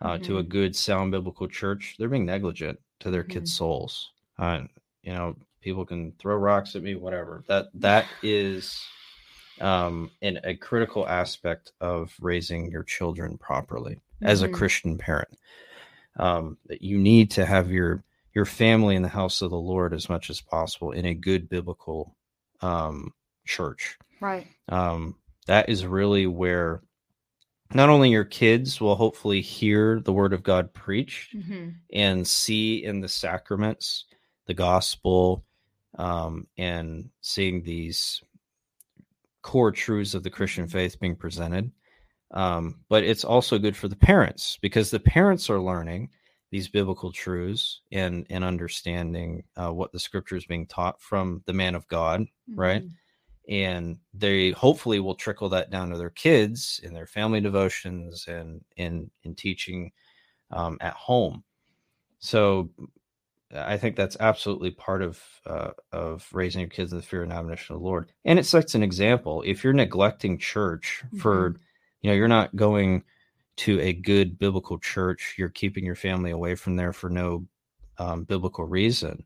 uh, 0.00 0.18
to 0.18 0.38
a 0.38 0.42
Mhm. 0.42 0.48
good, 0.48 0.76
sound 0.76 1.12
biblical 1.12 1.48
church, 1.48 1.96
they're 1.98 2.08
being 2.08 2.26
negligent 2.26 2.80
to 3.00 3.10
their 3.10 3.22
Mhm. 3.22 3.30
kids' 3.30 3.52
souls. 3.52 4.10
Uh, 4.38 4.62
you 5.02 5.12
know, 5.12 5.36
people 5.60 5.84
can 5.86 6.12
throw 6.12 6.36
rocks 6.36 6.74
at 6.76 6.82
me, 6.82 6.94
whatever. 6.94 7.44
That 7.48 7.68
that 7.74 8.06
is 8.22 8.82
um, 9.60 10.10
an, 10.22 10.40
a 10.44 10.54
critical 10.56 11.06
aspect 11.06 11.72
of 11.80 12.14
raising 12.20 12.70
your 12.70 12.82
children 12.82 13.38
properly 13.38 14.00
as 14.22 14.42
a 14.42 14.48
Mhm. 14.48 14.52
Christian 14.52 14.98
parent. 14.98 15.38
Um, 16.18 16.58
that 16.66 16.82
you 16.82 16.98
need 16.98 17.30
to 17.32 17.46
have 17.46 17.70
your 17.70 18.04
your 18.34 18.44
family 18.44 18.96
in 18.96 19.02
the 19.02 19.08
house 19.08 19.42
of 19.42 19.50
the 19.50 19.58
Lord 19.58 19.92
as 19.94 20.08
much 20.08 20.30
as 20.30 20.40
possible 20.40 20.92
in 20.92 21.04
a 21.06 21.14
good 21.14 21.48
biblical 21.48 22.16
um, 22.60 23.12
church 23.46 23.98
Right. 24.20 24.46
um, 24.68 25.16
that 25.46 25.68
is 25.68 25.86
really 25.86 26.26
where 26.26 26.82
not 27.74 27.88
only 27.88 28.10
your 28.10 28.24
kids 28.24 28.80
will 28.80 28.94
hopefully 28.96 29.40
hear 29.40 30.00
the 30.00 30.12
word 30.12 30.32
of 30.32 30.42
God 30.42 30.72
preached 30.74 31.34
Mhm. 31.34 31.74
and 31.92 32.26
see 32.26 32.84
in 32.84 33.00
the 33.00 33.08
sacraments 33.08 34.04
the 34.46 34.54
gospel 34.54 35.44
um, 35.98 36.46
and 36.58 37.10
seeing 37.20 37.62
these 37.62 38.22
core 39.42 39.72
truths 39.72 40.14
of 40.14 40.22
the 40.22 40.30
Christian 40.30 40.66
faith 40.68 40.98
being 41.00 41.16
presented. 41.16 41.70
Um, 42.30 42.80
but 42.88 43.04
it's 43.04 43.24
also 43.24 43.58
good 43.58 43.76
for 43.76 43.88
the 43.88 43.96
parents 43.96 44.58
because 44.62 44.90
the 44.90 45.00
parents 45.00 45.50
are 45.50 45.60
learning 45.60 46.10
these 46.50 46.68
biblical 46.68 47.12
truths 47.12 47.80
and 47.92 48.26
and 48.30 48.44
understanding 48.44 49.44
uh, 49.56 49.72
what 49.72 49.92
the 49.92 49.98
scripture 49.98 50.36
is 50.36 50.46
being 50.46 50.66
taught 50.66 51.00
from 51.00 51.42
the 51.46 51.52
man 51.52 51.74
of 51.74 51.86
God, 51.88 52.26
right? 52.54 52.82
And 53.48 53.98
they 54.14 54.52
hopefully 54.52 55.00
will 55.00 55.14
trickle 55.16 55.48
that 55.50 55.70
down 55.70 55.90
to 55.90 55.98
their 55.98 56.10
kids 56.10 56.80
in 56.84 56.94
their 56.94 57.06
family 57.06 57.40
devotions 57.40 58.26
and 58.28 58.62
in 58.76 59.10
in 59.24 59.34
teaching 59.34 59.92
um, 60.52 60.78
at 60.80 60.94
home 60.94 61.44
so 62.20 62.70
I 63.54 63.76
think 63.76 63.96
that's 63.96 64.16
absolutely 64.18 64.70
part 64.70 65.02
of 65.02 65.22
uh, 65.46 65.72
of 65.92 66.26
raising 66.32 66.60
your 66.60 66.70
kids 66.70 66.92
in 66.92 66.98
the 66.98 67.04
fear 67.04 67.22
and 67.22 67.32
admonition 67.32 67.74
of 67.74 67.80
the 67.82 67.86
Lord. 67.86 68.10
And 68.24 68.38
it 68.38 68.46
sets 68.46 68.74
an 68.74 68.82
example. 68.82 69.42
If 69.44 69.62
you're 69.62 69.74
neglecting 69.74 70.38
church 70.38 71.04
for, 71.18 71.50
Mhm. 71.50 71.60
you 72.00 72.10
know, 72.10 72.16
you're 72.16 72.28
not 72.28 72.56
going 72.56 73.04
to 73.58 73.78
a 73.80 73.92
good 73.92 74.38
biblical 74.38 74.78
church. 74.78 75.34
You're 75.36 75.50
keeping 75.50 75.84
your 75.84 75.94
family 75.96 76.30
away 76.30 76.54
from 76.54 76.76
there 76.76 76.92
for 76.94 77.10
no 77.10 77.46
um, 77.98 78.24
biblical 78.24 78.64
reason. 78.64 79.24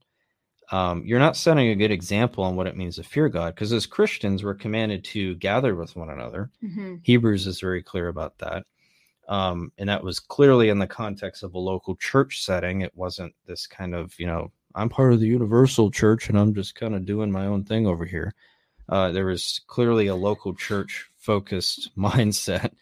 Um, 0.72 1.02
you're 1.04 1.20
not 1.20 1.36
setting 1.36 1.68
a 1.68 1.76
good 1.76 1.90
example 1.92 2.42
on 2.44 2.56
what 2.56 2.66
it 2.66 2.76
means 2.76 2.96
to 2.96 3.04
fear 3.04 3.28
God. 3.28 3.54
Because 3.54 3.72
as 3.72 3.86
Christians, 3.86 4.42
we're 4.42 4.54
commanded 4.54 5.04
to 5.04 5.36
gather 5.36 5.74
with 5.74 5.94
one 5.94 6.10
another. 6.10 6.50
Mhm. 6.62 7.00
Hebrews 7.02 7.46
is 7.46 7.60
very 7.60 7.82
clear 7.82 8.08
about 8.08 8.38
that. 8.38 8.66
Um, 9.28 9.72
and 9.78 9.88
that 9.88 10.04
was 10.04 10.20
clearly 10.20 10.68
in 10.68 10.78
the 10.78 10.86
context 10.86 11.42
of 11.42 11.54
a 11.54 11.58
local 11.58 11.96
church 11.96 12.42
setting. 12.44 12.80
It 12.80 12.92
wasn't 12.94 13.34
this 13.46 13.66
kind 13.66 13.94
of, 13.94 14.18
you 14.18 14.26
know, 14.26 14.52
I'm 14.74 14.88
part 14.88 15.12
of 15.12 15.20
the 15.20 15.26
universal 15.26 15.90
church 15.90 16.28
and 16.28 16.38
I'm 16.38 16.54
just 16.54 16.74
kind 16.74 16.94
of 16.94 17.06
doing 17.06 17.30
my 17.30 17.46
own 17.46 17.64
thing 17.64 17.86
over 17.86 18.04
here. 18.04 18.34
Uh, 18.88 19.10
there 19.10 19.26
was 19.26 19.60
clearly 19.66 20.06
a 20.06 20.14
local 20.14 20.54
church 20.54 21.10
focused 21.16 21.90
mindset. 21.96 22.72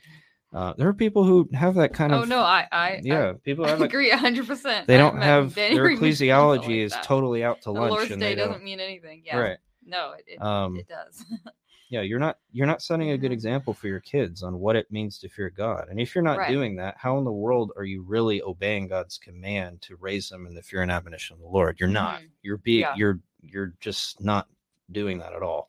Uh, 0.55 0.73
there 0.79 0.87
are 0.89 0.95
people 0.95 1.25
who 1.25 1.49
have 1.53 1.75
that 1.75 1.93
kind 1.93 2.13
Oh 2.13 2.19
of, 2.19 2.23
Oh 2.23 2.27
no, 2.27 2.39
I 2.39 2.69
I 2.71 3.01
yeah, 3.03 3.33
people 3.43 3.65
I, 3.67 3.71
have, 3.71 3.81
a, 3.81 3.85
agree 3.85 4.09
hundred 4.11 4.47
percent. 4.47 4.87
they 4.87 4.97
don't 4.97 5.21
have 5.21 5.55
their 5.55 5.87
ecclesiology 5.91 6.79
is 6.85 6.95
totally 7.03 7.43
out 7.43 7.61
to 7.63 7.71
The 7.71 7.73
lunch. 7.73 7.91
Lord's 7.91 8.11
and 8.13 8.21
Day 8.21 8.35
doesn't 8.37 8.63
mean 8.63 8.79
anything. 8.79 9.23
Yeah. 9.27 9.39
Right. 9.39 9.59
No, 9.85 10.13
it, 10.13 10.25
it, 10.29 10.41
Um, 10.43 10.77
it 10.79 10.87
does. 10.89 11.25
yeah 11.91 12.01
you're 12.01 12.19
not 12.19 12.39
you're 12.53 12.67
not 12.67 12.81
setting 12.83 13.11
a 13.11 13.19
good 13.19 13.31
example 13.33 13.75
for 13.75 13.89
your 13.89 14.01
kids 14.01 14.43
on 14.43 14.59
what 14.59 14.75
it 14.75 14.91
means 14.91 15.19
to 15.19 15.29
fear 15.29 15.51
god 15.51 15.89
and 15.91 16.01
if 16.01 16.15
you're 16.15 16.25
not 16.25 16.39
Right. 16.39 16.51
doing 16.51 16.77
that 16.77 16.95
how 16.97 17.19
in 17.19 17.25
the 17.25 17.31
world 17.33 17.73
are 17.77 17.85
you 17.85 18.03
really 18.03 18.41
obeying 18.43 18.89
god's 18.89 19.19
command 19.19 19.83
to 19.83 19.97
raise 19.97 20.31
them 20.31 20.47
in 20.47 20.55
the 20.55 20.63
fear 20.63 20.81
and 20.81 20.91
admonition 20.91 21.35
of 21.35 21.41
the 21.41 21.47
lord 21.47 21.79
you're 21.79 21.89
not 21.91 22.21
Mhm. 22.23 22.29
you're 22.43 22.57
being 22.57 22.81
Yeah. 22.81 22.95
you're 22.97 23.21
you're 23.43 23.75
just 23.81 24.23
not 24.25 24.49
doing 24.91 25.19
that 25.19 25.35
at 25.35 25.43
all 25.43 25.69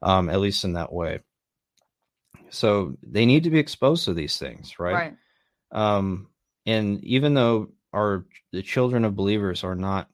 um 0.00 0.30
at 0.30 0.40
least 0.40 0.64
in 0.64 0.72
that 0.72 0.90
way 0.92 1.20
so 2.54 2.96
they 3.02 3.26
need 3.26 3.44
to 3.44 3.50
be 3.50 3.58
exposed 3.58 4.04
to 4.04 4.14
these 4.14 4.36
things 4.38 4.78
right, 4.78 4.92
right. 4.94 5.16
um 5.72 6.28
and 6.66 7.02
even 7.04 7.34
though 7.34 7.68
our 7.92 8.24
the 8.52 8.62
children 8.62 9.04
of 9.04 9.16
believers 9.16 9.64
are 9.64 9.74
not 9.74 10.08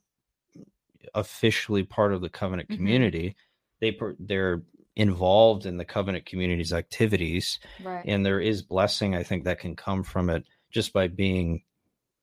officially 1.15 1.83
part 1.83 2.13
of 2.13 2.21
the 2.21 2.29
covenant 2.29 2.69
Mhm. 2.69 2.77
community 2.77 3.37
they 3.81 3.99
they're 4.19 4.63
involved 4.97 5.67
in 5.67 5.77
the 5.77 5.85
covenant 5.85 6.27
community's 6.27 6.73
activities 6.73 7.59
Right. 7.83 8.05
and 8.07 8.25
there 8.27 8.41
is 8.41 8.63
blessing 8.63 9.15
i 9.15 9.23
think 9.23 9.45
that 9.45 9.61
can 9.61 9.75
come 9.77 10.03
from 10.03 10.29
it 10.31 10.45
just 10.71 10.93
by 10.93 11.09
being 11.09 11.63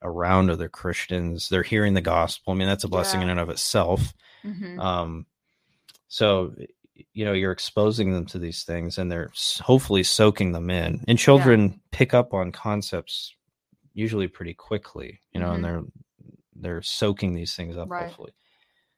around 0.04 0.50
other 0.52 0.70
christians 0.70 1.50
they're 1.50 1.64
hearing 1.64 1.94
the 1.96 2.02
gospel 2.02 2.54
i 2.54 2.56
mean 2.56 2.68
that's 2.68 2.84
a 2.84 2.88
blessing 2.90 3.22
in 3.22 3.30
and 3.30 3.40
of 3.40 3.50
itself 3.50 4.14
Mhm. 4.46 4.80
um 4.80 5.26
so 6.08 6.54
you 7.14 7.26
know 7.26 7.34
you're 7.34 7.52
exposing 7.52 8.12
them 8.12 8.26
to 8.26 8.40
these 8.40 8.64
things 8.64 8.98
and 8.98 9.12
they're 9.12 9.32
hopefully 9.62 10.04
soaking 10.04 10.52
them 10.52 10.70
in 10.70 11.04
and 11.08 11.18
children 11.20 11.80
pick 11.92 12.14
up 12.14 12.34
on 12.34 12.52
concepts 12.52 13.36
usually 13.94 14.28
pretty 14.28 14.54
quickly 14.54 15.20
you 15.34 15.40
know 15.40 15.52
and 15.54 15.64
they're 15.64 15.84
they're 16.56 16.82
soaking 16.82 17.34
these 17.36 17.56
things 17.56 17.78
up 17.78 17.84
Mm-hmm. 17.86 17.94
Right. 17.94 18.08
hopefully 18.08 18.34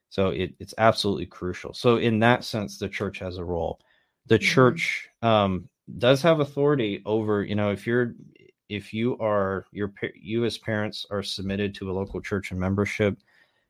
so 0.08 0.28
it, 0.30 0.54
it's 0.58 0.74
absolutely 0.78 1.26
crucial 1.26 1.72
so 1.74 1.96
in 1.96 2.18
that 2.20 2.44
sense 2.44 2.78
the 2.78 2.88
church 2.88 3.18
has 3.18 3.36
a 3.38 3.44
role 3.44 3.78
the 4.26 4.38
Mhm. 4.38 4.42
church 4.42 5.08
um 5.22 5.68
does 5.98 6.22
have 6.22 6.40
authority 6.40 7.02
over 7.04 7.42
you 7.44 7.54
know 7.54 7.70
if 7.70 7.86
you're 7.86 8.14
if 8.68 8.94
you 8.94 9.18
are 9.18 9.66
your 9.72 9.92
you 10.14 10.44
as 10.44 10.56
parents 10.58 11.04
are 11.10 11.22
submitted 11.22 11.74
to 11.74 11.90
a 11.90 11.92
local 11.92 12.20
church 12.20 12.50
and 12.50 12.60
membership 12.60 13.18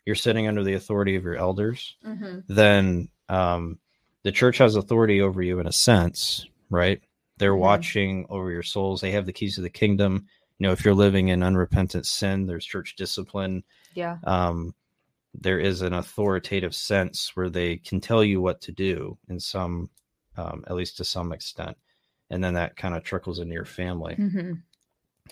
you're 0.06 0.14
sitting 0.16 0.46
under 0.48 0.62
the 0.64 0.74
authority 0.74 1.16
of 1.16 1.24
your 1.24 1.36
elders 1.36 1.96
Mhm. 2.04 2.44
then 2.48 3.08
um, 3.28 3.78
the 4.22 4.32
church 4.32 4.58
has 4.58 4.76
authority 4.76 5.20
over 5.20 5.42
you 5.42 5.58
in 5.60 5.66
a 5.66 5.72
sense, 5.72 6.46
right? 6.68 7.00
They're 7.38 7.54
Mhm. 7.54 7.58
watching 7.60 8.26
over 8.28 8.50
your 8.50 8.62
souls. 8.62 9.00
They 9.00 9.12
have 9.12 9.26
the 9.26 9.32
keys 9.32 9.56
of 9.56 9.64
the 9.64 9.70
kingdom. 9.70 10.26
You 10.58 10.66
know, 10.66 10.72
if 10.72 10.84
you're 10.84 10.94
living 10.94 11.28
in 11.28 11.42
unrepentant 11.42 12.06
sin, 12.06 12.46
there's 12.46 12.66
church 12.66 12.96
discipline. 12.96 13.64
Yeah. 13.94 14.18
Um, 14.24 14.74
there 15.32 15.58
is 15.58 15.80
an 15.80 15.94
authoritative 15.94 16.74
sense 16.74 17.34
where 17.34 17.48
they 17.48 17.76
can 17.76 18.00
tell 18.00 18.22
you 18.22 18.40
what 18.42 18.60
to 18.62 18.72
do 18.72 19.16
in 19.28 19.40
some, 19.40 19.88
um, 20.36 20.64
at 20.66 20.74
least 20.74 20.96
to 20.98 21.04
some 21.04 21.32
extent, 21.32 21.76
and 22.28 22.42
then 22.44 22.54
that 22.54 22.76
kind 22.76 22.94
of 22.94 23.04
trickles 23.04 23.38
into 23.38 23.54
your 23.54 23.64
family. 23.64 24.16
Mhm. 24.16 24.62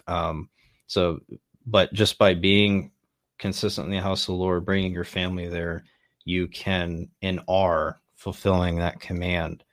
Um, 0.07 0.49
so, 0.87 1.21
but 1.67 1.93
just 1.93 2.17
by 2.17 2.33
being 2.35 2.93
consistent 3.39 3.87
in 3.87 3.93
the 3.93 4.01
house 4.01 4.23
of 4.23 4.27
the 4.29 4.33
Lord, 4.35 4.65
bringing 4.65 4.93
your 4.93 5.05
family 5.05 5.49
there, 5.49 5.85
you 6.25 6.49
can 6.49 7.11
and 7.21 7.41
are 7.49 8.01
fulfilling 8.19 8.77
that 8.77 9.01
command 9.01 9.65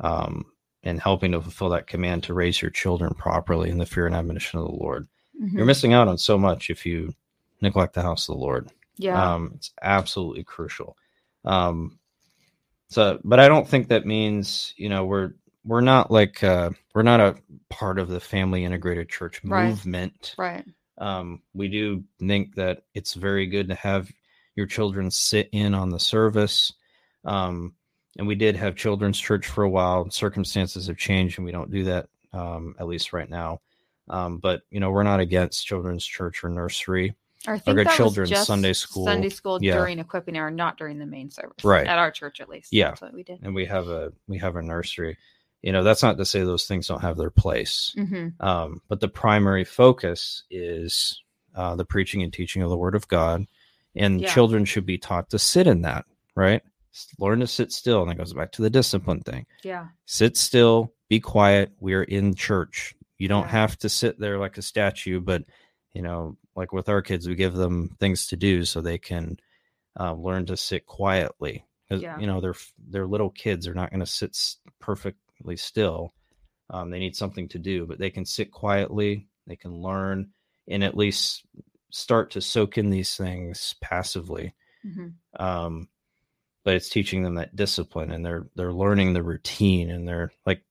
um, 0.00 0.46
and 0.82 0.98
helping 1.00 1.32
to 1.32 1.42
fulfill 1.42 1.68
that 1.70 1.86
command 1.86 2.22
to 2.22 2.32
raise 2.34 2.62
your 2.62 2.70
children 2.70 3.12
properly 3.14 3.68
in 3.68 3.76
the 3.78 3.84
fear 3.84 4.06
and 4.06 4.14
admonition 4.14 4.58
of 4.60 4.64
the 4.66 4.72
Lord. 4.72 5.06
You're 5.34 5.64
Mhm. 5.64 5.66
missing 5.66 5.92
out 5.92 6.08
on 6.08 6.16
so 6.16 6.38
much 6.38 6.70
if 6.70 6.86
you 6.86 7.14
neglect 7.60 7.94
the 7.94 8.02
house 8.02 8.28
of 8.28 8.36
the 8.36 8.40
Lord. 8.40 8.70
Yeah. 8.96 9.34
Um, 9.34 9.52
it's 9.56 9.72
absolutely 9.82 10.44
crucial. 10.44 10.96
Um, 11.44 11.98
so, 12.88 13.20
but 13.24 13.40
I 13.40 13.48
don't 13.48 13.68
think 13.68 13.88
that 13.88 14.06
means 14.06 14.72
you 14.76 14.88
know 14.88 15.04
we're 15.04 15.32
we're 15.64 15.80
not 15.80 16.10
like 16.10 16.42
uh, 16.42 16.70
we're 16.94 17.02
not 17.02 17.20
a 17.20 17.36
part 17.68 17.98
of 17.98 18.08
the 18.08 18.20
family 18.20 18.64
integrated 18.64 19.08
church 19.08 19.42
movement. 19.44 20.34
right. 20.38 20.64
Um, 20.98 21.40
we 21.54 21.68
do 21.68 22.04
think 22.18 22.54
that 22.56 22.82
it's 22.94 23.14
very 23.14 23.46
good 23.46 23.68
to 23.68 23.74
have 23.74 24.10
your 24.54 24.66
children 24.66 25.10
sit 25.10 25.48
in 25.52 25.74
on 25.74 25.90
the 25.90 26.00
service. 26.00 26.72
Um, 27.24 27.74
and 28.18 28.26
we 28.26 28.34
did 28.34 28.56
have 28.56 28.76
children's 28.76 29.18
church 29.18 29.46
for 29.46 29.64
a 29.64 29.70
while. 29.70 30.10
Circumstances 30.10 30.86
have 30.88 30.96
changed, 30.96 31.38
and 31.38 31.44
we 31.44 31.52
don't 31.52 31.70
do 31.70 31.84
that 31.84 32.08
um, 32.32 32.74
at 32.78 32.86
least 32.86 33.12
right 33.12 33.28
now. 33.28 33.60
Um, 34.08 34.38
but 34.38 34.62
you 34.70 34.80
know, 34.80 34.90
we're 34.90 35.02
not 35.04 35.20
against 35.20 35.66
children's 35.66 36.04
church 36.04 36.42
or 36.44 36.48
nursery. 36.48 37.14
I 37.46 37.58
think 37.58 37.76
got 37.78 37.96
that 37.96 38.04
was 38.18 38.28
just 38.28 38.46
Sunday 38.46 38.74
school. 38.74 39.06
Sunday 39.06 39.30
school 39.30 39.58
Yeah. 39.62 39.76
during 39.76 39.98
equipping 39.98 40.36
hour, 40.36 40.50
not 40.50 40.76
during 40.76 40.98
the 40.98 41.06
main 41.06 41.30
service. 41.30 41.64
Right. 41.64 41.86
At 41.86 41.98
our 41.98 42.10
church, 42.10 42.40
at 42.40 42.48
least. 42.50 42.72
Yeah. 42.72 42.90
That's 42.90 43.00
what 43.00 43.14
we 43.14 43.22
did. 43.22 43.38
and 43.42 43.54
we 43.54 43.64
have 43.66 43.88
a 43.88 44.12
we 44.28 44.38
have 44.38 44.56
a 44.56 44.62
nursery 44.62 45.16
you 45.62 45.72
know 45.72 45.82
that's 45.82 46.02
not 46.02 46.16
to 46.16 46.24
say 46.24 46.40
those 46.42 46.64
things 46.66 46.86
don't 46.88 47.02
have 47.02 47.18
their 47.18 47.28
place 47.30 47.94
hmm 47.94 48.28
um, 48.40 48.80
but 48.88 48.98
the 49.00 49.08
primary 49.08 49.62
focus 49.64 50.44
is 50.50 51.22
uh, 51.54 51.74
the 51.76 51.84
preaching 51.84 52.22
and 52.22 52.32
teaching 52.32 52.62
of 52.62 52.70
the 52.70 52.76
word 52.78 52.94
of 52.94 53.06
god 53.08 53.46
and 53.94 54.22
Yeah. 54.22 54.32
children 54.32 54.64
should 54.64 54.86
be 54.86 54.96
taught 54.96 55.28
to 55.30 55.38
sit 55.38 55.66
in 55.66 55.82
that 55.82 56.06
right 56.34 56.62
learn 57.18 57.40
to 57.40 57.46
sit 57.46 57.72
still 57.72 58.02
and 58.02 58.10
it 58.10 58.18
goes 58.18 58.32
back 58.32 58.52
to 58.52 58.62
the 58.62 58.70
discipline 58.70 59.20
thing 59.20 59.46
Yeah. 59.62 59.88
sit 60.06 60.36
still 60.36 60.92
be 61.08 61.20
quiet 61.20 61.72
we're 61.80 62.02
in 62.02 62.34
church 62.34 62.94
you 63.18 63.28
don't 63.28 63.44
Yeah. 63.46 63.50
have 63.52 63.78
to 63.78 63.88
sit 63.88 64.18
there 64.18 64.38
like 64.38 64.58
a 64.58 64.62
statue 64.62 65.20
but 65.20 65.44
you 65.92 66.02
know 66.02 66.36
like 66.56 66.72
with 66.72 66.88
our 66.88 67.02
kids 67.02 67.28
we 67.28 67.34
give 67.34 67.54
them 67.54 67.96
things 68.00 68.26
to 68.28 68.36
do 68.36 68.64
so 68.64 68.80
they 68.80 68.98
can 68.98 69.36
uh, 69.98 70.14
learn 70.14 70.46
to 70.46 70.56
sit 70.56 70.86
quietly 70.86 71.64
Yeah. 71.90 72.18
you 72.18 72.26
know 72.26 72.40
they're 72.40 72.54
they're 72.88 73.06
little 73.06 73.30
kids 73.30 73.64
they're 73.64 73.74
not 73.74 73.90
going 73.90 74.00
to 74.00 74.06
sit 74.06 74.36
perfectly 74.80 75.56
still 75.56 76.12
um, 76.70 76.90
they 76.90 76.98
need 76.98 77.16
something 77.16 77.48
to 77.48 77.58
do 77.58 77.86
but 77.86 77.98
they 77.98 78.10
can 78.10 78.24
sit 78.24 78.50
quietly 78.50 79.26
they 79.46 79.56
can 79.56 79.72
learn 79.74 80.30
and 80.68 80.84
at 80.84 80.96
least 80.96 81.44
start 81.90 82.30
to 82.32 82.40
soak 82.40 82.78
in 82.78 82.90
these 82.90 83.16
things 83.16 83.74
passively 83.80 84.54
hmm 84.82 85.08
um, 85.38 85.88
but 86.64 86.74
it's 86.74 86.88
teaching 86.88 87.22
them 87.22 87.34
that 87.36 87.54
discipline 87.56 88.10
and 88.10 88.24
they're 88.24 88.46
they're 88.56 88.72
learning 88.72 89.12
the 89.12 89.22
routine 89.22 89.90
and 89.90 90.06
they're 90.06 90.30
like 90.46 90.62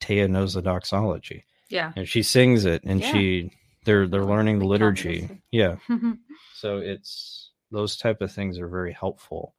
Taya 0.00 0.28
knows 0.28 0.54
the 0.54 0.62
doxology. 0.62 1.44
Yeah. 1.68 1.92
and 1.96 2.06
she 2.08 2.22
sings 2.22 2.64
it 2.64 2.82
and 2.84 3.00
Yeah. 3.00 3.12
she 3.12 3.50
they're 3.84 4.06
they're 4.06 4.24
learning 4.24 4.58
the 4.58 4.66
liturgy. 4.66 5.42
yeah. 5.50 5.76
So 6.54 6.78
it's 6.78 7.50
those 7.70 7.96
type 7.96 8.20
of 8.20 8.30
things 8.30 8.58
are 8.58 8.68
very 8.68 8.92
helpful. 8.92 9.54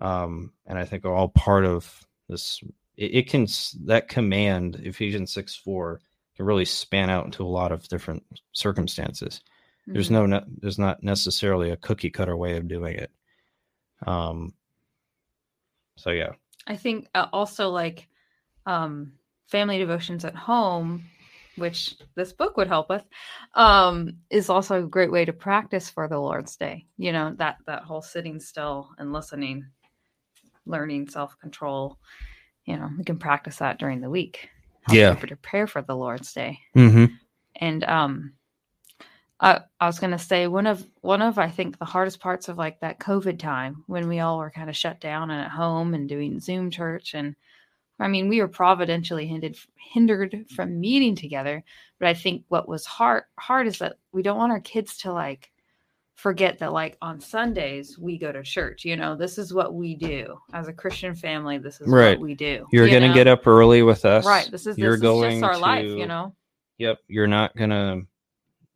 Um 0.00 0.52
and 0.66 0.78
i 0.78 0.84
think 0.84 1.04
are 1.04 1.14
all 1.14 1.28
part 1.28 1.64
of 1.64 2.06
this 2.28 2.60
it, 2.96 3.14
it 3.14 3.28
can 3.30 3.46
that 3.86 4.08
command 4.08 4.76
ephesians 4.84 5.32
6 5.32 5.56
4 5.56 6.00
can 6.36 6.44
really 6.46 6.64
span 6.66 7.08
out 7.08 7.24
into 7.24 7.42
a 7.42 7.48
lot 7.48 7.72
of 7.72 7.88
different 7.88 8.22
circumstances. 8.52 9.40
There's 9.86 10.10
Mhm. 10.10 10.28
no 10.28 10.44
there's 10.60 10.78
not 10.78 11.02
necessarily 11.02 11.70
a 11.70 11.76
cookie 11.78 12.10
cutter 12.10 12.36
way 12.36 12.56
of 12.58 12.68
doing 12.68 12.96
it. 12.96 13.10
Um 14.06 14.52
so 15.96 16.10
yeah 16.10 16.32
I 16.66 16.76
think 16.76 17.08
uh, 17.14 17.26
also 17.32 17.70
like 17.70 18.08
um, 18.66 19.12
family 19.46 19.78
devotions 19.78 20.24
at 20.24 20.34
home, 20.34 21.04
which 21.56 21.96
this 22.14 22.32
book 22.32 22.56
would 22.56 22.66
help 22.68 22.88
with, 22.88 23.04
um, 23.54 24.12
is 24.30 24.50
also 24.50 24.82
a 24.82 24.88
great 24.88 25.12
way 25.12 25.24
to 25.24 25.32
practice 25.32 25.88
for 25.88 26.08
the 26.08 26.18
Lord's 26.18 26.56
Day. 26.56 26.86
You 26.98 27.12
know 27.12 27.34
that 27.38 27.58
that 27.66 27.84
whole 27.84 28.02
sitting 28.02 28.40
still 28.40 28.90
and 28.98 29.12
listening, 29.12 29.66
learning 30.66 31.08
self 31.08 31.38
control. 31.38 31.98
You 32.64 32.76
know, 32.76 32.90
we 32.98 33.04
can 33.04 33.18
practice 33.18 33.56
that 33.58 33.78
during 33.78 34.00
the 34.00 34.10
week. 34.10 34.48
Yeah. 34.90 35.14
prepare 35.14 35.66
for 35.66 35.82
the 35.82 35.96
Lord's 35.96 36.32
Day. 36.32 36.60
mm-hmm. 36.76 37.06
And 37.56 37.84
um, 37.84 38.34
I, 39.38 39.60
I 39.80 39.86
was 39.86 39.98
gonna 39.98 40.18
say 40.18 40.46
one 40.46 40.66
of 40.66 40.86
one 41.02 41.20
of 41.20 41.38
I 41.38 41.50
think 41.50 41.78
the 41.78 41.84
hardest 41.84 42.20
parts 42.20 42.48
of 42.48 42.56
like 42.56 42.80
that 42.80 42.98
COVID 42.98 43.38
time 43.38 43.84
when 43.86 44.08
we 44.08 44.20
all 44.20 44.38
were 44.38 44.50
kind 44.50 44.70
of 44.70 44.76
shut 44.76 45.00
down 45.00 45.30
and 45.30 45.40
at 45.42 45.50
home 45.50 45.92
and 45.94 46.08
doing 46.08 46.40
Zoom 46.40 46.70
church 46.70 47.14
and 47.14 47.36
I 48.00 48.08
mean 48.08 48.28
we 48.28 48.40
were 48.40 48.48
providentially 48.48 49.26
hindered 49.26 49.56
hindered 49.92 50.46
from 50.54 50.80
meeting 50.80 51.14
together, 51.14 51.62
but 51.98 52.08
I 52.08 52.14
think 52.14 52.44
what 52.48 52.66
was 52.68 52.86
hard 52.86 53.24
hard 53.38 53.66
is 53.66 53.78
that 53.78 53.96
we 54.12 54.22
don't 54.22 54.38
want 54.38 54.52
our 54.52 54.60
kids 54.60 54.96
to 54.98 55.12
like 55.12 55.50
forget 56.14 56.58
that 56.60 56.72
like 56.72 56.96
on 57.02 57.20
Sundays 57.20 57.98
we 57.98 58.16
go 58.16 58.32
to 58.32 58.42
church. 58.42 58.86
You 58.86 58.96
know, 58.96 59.16
this 59.16 59.36
is 59.36 59.52
what 59.52 59.74
we 59.74 59.94
do 59.94 60.38
as 60.54 60.66
a 60.66 60.72
Christian 60.72 61.14
family. 61.14 61.58
This 61.58 61.78
is 61.82 61.88
Right. 61.88 62.18
what 62.18 62.24
we 62.26 62.34
do. 62.34 62.66
You're 62.72 62.86
you 62.86 62.92
gonna 62.94 63.08
know? 63.08 63.14
get 63.14 63.26
up 63.26 63.46
early 63.46 63.82
with 63.82 64.06
us. 64.06 64.24
right. 64.24 64.50
This 64.50 64.66
is 64.66 64.78
You're 64.78 64.92
this 64.92 65.02
going 65.02 65.32
is 65.32 65.40
just 65.40 65.44
our 65.52 65.58
life. 65.58 65.84
You 65.84 66.06
know. 66.06 66.34
Yep. 66.78 66.98
You're 67.08 67.26
not 67.26 67.54
gonna. 67.54 68.02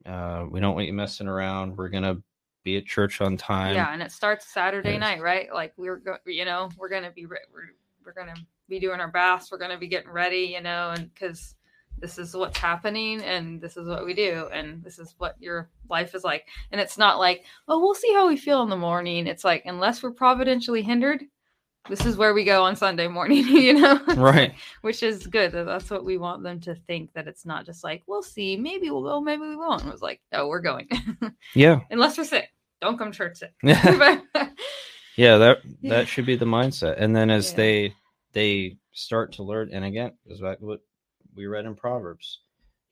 Uh, 0.06 0.46
we 0.50 0.60
don't 0.60 0.74
want 0.74 0.86
you 0.86 0.92
messing 0.92 1.26
around. 1.28 1.76
We're 1.76 1.88
gonna 1.88 2.16
be 2.64 2.76
at 2.76 2.84
church 2.86 3.20
on 3.22 3.36
time. 3.38 3.74
yeah 3.74 3.90
and 3.92 4.02
it 4.02 4.12
starts 4.12 4.46
saturday 4.52 4.92
Yes. 4.92 5.00
night 5.00 5.22
right 5.22 5.48
like 5.52 5.72
we're 5.78 5.96
go- 5.96 6.18
you 6.26 6.44
know 6.44 6.68
we're 6.76 6.90
gonna 6.90 7.10
be 7.10 7.24
re- 7.24 7.38
we're, 7.54 7.70
we're 8.04 8.12
gonna 8.12 8.34
be 8.68 8.78
doing 8.78 9.00
our 9.00 9.10
baths 9.10 9.50
we're 9.50 9.56
gonna 9.56 9.78
be 9.78 9.86
getting 9.86 10.10
ready 10.10 10.52
you 10.54 10.60
know 10.60 10.90
and 10.90 11.12
because 11.14 11.54
this 11.98 12.18
is 12.18 12.34
what's 12.36 12.58
happening 12.58 13.22
and 13.22 13.62
this 13.62 13.78
is 13.78 13.88
what 13.88 14.04
we 14.04 14.12
do 14.12 14.46
and 14.52 14.82
this 14.84 14.98
is 14.98 15.14
what 15.16 15.36
your 15.40 15.70
life 15.88 16.14
is 16.14 16.22
like 16.22 16.46
and 16.70 16.78
it's 16.82 16.98
not 16.98 17.18
like 17.18 17.46
oh 17.68 17.80
we'll 17.80 17.94
see 17.94 18.12
how 18.12 18.28
we 18.28 18.36
feel 18.36 18.62
in 18.62 18.68
the 18.68 18.76
morning 18.76 19.26
it's 19.26 19.42
like 19.44 19.62
unless 19.64 20.02
we're 20.02 20.10
providentially 20.12 20.82
hindered 20.82 21.24
this 21.88 22.04
is 22.04 22.16
where 22.16 22.34
we 22.34 22.44
go 22.44 22.62
on 22.64 22.76
sunday 22.76 23.08
morning 23.08 23.38
you 23.46 23.72
know 23.74 23.98
Right. 24.16 24.54
which 24.82 25.02
is 25.02 25.26
good 25.26 25.52
that's 25.52 25.90
what 25.90 26.04
we 26.04 26.18
want 26.18 26.42
them 26.42 26.60
to 26.60 26.74
think 26.74 27.12
that 27.14 27.26
it's 27.26 27.46
not 27.46 27.64
just 27.66 27.82
like 27.82 28.02
we'll 28.06 28.22
see 28.22 28.56
maybe 28.56 28.90
we'll 28.90 29.02
go 29.02 29.20
maybe 29.20 29.42
we 29.42 29.56
won't 29.56 29.84
it 29.84 29.90
was 29.90 30.02
like 30.02 30.20
no 30.32 30.46
we're 30.48 30.60
going 30.60 30.88
Yeah. 31.54 31.80
unless 31.90 32.18
we're 32.18 32.24
sick 32.24 32.48
don't 32.80 32.98
come 32.98 33.10
to 33.12 33.16
church 33.18 33.38
sick 33.38 33.52
yeah. 35.16 35.36
That 35.38 35.58
Yeah. 35.80 35.90
that 35.90 36.08
should 36.08 36.24
be 36.24 36.36
the 36.36 36.46
mindset. 36.46 36.96
And 36.98 37.14
then 37.14 37.28
as 37.30 37.50
Yeah. 37.50 37.56
they 37.56 37.94
they 38.32 38.76
start 38.92 39.32
to 39.32 39.42
learn, 39.42 39.70
and 39.72 39.84
again, 39.84 40.12
goes 40.28 40.40
back 40.40 40.60
to 40.60 40.64
what 40.64 40.80
we 41.34 41.46
read 41.46 41.66
in 41.66 41.74
Proverbs. 41.74 42.40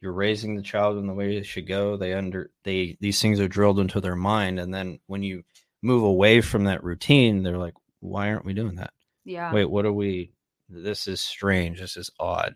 You're 0.00 0.12
raising 0.12 0.54
the 0.56 0.62
child 0.62 0.98
in 0.98 1.06
the 1.06 1.14
way 1.14 1.36
they 1.36 1.42
should 1.42 1.66
go. 1.66 1.96
They 1.96 2.12
under 2.12 2.50
they 2.64 2.98
these 3.00 3.22
things 3.22 3.40
are 3.40 3.48
drilled 3.48 3.80
into 3.80 4.00
their 4.00 4.16
mind, 4.16 4.60
and 4.60 4.74
then 4.74 4.98
when 5.06 5.22
you 5.22 5.42
move 5.82 6.02
away 6.02 6.40
from 6.40 6.64
that 6.64 6.84
routine, 6.84 7.42
they're 7.42 7.56
like, 7.56 7.74
"Why 8.00 8.28
aren't 8.30 8.44
we 8.44 8.54
doing 8.54 8.76
that? 8.76 8.92
yeah 9.24 9.52
Wait, 9.52 9.66
what 9.66 9.84
are 9.86 9.92
we? 9.92 10.32
This 10.68 11.06
is 11.08 11.20
strange. 11.20 11.80
This 11.80 11.96
is 11.96 12.10
odd." 12.20 12.54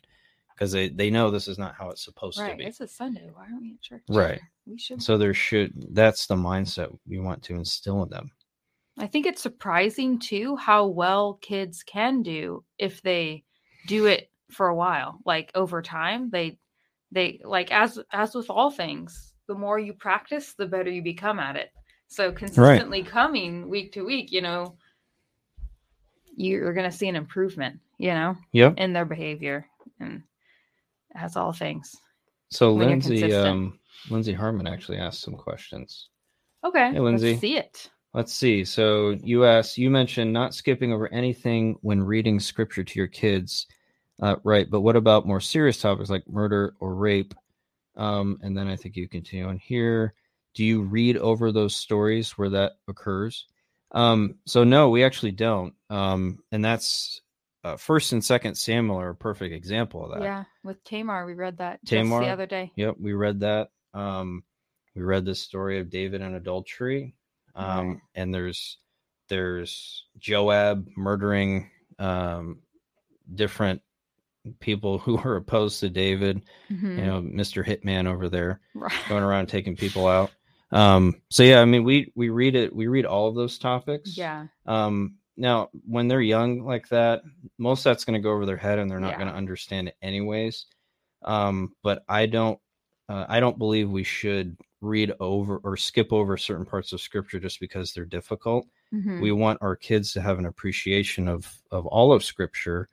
Because 0.54 0.70
they, 0.72 0.88
they 0.90 1.10
know 1.10 1.30
this 1.30 1.48
is 1.48 1.58
not 1.58 1.74
how 1.74 1.88
it's 1.90 2.04
supposed 2.04 2.38
right 2.38 2.50
to 2.52 2.56
be. 2.56 2.64
it's 2.64 2.80
a 2.80 2.86
sunday 2.86 3.28
why 3.34 3.44
aren't 3.44 3.62
we 3.62 3.72
at 3.72 3.80
church 3.80 4.02
Right. 4.08 4.40
we 4.66 4.78
should 4.78 5.02
So 5.02 5.16
there 5.18 5.34
should 5.34 5.72
that's 5.94 6.26
the 6.26 6.36
mindset 6.36 6.96
we 7.06 7.18
want 7.18 7.42
to 7.44 7.54
instill 7.54 8.02
in 8.04 8.10
them. 8.10 8.30
i 8.98 9.06
think 9.06 9.26
it's 9.26 9.42
surprising 9.42 10.18
too 10.18 10.54
how 10.56 10.86
well 10.86 11.34
kids 11.40 11.82
can 11.82 12.22
do 12.22 12.62
if 12.78 13.02
they 13.02 13.42
do 13.88 14.06
it 14.06 14.30
for 14.50 14.68
a 14.68 14.74
while 14.76 15.18
like 15.24 15.50
over 15.54 15.80
time 15.82 16.28
they 16.30 16.58
they 17.10 17.40
like 17.44 17.72
as 17.72 17.98
as 18.12 18.34
with 18.34 18.48
all 18.50 18.70
things 18.70 19.32
the 19.48 19.54
more 19.54 19.78
you 19.80 19.94
practice 19.94 20.52
the 20.52 20.66
better 20.66 20.90
you 20.90 21.02
become 21.02 21.40
at 21.40 21.56
it 21.56 21.70
so 22.08 22.30
consistently 22.30 23.02
coming 23.02 23.68
week 23.68 23.90
to 23.94 24.02
week 24.04 24.30
you 24.30 24.42
know 24.42 24.76
you're 26.50 26.72
going 26.72 26.90
to 26.90 26.96
see 26.96 27.08
an 27.08 27.16
improvement 27.16 27.78
you 27.98 28.12
know 28.12 28.36
in 28.76 28.92
their 28.92 29.04
behavior 29.04 29.66
and 30.00 30.22
as 31.14 31.36
all 31.36 31.52
things 31.52 31.94
So 32.50 32.72
Lindsay, 32.72 33.34
um, 33.34 33.78
Lindsay 34.10 34.32
Harmon 34.32 34.66
actually 34.66 34.98
asked 34.98 35.20
some 35.22 35.34
questions. 35.34 36.08
okay 36.64 36.92
Hey, 36.92 37.00
Lindsay. 37.00 37.30
let's 37.32 37.40
see 37.40 37.56
it 37.56 37.90
Let's 38.14 38.34
see. 38.34 38.62
So 38.66 39.16
you 39.22 39.46
asked, 39.46 39.78
you 39.78 39.88
mentioned 39.88 40.34
not 40.34 40.54
skipping 40.54 40.92
over 40.92 41.10
anything 41.14 41.76
when 41.80 42.02
reading 42.02 42.38
scripture 42.40 42.84
to 42.84 42.98
your 42.98 43.06
kids, 43.06 43.66
uh, 44.20 44.36
right? 44.44 44.68
But 44.70 44.82
what 44.82 44.96
about 44.96 45.26
more 45.26 45.40
serious 45.40 45.80
topics 45.80 46.10
like 46.10 46.28
murder 46.28 46.74
or 46.78 46.94
rape? 46.94 47.32
Um, 47.96 48.38
and 48.42 48.54
then 48.54 48.68
I 48.68 48.76
think 48.76 48.96
you 48.96 49.08
continue 49.08 49.46
on 49.48 49.56
here. 49.56 50.12
Do 50.52 50.62
you 50.62 50.82
read 50.82 51.16
over 51.16 51.52
those 51.52 51.74
stories 51.74 52.32
where 52.32 52.50
that 52.50 52.72
occurs? 52.86 53.46
Um, 53.92 54.36
so 54.46 54.64
no, 54.64 54.88
we 54.90 55.04
actually 55.04 55.32
don't. 55.32 55.74
Um, 55.90 56.38
and 56.50 56.64
that's 56.64 57.20
uh, 57.64 57.76
first 57.76 58.12
and 58.12 58.24
second 58.24 58.54
Samuel 58.56 58.98
are 59.00 59.10
a 59.10 59.14
perfect 59.14 59.54
example 59.54 60.04
of 60.04 60.12
that. 60.18 60.24
Yeah, 60.24 60.44
with 60.64 60.82
Tamar, 60.84 61.26
we 61.26 61.34
read 61.34 61.58
that 61.58 61.80
just 61.84 61.90
Tamar? 61.90 62.20
the 62.20 62.30
other 62.30 62.46
day. 62.46 62.72
Yep, 62.76 62.96
we 62.98 63.12
read 63.12 63.40
that. 63.40 63.68
Um, 63.94 64.42
we 64.96 65.02
read 65.02 65.24
the 65.24 65.34
story 65.34 65.78
of 65.78 65.90
David 65.90 66.22
and 66.22 66.34
adultery. 66.34 67.14
Um, 67.54 67.88
Right. 67.88 67.98
and 68.14 68.34
there's 68.34 68.78
there's 69.28 70.04
Joab 70.18 70.86
murdering 70.96 71.70
um, 71.98 72.60
different 73.34 73.80
people 74.60 74.98
who 74.98 75.16
were 75.16 75.36
opposed 75.36 75.80
to 75.80 75.88
David. 75.90 76.42
Mhm. 76.70 76.98
You 76.98 77.04
know, 77.06 77.20
Mister 77.20 77.62
Hitman 77.62 78.06
over 78.06 78.28
there 78.28 78.60
Right. 78.74 78.92
going 79.08 79.22
around 79.22 79.46
taking 79.48 79.76
people 79.76 80.06
out. 80.08 80.30
Um, 80.72 81.20
so 81.28 81.42
yeah, 81.42 81.60
I 81.60 81.64
mean, 81.64 81.84
we 81.84 82.12
we 82.14 82.30
read 82.30 82.54
it. 82.54 82.74
We 82.74 82.86
read 82.86 83.04
all 83.06 83.28
of 83.28 83.34
those 83.34 83.58
topics. 83.58 84.16
Yeah. 84.16 84.46
Um, 84.66 85.16
now, 85.36 85.70
when 85.86 86.08
they're 86.08 86.20
young 86.20 86.64
like 86.64 86.88
that, 86.88 87.22
most 87.58 87.80
of 87.80 87.84
that's 87.84 88.04
going 88.04 88.20
to 88.20 88.22
go 88.22 88.32
over 88.32 88.46
their 88.46 88.56
head, 88.56 88.78
and 88.78 88.90
they're 88.90 89.00
not 89.00 89.12
Yeah. 89.12 89.18
going 89.18 89.28
to 89.30 89.34
understand 89.36 89.88
it 89.88 89.96
anyways. 90.02 90.66
Um, 91.22 91.74
but 91.82 92.04
I 92.08 92.26
don't, 92.26 92.58
uh, 93.08 93.26
I 93.28 93.40
don't 93.40 93.58
believe 93.58 93.90
we 93.90 94.04
should 94.04 94.56
read 94.80 95.12
over 95.20 95.58
or 95.58 95.76
skip 95.76 96.12
over 96.12 96.36
certain 96.36 96.66
parts 96.66 96.92
of 96.92 97.00
scripture 97.00 97.38
just 97.38 97.60
because 97.60 97.92
they're 97.92 98.04
difficult. 98.04 98.66
Mhm. 98.92 99.20
We 99.20 99.30
want 99.32 99.58
our 99.62 99.76
kids 99.76 100.12
to 100.14 100.20
have 100.20 100.38
an 100.38 100.46
appreciation 100.46 101.28
of 101.28 101.50
of 101.70 101.86
all 101.86 102.12
of 102.12 102.24
scripture, 102.24 102.88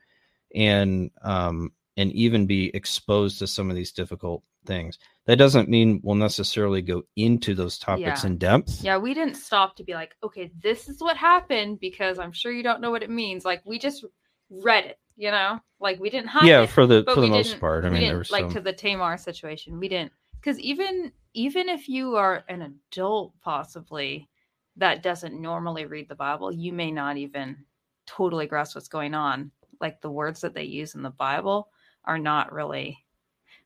and 0.54 1.10
um, 1.22 1.72
and 1.96 2.12
even 2.12 2.46
be 2.46 2.70
exposed 2.74 3.38
to 3.40 3.46
some 3.46 3.68
of 3.70 3.76
these 3.76 3.92
difficult 3.92 4.42
things. 4.66 4.98
That 5.26 5.36
doesn't 5.36 5.68
mean 5.68 6.00
we'll 6.02 6.16
necessarily 6.16 6.82
go 6.82 7.02
into 7.16 7.54
those 7.54 7.78
topics 7.78 8.24
Yeah. 8.24 8.26
in 8.30 8.38
depth. 8.38 8.82
Yeah, 8.82 8.98
we 8.98 9.14
didn't 9.14 9.36
stop 9.36 9.76
to 9.76 9.84
be 9.84 9.94
like, 9.94 10.16
okay, 10.22 10.50
this 10.62 10.88
is 10.88 11.00
what 11.00 11.16
happened 11.16 11.80
because 11.80 12.18
I'm 12.18 12.32
sure 12.32 12.52
you 12.52 12.62
don't 12.62 12.80
know 12.80 12.90
what 12.90 13.02
it 13.02 13.10
means. 13.10 13.44
Like 13.44 13.62
we 13.64 13.78
just 13.78 14.04
read 14.50 14.86
it, 14.86 14.98
you 15.16 15.30
know? 15.30 15.60
Like 15.78 16.00
we 16.00 16.10
didn't 16.10 16.28
hide 16.28 16.46
yeah, 16.46 16.62
it. 16.62 16.70
for 16.70 16.86
the 16.86 17.04
for 17.04 17.20
the 17.20 17.28
most 17.28 17.58
part. 17.60 17.84
I 17.84 17.90
mean, 17.90 18.02
there 18.02 18.18
was 18.18 18.30
like 18.30 18.44
some. 18.44 18.54
to 18.54 18.60
the 18.60 18.72
Tamar 18.72 19.16
situation. 19.16 19.78
We 19.78 19.88
didn't 19.88 20.12
because 20.40 20.58
even 20.58 21.12
even 21.34 21.68
if 21.68 21.88
you 21.88 22.16
are 22.16 22.44
an 22.48 22.62
adult, 22.62 23.34
possibly 23.40 24.28
that 24.76 25.02
doesn't 25.02 25.40
normally 25.40 25.86
read 25.86 26.08
the 26.08 26.14
Bible, 26.14 26.52
you 26.52 26.72
may 26.72 26.90
not 26.90 27.16
even 27.16 27.64
totally 28.06 28.46
grasp 28.46 28.74
what's 28.74 28.88
going 28.88 29.14
on. 29.14 29.50
Like 29.80 30.00
the 30.00 30.10
words 30.10 30.40
that 30.40 30.54
they 30.54 30.64
use 30.64 30.94
in 30.94 31.02
the 31.02 31.10
Bible 31.10 31.70
are 32.04 32.18
not 32.18 32.52
really 32.52 32.98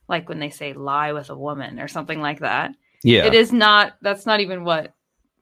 like 0.08 0.28
when 0.28 0.38
they 0.38 0.50
say 0.50 0.72
lie 0.72 1.12
with 1.12 1.30
a 1.30 1.36
woman 1.36 1.80
or 1.80 1.88
something 1.88 2.20
like 2.20 2.40
that. 2.40 2.74
yeah, 3.02 3.24
It 3.26 3.34
is 3.34 3.52
not 3.52 3.94
that's 4.02 4.26
not 4.26 4.40
even 4.40 4.64
what 4.64 4.92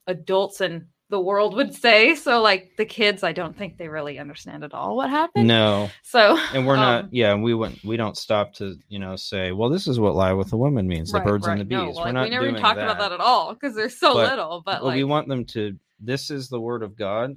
adults 0.07 0.61
in 0.61 0.87
the 1.11 1.21
world 1.21 1.55
would 1.55 1.75
say. 1.75 2.15
So 2.15 2.41
like 2.41 2.73
the 2.79 2.87
kids, 2.87 3.23
I 3.23 3.33
don't 3.33 3.57
think 3.57 3.77
they 3.77 3.89
really 3.89 4.19
understand 4.19 4.65
at 4.65 4.73
all 4.73 4.97
what 4.97 5.11
happened. 5.11 5.47
no, 5.47 5.91
So 6.03 6.39
and 6.55 6.67
we're 6.67 6.77
um, 6.77 6.81
not. 6.81 7.13
Yeah, 7.13 7.35
we 7.35 7.53
wouldn't. 7.55 7.85
We 7.85 7.97
don't 7.99 8.17
stop 8.17 8.55
to 8.55 8.77
you 8.89 8.99
know 8.99 9.17
say, 9.17 9.53
well, 9.53 9.69
this 9.69 9.87
is 9.87 10.01
what 10.01 10.15
lie 10.15 10.33
with 10.33 10.53
a 10.53 10.57
woman 10.57 10.87
means: 10.89 11.13
right, 11.13 11.23
the 11.23 11.31
birds 11.31 11.47
right. 11.47 11.59
and 11.61 11.69
the 11.69 11.75
No, 11.75 11.87
bees. 11.87 11.97
like, 11.97 12.07
we're 12.07 12.13
not 12.13 12.25
we 12.25 12.31
never 12.31 12.49
even 12.49 12.61
talked 12.61 12.79
about 12.81 12.99
that 12.99 13.13
at 13.13 13.21
all 13.21 13.53
because 13.55 13.75
they're 13.75 13.89
so 13.91 14.15
But- 14.15 14.31
little. 14.31 14.63
But 14.65 14.81
Well, 14.81 14.89
like 14.89 14.97
we 14.97 15.05
want 15.05 15.29
them 15.29 15.45
to. 15.47 15.77
This 16.01 16.31
is 16.31 16.49
the 16.49 16.61
word 16.61 16.83
of 16.83 16.97
God. 16.97 17.37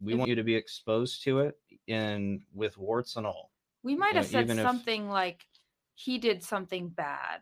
We 0.00 0.14
want 0.14 0.28
you 0.28 0.36
to 0.36 0.44
be 0.44 0.54
exposed 0.54 1.22
to 1.24 1.40
it, 1.40 1.58
and 1.88 2.42
with 2.54 2.78
warts 2.78 3.16
and 3.16 3.26
all. 3.26 3.50
we 3.82 3.96
might 3.96 4.14
have 4.14 4.26
said 4.26 4.44
even 4.44 4.58
if- 4.58 4.64
something 4.64 5.08
like 5.08 5.44
he 5.94 6.18
did 6.18 6.42
something 6.42 6.88
bad. 6.88 7.40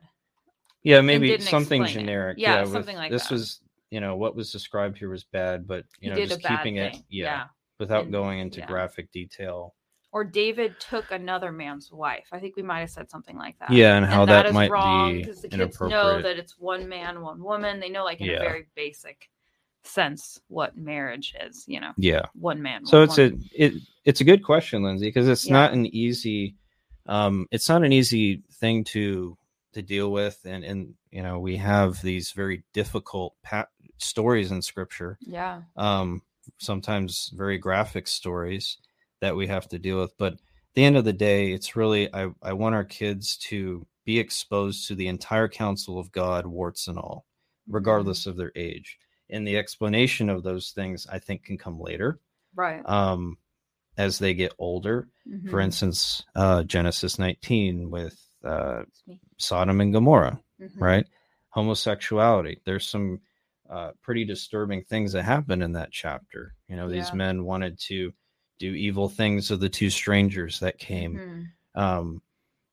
Yeah, 0.82 1.00
maybe 1.00 1.38
something 1.40 1.84
it. 1.84 1.88
generic. 1.88 2.38
Yeah, 2.38 2.62
with- 2.62 2.72
something 2.72 2.96
like 2.96 3.10
this 3.10 3.24
that. 3.28 3.34
was. 3.34 3.60
You 3.90 4.00
know 4.00 4.16
what 4.16 4.34
was 4.34 4.50
described 4.50 4.96
here 4.96 5.10
was 5.10 5.24
bad, 5.24 5.66
but 5.66 5.84
you 6.00 6.10
he 6.12 6.20
know 6.20 6.26
just 6.26 6.42
keeping 6.42 6.76
it, 6.76 6.94
thing. 6.94 7.04
yeah, 7.10 7.44
without 7.78 8.04
and- 8.04 8.12
going 8.12 8.38
into 8.38 8.60
yeah. 8.60 8.66
graphic 8.66 9.12
detail. 9.12 9.74
Or 10.12 10.24
David 10.24 10.76
took 10.78 11.10
another 11.10 11.52
man's 11.52 11.90
wife. 11.92 12.26
I 12.32 12.38
think 12.38 12.56
we 12.56 12.62
might 12.62 12.80
have 12.80 12.90
said 12.90 13.10
something 13.10 13.36
like 13.36 13.58
that. 13.60 13.70
Yeah, 13.70 13.96
and 13.96 14.04
how 14.04 14.24
that 14.26 14.46
is 14.46 14.52
might 14.54 14.70
wrong 14.70 15.12
be 15.12 15.18
because 15.20 15.40
the 15.40 15.48
kids 15.48 15.80
know 15.80 16.20
that 16.20 16.38
it's 16.38 16.58
one 16.58 16.86
man, 16.88 17.20
one 17.22 17.42
woman. 17.42 17.80
They 17.80 17.88
know, 17.90 18.04
like 18.04 18.20
in 18.20 18.26
Yeah. 18.26 18.36
a 18.36 18.40
very 18.40 18.66
basic 18.74 19.30
sense, 19.84 20.38
what 20.48 20.76
marriage 20.76 21.34
is. 21.40 21.64
You 21.66 21.80
know, 21.80 21.92
Yeah. 21.96 22.22
one 22.34 22.60
man. 22.62 22.84
So 22.86 23.00
one 23.00 23.08
it's 23.08 23.18
a 23.18 23.32
it 23.54 23.74
it's 24.04 24.20
a 24.20 24.24
good 24.24 24.42
question, 24.44 24.82
Lindsay, 24.82 25.06
because 25.08 25.28
it's 25.28 25.46
Yeah. 25.46 25.52
not 25.52 25.72
an 25.72 25.86
easy 25.86 26.56
um 27.06 27.46
it's 27.50 27.68
not 27.68 27.84
an 27.84 27.92
easy 27.92 28.42
thing 28.52 28.84
to 28.84 29.36
to 29.72 29.82
deal 29.82 30.10
with 30.10 30.38
and 30.44 30.64
and 30.64 30.94
you 31.10 31.22
know 31.22 31.38
we 31.38 31.56
have 31.56 32.00
these 32.02 32.32
very 32.32 32.62
difficult 32.72 33.34
pa- 33.42 33.66
stories 33.98 34.50
in 34.50 34.60
scripture 34.62 35.18
yeah, 35.20 35.62
um 35.76 36.22
sometimes 36.58 37.32
very 37.34 37.58
graphic 37.58 38.06
stories 38.06 38.78
that 39.20 39.36
we 39.36 39.46
have 39.46 39.68
to 39.68 39.78
deal 39.78 39.98
with 40.00 40.16
but 40.18 40.34
at 40.34 40.38
the 40.74 40.84
end 40.84 40.96
of 40.96 41.04
the 41.04 41.12
day 41.12 41.52
it's 41.52 41.76
really 41.76 42.12
i 42.14 42.28
i 42.42 42.52
want 42.52 42.74
our 42.74 42.84
kids 42.84 43.36
to 43.36 43.86
be 44.04 44.18
exposed 44.18 44.88
to 44.88 44.94
the 44.94 45.06
entire 45.06 45.48
counsel 45.48 45.98
of 45.98 46.10
god 46.12 46.46
warts 46.46 46.88
and 46.88 46.98
all 46.98 47.24
regardless 47.68 48.26
of 48.26 48.36
their 48.36 48.52
age. 48.56 48.98
And 49.30 49.46
the 49.46 49.56
explanation 49.56 50.28
of 50.28 50.42
those 50.42 50.70
things, 50.70 51.06
I 51.10 51.18
think, 51.18 51.44
can 51.44 51.56
come 51.58 51.80
later 51.80 52.20
Right. 52.54 52.82
um, 52.86 53.38
as 53.96 54.18
they 54.18 54.34
get 54.34 54.52
older. 54.58 55.08
For 55.50 55.58
Mhm. 55.58 55.64
instance, 55.64 56.24
uh, 56.34 56.62
Genesis 56.64 57.18
19 57.18 57.90
with 57.90 58.18
uh, 58.44 58.82
Sodom 59.38 59.80
and 59.80 59.92
Gomorrah, 59.92 60.40
Mhm. 60.60 60.70
right? 60.80 61.06
Homosexuality. 61.50 62.60
There's 62.64 62.88
some 62.88 63.20
uh, 63.70 63.92
pretty 64.02 64.24
disturbing 64.24 64.82
things 64.84 65.12
that 65.12 65.22
happen 65.22 65.62
in 65.62 65.72
that 65.72 65.90
chapter. 65.92 66.54
You 66.68 66.76
know, 66.76 66.90
these 66.90 67.08
Yeah. 67.08 67.14
men 67.14 67.44
wanted 67.44 67.78
to 67.88 68.12
do 68.58 68.74
evil 68.74 69.08
things 69.08 69.48
to 69.48 69.56
the 69.56 69.70
two 69.70 69.88
strangers 69.88 70.60
that 70.60 70.78
came. 70.78 71.16
Mhm. 71.74 71.80
Um, 71.80 72.22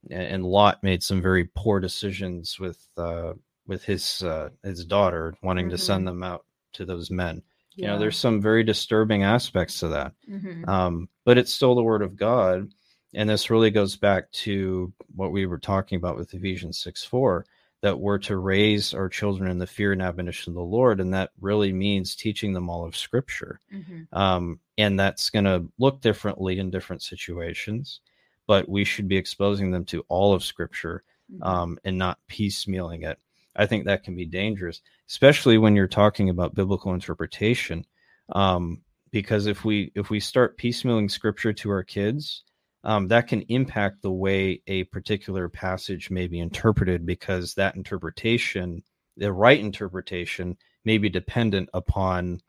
a- 0.09 0.15
and 0.15 0.43
Lot 0.45 0.83
made 0.83 1.01
some 1.01 1.21
very 1.21 1.45
poor 1.45 1.79
decisions 1.79 2.59
with 2.59 2.85
uh, 2.97 3.33
with 3.65 3.85
his 3.85 4.21
uh, 4.23 4.49
his 4.63 4.83
daughter, 4.83 5.35
wanting 5.41 5.69
to 5.69 5.77
send 5.77 6.05
them 6.07 6.21
out 6.23 6.45
to 6.73 6.83
those 6.83 7.09
men. 7.11 7.43
You 7.79 7.87
know, 7.87 7.99
there's 7.99 8.17
some 8.17 8.41
very 8.41 8.63
disturbing 8.63 9.23
aspects 9.23 9.79
to 9.79 9.87
that 9.89 10.13
Mhm. 10.29 10.67
um, 10.67 11.09
but 11.25 11.37
it's 11.37 11.51
still 11.53 11.75
the 11.75 11.83
word 11.83 12.01
of 12.01 12.15
God. 12.15 12.73
And 13.13 13.27
this 13.29 13.49
really 13.49 13.71
goes 13.71 13.95
back 13.95 14.31
to 14.31 14.93
what 15.15 15.31
we 15.31 15.45
were 15.47 15.57
talking 15.57 15.95
about 15.97 16.15
with 16.17 16.33
Ephesians 16.33 16.77
6 16.79 17.03
4, 17.03 17.45
that 17.81 17.99
we're 17.99 18.17
to 18.19 18.37
raise 18.37 18.93
our 18.93 19.09
children 19.09 19.49
in 19.49 19.57
the 19.57 19.65
fear 19.65 19.93
and 19.93 20.01
admonition 20.01 20.51
of 20.51 20.55
the 20.55 20.61
Lord. 20.61 20.99
And 20.99 21.13
that 21.13 21.31
really 21.39 21.73
means 21.73 22.15
teaching 22.15 22.53
them 22.53 22.69
all 22.69 22.85
of 22.85 22.95
Scripture. 22.95 23.59
Mhm. 23.73 24.07
Um, 24.13 24.59
and 24.77 24.99
that's 24.99 25.29
going 25.29 25.45
to 25.45 25.65
look 25.79 26.01
differently 26.01 26.59
in 26.59 26.69
different 26.69 27.01
situations, 27.01 28.01
but 28.47 28.67
we 28.69 28.83
should 28.83 29.07
be 29.07 29.17
exposing 29.17 29.71
them 29.71 29.85
to 29.85 30.03
all 30.09 30.33
of 30.33 30.43
Scripture 30.43 31.03
Mhm. 31.31 31.45
um, 31.45 31.79
and 31.85 31.97
not 31.97 32.19
piecemealing 32.27 33.03
it. 33.09 33.17
I 33.55 33.65
think 33.65 33.85
that 33.85 34.03
can 34.03 34.15
be 34.15 34.25
dangerous, 34.25 34.81
especially 35.07 35.57
when 35.57 35.75
you're 35.75 35.87
talking 35.87 36.29
about 36.29 36.55
biblical 36.55 36.93
interpretation. 36.93 37.85
Um, 38.33 38.81
because 39.11 39.47
if 39.47 39.65
we 39.65 39.91
if 39.95 40.09
we 40.09 40.19
start 40.19 40.57
piecemealing 40.57 41.09
scripture 41.09 41.53
to 41.53 41.69
our 41.71 41.83
kids, 41.83 42.43
um, 42.83 43.07
that 43.07 43.27
can 43.27 43.41
impact 43.43 44.01
the 44.01 44.11
way 44.11 44.61
a 44.67 44.83
particular 44.85 45.49
passage 45.49 46.09
may 46.11 46.27
be 46.27 46.39
interpreted. 46.39 47.05
Because 47.05 47.55
that 47.55 47.75
interpretation, 47.75 48.83
the 49.17 49.33
right 49.33 49.59
interpretation, 49.59 50.57
may 50.85 50.97
be 50.97 51.09
dependent 51.09 51.69
upon 51.73 52.41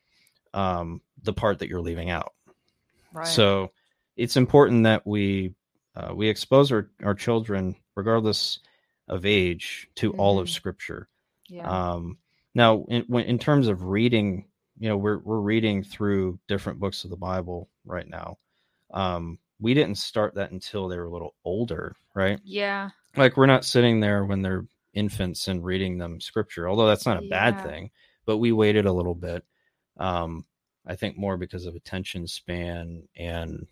um, 0.54 1.00
the 1.22 1.32
part 1.32 1.58
that 1.58 1.68
you're 1.68 1.80
leaving 1.80 2.10
out. 2.10 2.34
right. 3.12 3.26
So 3.26 3.72
it's 4.16 4.36
important 4.36 4.84
that 4.84 5.06
we 5.06 5.54
uh, 5.96 6.12
we 6.14 6.28
expose 6.28 6.70
our, 6.70 6.90
our 7.02 7.14
children, 7.14 7.74
regardless 7.96 8.60
of 9.10 9.26
age, 9.26 9.88
to 9.96 10.12
all 10.14 10.38
of 10.38 10.46
Mhm. 10.46 10.52
Scripture. 10.52 11.08
yeah. 11.48 11.68
Um, 11.68 12.16
now, 12.54 12.84
in, 12.88 13.02
when, 13.02 13.24
in 13.26 13.38
terms 13.38 13.68
of 13.68 13.84
reading, 13.84 14.46
you 14.78 14.88
know, 14.88 14.96
we're 14.96 15.18
we're 15.18 15.40
reading 15.40 15.82
through 15.82 16.38
different 16.48 16.78
books 16.80 17.04
of 17.04 17.10
the 17.10 17.16
Bible 17.16 17.68
right 17.84 18.08
now. 18.08 18.38
Um, 18.92 19.38
we 19.60 19.74
didn't 19.74 19.96
start 19.98 20.34
that 20.36 20.52
until 20.52 20.88
they 20.88 20.96
were 20.96 21.04
a 21.04 21.10
little 21.10 21.34
older, 21.44 21.94
right? 22.14 22.40
yeah. 22.44 22.90
Like 23.16 23.36
we're 23.36 23.46
not 23.46 23.64
sitting 23.64 24.00
there 24.00 24.24
when 24.24 24.40
they're 24.42 24.64
infants 24.94 25.48
and 25.48 25.62
reading 25.64 25.98
them 25.98 26.20
Scripture, 26.20 26.68
although 26.68 26.86
that's 26.86 27.04
not 27.06 27.22
a 27.22 27.28
bad 27.28 27.56
thing. 27.64 27.90
But 28.24 28.38
we 28.38 28.52
waited 28.52 28.86
a 28.86 28.92
little 28.92 29.14
bit. 29.14 29.44
Um, 29.96 30.44
I 30.86 30.94
think 30.96 31.16
more 31.18 31.36
because 31.36 31.66
of 31.66 31.74
attention 31.74 32.26
span 32.26 33.02
and 33.16 33.66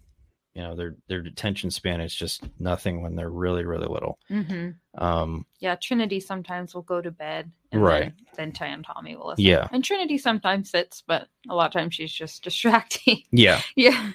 you 0.58 0.64
know 0.64 0.74
their 0.74 0.96
their 1.06 1.20
attention 1.20 1.70
span 1.70 2.00
is 2.00 2.12
just 2.12 2.42
nothing 2.58 3.00
when 3.00 3.14
they're 3.14 3.30
really 3.30 3.64
really 3.64 3.86
little. 3.86 4.18
hmm 4.26 4.70
Um, 4.94 5.46
Yeah. 5.60 5.76
Trinity 5.76 6.18
sometimes 6.18 6.74
will 6.74 6.82
go 6.82 7.00
to 7.00 7.12
bed. 7.12 7.52
And 7.70 7.80
Right. 7.82 8.12
Then, 8.36 8.46
then 8.48 8.52
Ty 8.52 8.66
and 8.66 8.84
Tommy 8.84 9.14
will 9.14 9.28
listen. 9.28 9.44
Yeah. 9.44 9.68
And 9.70 9.84
Trinity 9.84 10.18
sometimes 10.18 10.70
sits, 10.70 11.00
but 11.06 11.28
a 11.48 11.54
lot 11.54 11.66
of 11.66 11.72
times 11.72 11.94
she's 11.94 12.12
just 12.12 12.42
distracting. 12.48 13.22
yeah, 13.30 13.60
yeah. 13.76 14.10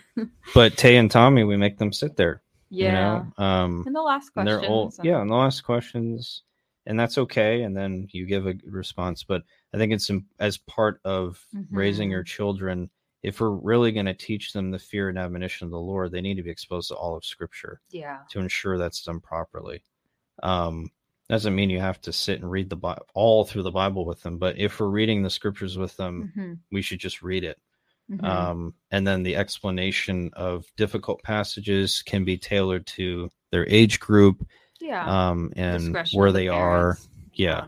but 0.53 0.75
Tay 0.75 0.97
and 0.97 1.09
Tommy, 1.09 1.45
we 1.45 1.55
make 1.55 1.77
them 1.77 1.93
sit 1.93 2.17
there. 2.17 2.41
Yeah. 2.69 2.87
You 2.87 2.91
know, 3.39 3.45
um, 3.45 3.83
And 3.85 3.95
the 3.95 4.01
last 4.01 4.31
and 4.35 4.45
question. 4.45 4.61
they're 4.61 4.69
old. 4.69 4.95
Yeah, 5.01 5.21
and 5.21 5.29
they'll 5.31 5.43
ask 5.43 5.63
questions, 5.63 6.43
and 6.87 6.99
that's 6.99 7.17
okay. 7.19 7.61
And 7.63 7.77
then 7.77 8.07
you 8.11 8.25
give 8.25 8.47
a 8.47 8.55
response. 8.65 9.23
But 9.23 9.43
I 9.73 9.77
think 9.77 9.93
it's 9.93 10.09
as 10.39 10.57
part 10.57 10.99
of 11.05 11.39
raising 11.71 12.09
Mhm. 12.09 12.11
your 12.11 12.23
children. 12.23 12.89
If 13.23 13.39
we're 13.39 13.49
really 13.51 13.91
going 13.93 14.05
to 14.05 14.13
teach 14.13 14.51
them 14.53 14.69
the 14.69 14.77
fear 14.79 15.09
and 15.09 15.17
admonition 15.17 15.65
of 15.65 15.71
the 15.71 15.79
Lord, 15.79 16.11
they 16.11 16.21
need 16.21 16.35
to 16.35 16.43
be 16.43 16.51
exposed 16.51 16.89
to 16.89 16.95
all 16.95 17.15
of 17.15 17.23
Scripture 17.25 17.79
Yeah. 17.89 18.19
to 18.31 18.39
ensure 18.39 18.77
that's 18.77 19.01
done 19.03 19.21
properly. 19.21 19.81
Um, 20.43 20.89
doesn't 21.29 21.55
mean 21.55 21.69
you 21.69 21.79
have 21.79 22.01
to 22.01 22.11
sit 22.11 22.41
and 22.41 22.51
read 22.51 22.69
the 22.69 22.75
Bible 22.75 23.05
all 23.13 23.45
through 23.45 23.63
the 23.63 23.71
Bible 23.71 24.05
with 24.05 24.21
them, 24.21 24.37
but 24.37 24.57
if 24.59 24.79
we're 24.79 24.87
reading 24.87 25.23
the 25.23 25.29
Scriptures 25.29 25.77
with 25.77 25.95
them, 25.95 26.33
Mhm. 26.35 26.59
we 26.71 26.81
should 26.81 26.99
just 26.99 27.21
read 27.21 27.45
it. 27.45 27.59
Mhm. 28.11 28.23
Um, 28.25 28.73
and 28.91 29.07
then 29.07 29.23
the 29.23 29.37
explanation 29.37 30.29
of 30.33 30.65
difficult 30.75 31.23
passages 31.23 32.01
can 32.01 32.25
be 32.25 32.37
tailored 32.37 32.85
to 32.87 33.29
their 33.51 33.65
age 33.69 34.01
group 34.01 34.45
yeah. 34.81 35.29
um, 35.29 35.53
and 35.55 35.95
where 36.11 36.31
the 36.33 36.39
they 36.39 36.47
are. 36.49 36.97
Yeah. 37.33 37.65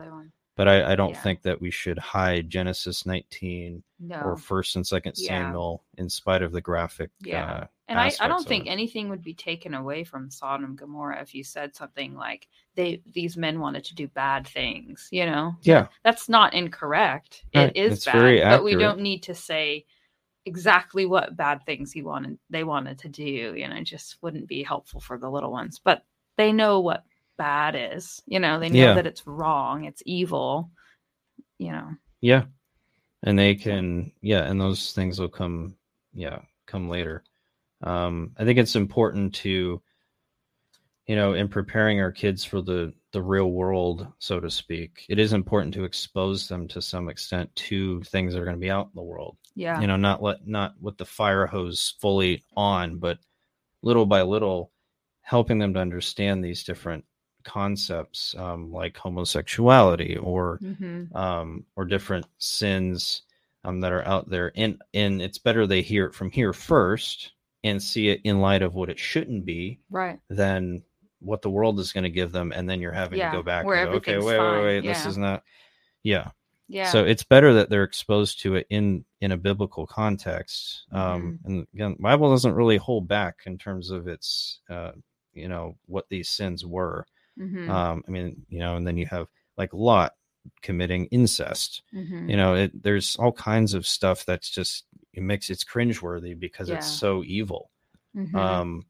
But 0.56 0.68
I, 0.68 0.94
I 0.94 0.96
don't 0.96 1.12
Yeah. 1.12 1.22
think 1.22 1.42
that 1.44 1.60
we 1.62 1.70
should 1.72 1.98
hide 2.00 2.50
Genesis 2.50 3.06
19 3.06 3.84
No. 4.00 4.22
or 4.22 4.38
First 4.38 4.76
and 4.76 4.86
Second 4.88 5.14
Yeah. 5.18 5.28
Samuel 5.46 5.84
in 5.98 6.10
spite 6.10 6.42
of 6.42 6.52
the 6.52 6.62
graphic. 6.62 7.12
Yeah. 7.20 7.46
Uh, 7.46 7.68
And 7.88 8.00
I, 8.00 8.12
I 8.20 8.28
don't 8.28 8.48
think 8.48 8.66
it. 8.66 8.70
anything 8.70 9.10
would 9.10 9.22
be 9.22 9.34
taken 9.34 9.74
away 9.76 10.04
from 10.04 10.32
Sodom 10.32 10.66
and 10.66 10.78
Gomorrah 10.78 11.22
if 11.22 11.36
you 11.36 11.44
said 11.44 11.76
something 11.76 12.16
like 12.16 12.48
they 12.76 13.02
these 13.14 13.38
men 13.38 13.60
wanted 13.60 13.84
to 13.86 13.96
do 13.96 14.08
bad 14.08 14.48
things, 14.48 15.08
you 15.12 15.26
know? 15.26 15.56
yeah, 15.62 15.88
That's 16.04 16.28
not 16.30 16.54
incorrect. 16.54 17.44
Right, 17.54 17.70
It 17.70 17.78
is 17.78 17.94
it's 17.94 18.06
bad, 18.06 18.50
but 18.50 18.64
we 18.64 18.76
don't 18.76 19.00
need 19.02 19.22
to 19.24 19.36
say 19.36 19.86
exactly 20.46 21.06
what 21.06 21.36
bad 21.36 21.66
things 21.66 21.92
he 21.92 22.02
wanted 22.04 22.38
they 22.50 22.64
wanted 22.64 23.00
to 23.00 23.10
do, 23.10 23.24
you 23.58 23.68
know, 23.68 23.76
it 23.76 23.84
just 23.84 24.18
wouldn't 24.22 24.48
be 24.48 24.62
helpful 24.64 25.00
for 25.00 25.18
the 25.18 25.30
little 25.30 25.52
ones. 25.52 25.80
But 25.84 26.06
they 26.38 26.52
know 26.54 26.80
what 26.82 27.04
bad 27.38 27.76
is, 27.96 28.22
you 28.26 28.40
know, 28.40 28.60
they 28.60 28.70
know 28.70 28.80
Yeah. 28.80 28.94
that 28.96 29.08
it's 29.08 29.26
wrong, 29.28 29.86
it's 29.86 30.02
evil, 30.06 30.72
you 31.58 31.72
know. 31.72 31.90
yeah, 32.22 32.46
and 33.24 33.38
they 33.38 33.56
can 33.56 34.12
yeah, 34.22 34.44
and 34.50 34.60
those 34.60 34.92
things 34.94 35.20
will 35.20 35.30
come 35.30 35.76
yeah 36.14 36.40
come 36.68 36.90
later. 36.90 37.24
Um, 37.82 38.32
I 38.38 38.46
think 38.46 38.58
it's 38.60 38.76
important 38.76 39.36
to 39.36 39.82
you 41.08 41.16
know 41.16 41.34
in 41.34 41.48
preparing 41.48 42.00
our 42.02 42.12
kids 42.12 42.44
for 42.44 42.62
the 42.62 42.94
the 43.12 43.22
real 43.22 43.52
world 43.52 44.08
so 44.20 44.40
to 44.40 44.50
speak 44.50 45.06
it 45.08 45.20
is 45.20 45.34
important 45.34 45.74
to 45.74 45.84
expose 45.84 46.48
them 46.48 46.68
to 46.68 46.82
some 46.82 47.10
extent 47.10 47.54
to 47.56 48.02
things 48.04 48.34
that 48.34 48.42
are 48.42 48.46
going 48.46 48.58
to 48.58 48.62
be 48.62 48.72
out 48.72 48.88
in 48.88 48.92
the 48.96 49.04
world 49.04 49.38
Yeah. 49.56 49.80
you 49.80 49.88
know 49.88 49.96
not 49.98 50.22
let 50.24 50.48
not 50.48 50.74
with 50.82 50.98
the 50.98 51.06
fire 51.06 51.46
hose 51.46 51.96
fully 52.02 52.44
on 52.58 52.98
but 52.98 53.20
little 53.84 54.06
by 54.08 54.24
little 54.24 54.72
helping 55.22 55.60
them 55.60 55.74
to 55.76 55.80
understand 55.80 56.44
these 56.44 56.64
different 56.64 57.06
concepts 57.46 58.36
um, 58.38 58.72
like 58.72 58.98
homosexuality 58.98 60.18
or 60.18 60.62
hmm 60.62 61.06
um, 61.14 61.66
or 61.76 61.86
different 61.86 62.26
sins 62.40 63.24
um, 63.64 63.80
that 63.82 63.94
are 63.94 64.06
out 64.08 64.30
there 64.30 64.52
and 64.56 64.82
and 64.94 65.22
it's 65.22 65.38
better 65.40 65.68
they 65.68 65.82
hear 65.82 66.06
it 66.08 66.16
from 66.16 66.32
here 66.32 66.54
first 66.54 67.34
and 67.64 67.82
see 67.82 68.10
it 68.10 68.22
in 68.26 68.42
light 68.42 68.62
of 68.64 68.76
what 68.76 68.90
it 68.90 69.00
shouldn't 69.00 69.46
be 69.46 69.80
Right. 69.90 70.20
than 70.30 70.84
what 71.20 71.42
the 71.42 71.50
world 71.50 71.80
is 71.80 71.94
going 71.94 72.04
to 72.04 72.10
give 72.10 72.32
them 72.32 72.52
and 72.56 72.70
then 72.70 72.82
you're 72.82 72.92
having 72.92 73.20
Yeah, 73.20 73.32
to 73.32 73.38
go 73.38 73.44
back 73.44 73.68
and 73.74 73.84
go, 73.84 73.92
okay 73.94 74.18
wait 74.20 74.38
fine, 74.38 74.52
wait 74.52 74.64
wait 74.66 74.86
this 74.86 75.06
is 75.06 75.18
not 75.18 75.44
yeah 76.04 76.30
Yeah. 76.68 76.92
so 76.92 77.06
it's 77.06 77.24
better 77.24 77.54
that 77.54 77.70
they're 77.70 77.84
exposed 77.84 78.42
to 78.42 78.56
it 78.56 78.68
in 78.70 79.06
in 79.22 79.32
a 79.32 79.38
biblical 79.38 79.88
context 79.88 80.86
um 80.92 81.36
Mm-hmm. 81.44 81.52
and 81.54 81.68
again 81.74 81.96
bible 82.00 82.30
doesn't 82.30 82.54
really 82.56 82.78
hold 82.78 83.08
back 83.08 83.42
in 83.46 83.58
terms 83.58 83.92
of 83.92 84.08
its 84.08 84.60
uh 84.70 84.92
you 85.34 85.48
know 85.48 85.76
what 85.88 86.06
these 86.10 86.30
sins 86.30 86.66
were 86.66 87.06
hmm 87.38 87.70
um 87.70 88.04
i 88.08 88.12
mean 88.12 88.46
you 88.50 88.60
know 88.60 88.76
and 88.76 88.86
then 88.88 88.98
you 88.98 89.06
have 89.06 89.28
like 89.58 89.74
lot 89.74 90.14
committing 90.62 91.06
incest. 91.08 91.84
Hmm 91.92 92.30
you 92.30 92.38
know 92.38 92.56
it 92.56 92.84
there's 92.84 93.16
all 93.18 93.32
kinds 93.32 93.74
of 93.74 93.86
stuff 93.88 94.26
that's 94.26 94.50
just 94.50 94.86
it 95.14 95.24
makes 95.24 95.50
it's 95.50 95.64
cringeworthy 95.64 96.38
because 96.40 96.70
it's 96.70 96.88
so 96.88 97.24
evil. 97.24 97.70
Hmm 98.16 98.38
um 98.38 98.86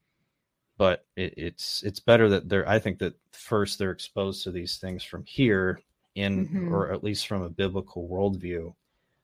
but 0.77 1.05
it, 1.15 1.33
it's 1.37 1.83
it's 1.83 1.99
better 1.99 2.29
that 2.29 2.49
they're 2.49 2.67
i 2.67 2.79
think 2.79 2.99
that 2.99 3.13
first 3.31 3.77
they're 3.79 3.91
exposed 3.91 4.43
to 4.43 4.51
these 4.51 4.77
things 4.77 5.03
from 5.03 5.23
here 5.25 5.79
in 6.15 6.47
Mhm. 6.47 6.71
or 6.71 6.91
at 6.91 7.03
least 7.03 7.27
from 7.27 7.41
a 7.43 7.49
biblical 7.49 8.07
worldview 8.09 8.73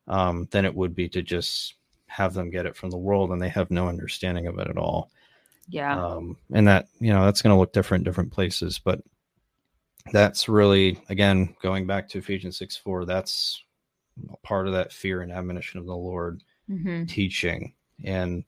um 0.07 0.47
than 0.51 0.65
it 0.65 0.75
would 0.75 0.95
be 0.95 1.09
to 1.09 1.21
just 1.21 1.75
have 2.07 2.33
them 2.33 2.49
get 2.49 2.65
it 2.65 2.75
from 2.75 2.89
the 2.91 2.97
world 2.97 3.31
and 3.31 3.41
they 3.41 3.49
have 3.49 3.71
no 3.71 3.87
understanding 3.89 4.47
of 4.47 4.59
it 4.59 4.67
at 4.69 4.77
all 4.77 5.11
yeah. 5.69 6.03
um 6.03 6.37
and 6.53 6.67
that 6.67 6.87
you 6.99 7.11
know 7.13 7.25
that's 7.25 7.41
going 7.41 7.53
to 7.55 7.59
look 7.59 7.73
different 7.73 8.03
different 8.03 8.31
places 8.31 8.79
but 8.79 9.01
that's 10.11 10.49
really 10.49 10.99
again 11.09 11.55
going 11.61 11.85
back 11.85 12.09
to 12.09 12.17
ephesians 12.17 12.57
6 12.57 12.77
4 12.77 13.05
that's 13.05 13.63
part 14.43 14.67
of 14.67 14.73
that 14.73 14.91
fear 14.91 15.21
and 15.21 15.31
admonition 15.31 15.79
of 15.79 15.85
the 15.85 15.95
lord 15.95 16.43
hmm 16.67 17.03
teaching 17.05 17.73
and 18.03 18.43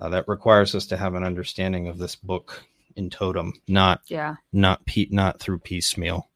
uh, 0.00 0.08
that 0.08 0.26
requires 0.28 0.74
us 0.74 0.86
to 0.86 0.96
have 0.96 1.14
an 1.14 1.24
understanding 1.24 1.88
of 1.88 1.98
this 1.98 2.14
book 2.16 2.62
in 2.96 3.10
totem 3.10 3.52
not 3.68 4.00
Yeah. 4.06 4.36
not 4.52 4.84
pe- 4.86 5.08
not 5.10 5.38
through 5.40 5.58
piecemeal 5.60 6.28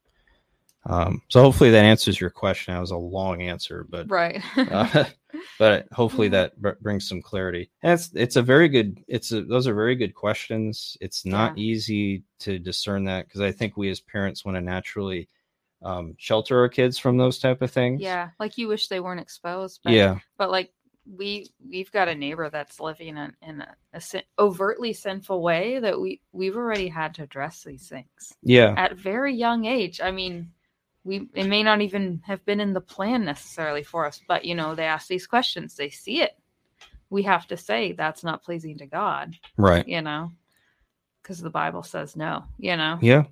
Um, 0.84 1.22
so 1.28 1.40
hopefully 1.42 1.70
that 1.70 1.84
answers 1.84 2.20
your 2.20 2.30
question. 2.30 2.74
That 2.74 2.80
was 2.80 2.90
a 2.90 2.96
long 2.96 3.40
answer, 3.40 3.86
but 3.88 4.10
right. 4.10 4.42
uh, 4.56 5.04
but 5.58 5.86
hopefully 5.92 6.28
that 6.28 6.60
br- 6.60 6.70
brings 6.80 7.08
some 7.08 7.22
clarity. 7.22 7.70
And 7.82 7.92
it's 7.92 8.10
it's 8.14 8.36
a 8.36 8.42
very 8.42 8.68
good. 8.68 9.02
It's 9.08 9.32
a, 9.32 9.42
those 9.42 9.66
are 9.66 9.74
very 9.74 9.94
good 9.96 10.14
questions. 10.14 10.96
It's 11.00 11.24
not 11.24 11.56
easy 11.58 12.22
to 12.40 12.58
discern 12.58 13.04
that 13.04 13.26
because 13.28 13.40
I 13.40 13.52
think 13.52 13.76
we 13.76 13.90
as 13.90 14.00
parents 14.00 14.44
want 14.44 14.56
to 14.56 14.60
naturally 14.60 15.28
um, 15.82 16.14
shelter 16.18 16.60
our 16.60 16.68
kids 16.68 16.98
from 16.98 17.16
those 17.16 17.38
type 17.38 17.60
of 17.62 17.70
things. 17.70 18.00
yeah, 18.00 18.30
like 18.38 18.56
you 18.58 18.68
wish 18.68 18.88
they 18.88 19.00
weren't 19.00 19.20
exposed. 19.20 19.80
But, 19.82 19.92
Yeah. 19.94 20.18
but 20.38 20.50
like 20.50 20.72
we 21.12 21.50
we've 21.68 21.90
got 21.90 22.06
a 22.06 22.14
neighbor 22.14 22.48
that's 22.48 22.78
living 22.78 23.16
in, 23.16 23.34
in 23.42 23.60
a, 23.62 23.74
a 23.92 24.00
sin, 24.00 24.22
overtly 24.38 24.92
sinful 24.92 25.42
way 25.42 25.80
that 25.80 26.00
we 26.00 26.20
we've 26.30 26.56
already 26.56 26.86
had 26.88 27.14
to 27.14 27.24
address 27.24 27.64
these 27.64 27.88
things 27.88 28.32
Yeah. 28.44 28.74
at 28.76 28.96
very 28.96 29.34
young 29.34 29.64
age. 29.64 30.00
I 30.00 30.12
mean, 30.12 30.52
we 31.04 31.28
it 31.34 31.46
may 31.46 31.62
not 31.62 31.80
even 31.80 32.22
have 32.24 32.44
been 32.44 32.60
in 32.60 32.72
the 32.72 32.80
plan 32.80 33.24
necessarily 33.24 33.82
for 33.82 34.06
us, 34.06 34.20
but 34.28 34.44
you 34.44 34.54
know, 34.54 34.74
they 34.74 34.84
ask 34.84 35.08
these 35.08 35.26
questions, 35.26 35.74
they 35.74 35.90
see 35.90 36.22
it. 36.22 36.32
We 37.10 37.22
have 37.24 37.46
to 37.48 37.56
say 37.56 37.92
that's 37.92 38.24
not 38.24 38.42
pleasing 38.42 38.78
to 38.78 38.86
God, 38.86 39.36
Right. 39.56 39.86
you 39.86 40.00
know, 40.00 40.32
because 41.22 41.40
the 41.40 41.50
Bible 41.50 41.82
says 41.82 42.16
no, 42.16 42.44
you 42.58 42.76
know. 42.76 42.98
Yeah. 43.02 43.24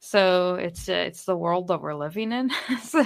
So 0.00 0.56
it's 0.56 0.88
uh, 0.88 0.92
it's 0.92 1.24
the 1.24 1.36
world 1.36 1.68
that 1.68 1.80
we're 1.80 1.94
living 1.94 2.32
in. 2.32 2.50
so 2.82 3.04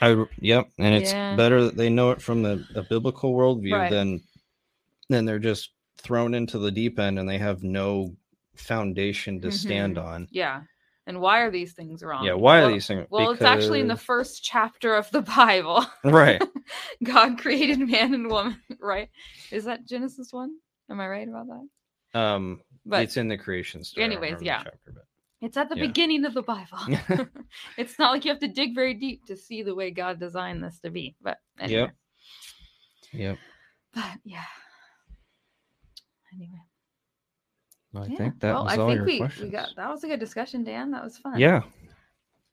I 0.00 0.24
yep, 0.38 0.70
and 0.78 0.94
it's 0.94 1.12
Yeah. 1.12 1.36
better 1.36 1.64
that 1.64 1.76
they 1.76 1.90
know 1.90 2.10
it 2.12 2.22
from 2.22 2.42
the, 2.42 2.64
a 2.74 2.82
biblical 2.82 3.34
worldview 3.34 3.72
Right. 3.72 3.90
than 3.90 4.22
than 5.08 5.24
they're 5.24 5.38
just 5.38 5.70
thrown 5.98 6.32
into 6.34 6.58
the 6.58 6.70
deep 6.70 6.98
end 6.98 7.18
and 7.18 7.28
they 7.28 7.36
have 7.38 7.62
no 7.62 8.14
foundation 8.54 9.40
to 9.40 9.50
stand 9.50 9.98
on. 9.98 10.28
yeah. 10.30 10.62
And 11.06 11.20
why 11.20 11.40
are 11.40 11.50
these 11.50 11.72
things 11.72 12.02
wrong? 12.02 12.24
Yeah, 12.24 12.34
why 12.34 12.58
are 12.58 12.62
Well- 12.62 12.72
these 12.72 12.86
things? 12.86 13.06
Well, 13.10 13.30
it's 13.30 13.42
actually 13.42 13.80
in 13.80 13.88
the 13.88 13.96
first 13.96 14.44
chapter 14.44 14.94
of 14.94 15.10
the 15.10 15.22
Bible. 15.36 15.84
right. 16.04 16.40
God 17.02 17.38
created 17.38 17.80
man 17.80 18.14
and 18.14 18.28
woman, 18.30 18.60
right? 18.80 19.08
Is 19.50 19.64
that 19.64 19.86
Genesis 19.86 20.32
1? 20.32 20.50
Am 20.90 21.00
I 21.00 21.08
right 21.08 21.28
about 21.28 21.46
that? 21.48 22.20
Um, 22.20 22.60
But 22.84 23.02
it's 23.02 23.16
in 23.16 23.28
the 23.28 23.38
creation 23.38 23.82
story. 23.84 24.04
Anyways, 24.04 24.42
yeah. 24.42 24.62
chapter, 24.62 24.78
but- 24.94 25.04
It's 25.40 25.56
at 25.56 25.68
the 25.70 25.76
Yeah. 25.76 25.86
beginning 25.86 26.24
of 26.26 26.34
the 26.34 26.42
Bible. 26.42 26.78
it's 27.78 27.98
not 27.98 28.12
like 28.12 28.24
you 28.24 28.30
have 28.30 28.40
to 28.40 28.48
dig 28.48 28.74
very 28.74 28.94
deep 28.94 29.24
to 29.26 29.36
see 29.36 29.62
the 29.62 29.74
way 29.74 29.90
God 29.90 30.20
designed 30.20 30.62
this 30.62 30.78
to 30.80 30.90
be. 30.90 31.16
But 31.22 31.38
anyway. 31.58 31.90
Yep. 33.12 33.38
But 33.94 34.18
yeah. 34.24 34.44
Anyway. 36.34 36.60
I 37.94 38.06
yeah. 38.06 38.16
think 38.16 38.40
that 38.40 38.54
well, 38.54 38.64
was 38.64 38.72
I 38.72 38.76
all 38.76 38.88
think 38.88 38.96
your 38.96 39.04
we, 39.06 39.18
questions. 39.18 39.44
we 39.44 39.50
got 39.50 39.68
that 39.76 39.90
was 39.90 40.04
a 40.04 40.06
good 40.08 40.20
discussion, 40.20 40.62
Dan. 40.62 40.90
That 40.92 41.02
was 41.02 41.18
fun. 41.18 41.38
Yeah. 41.38 41.62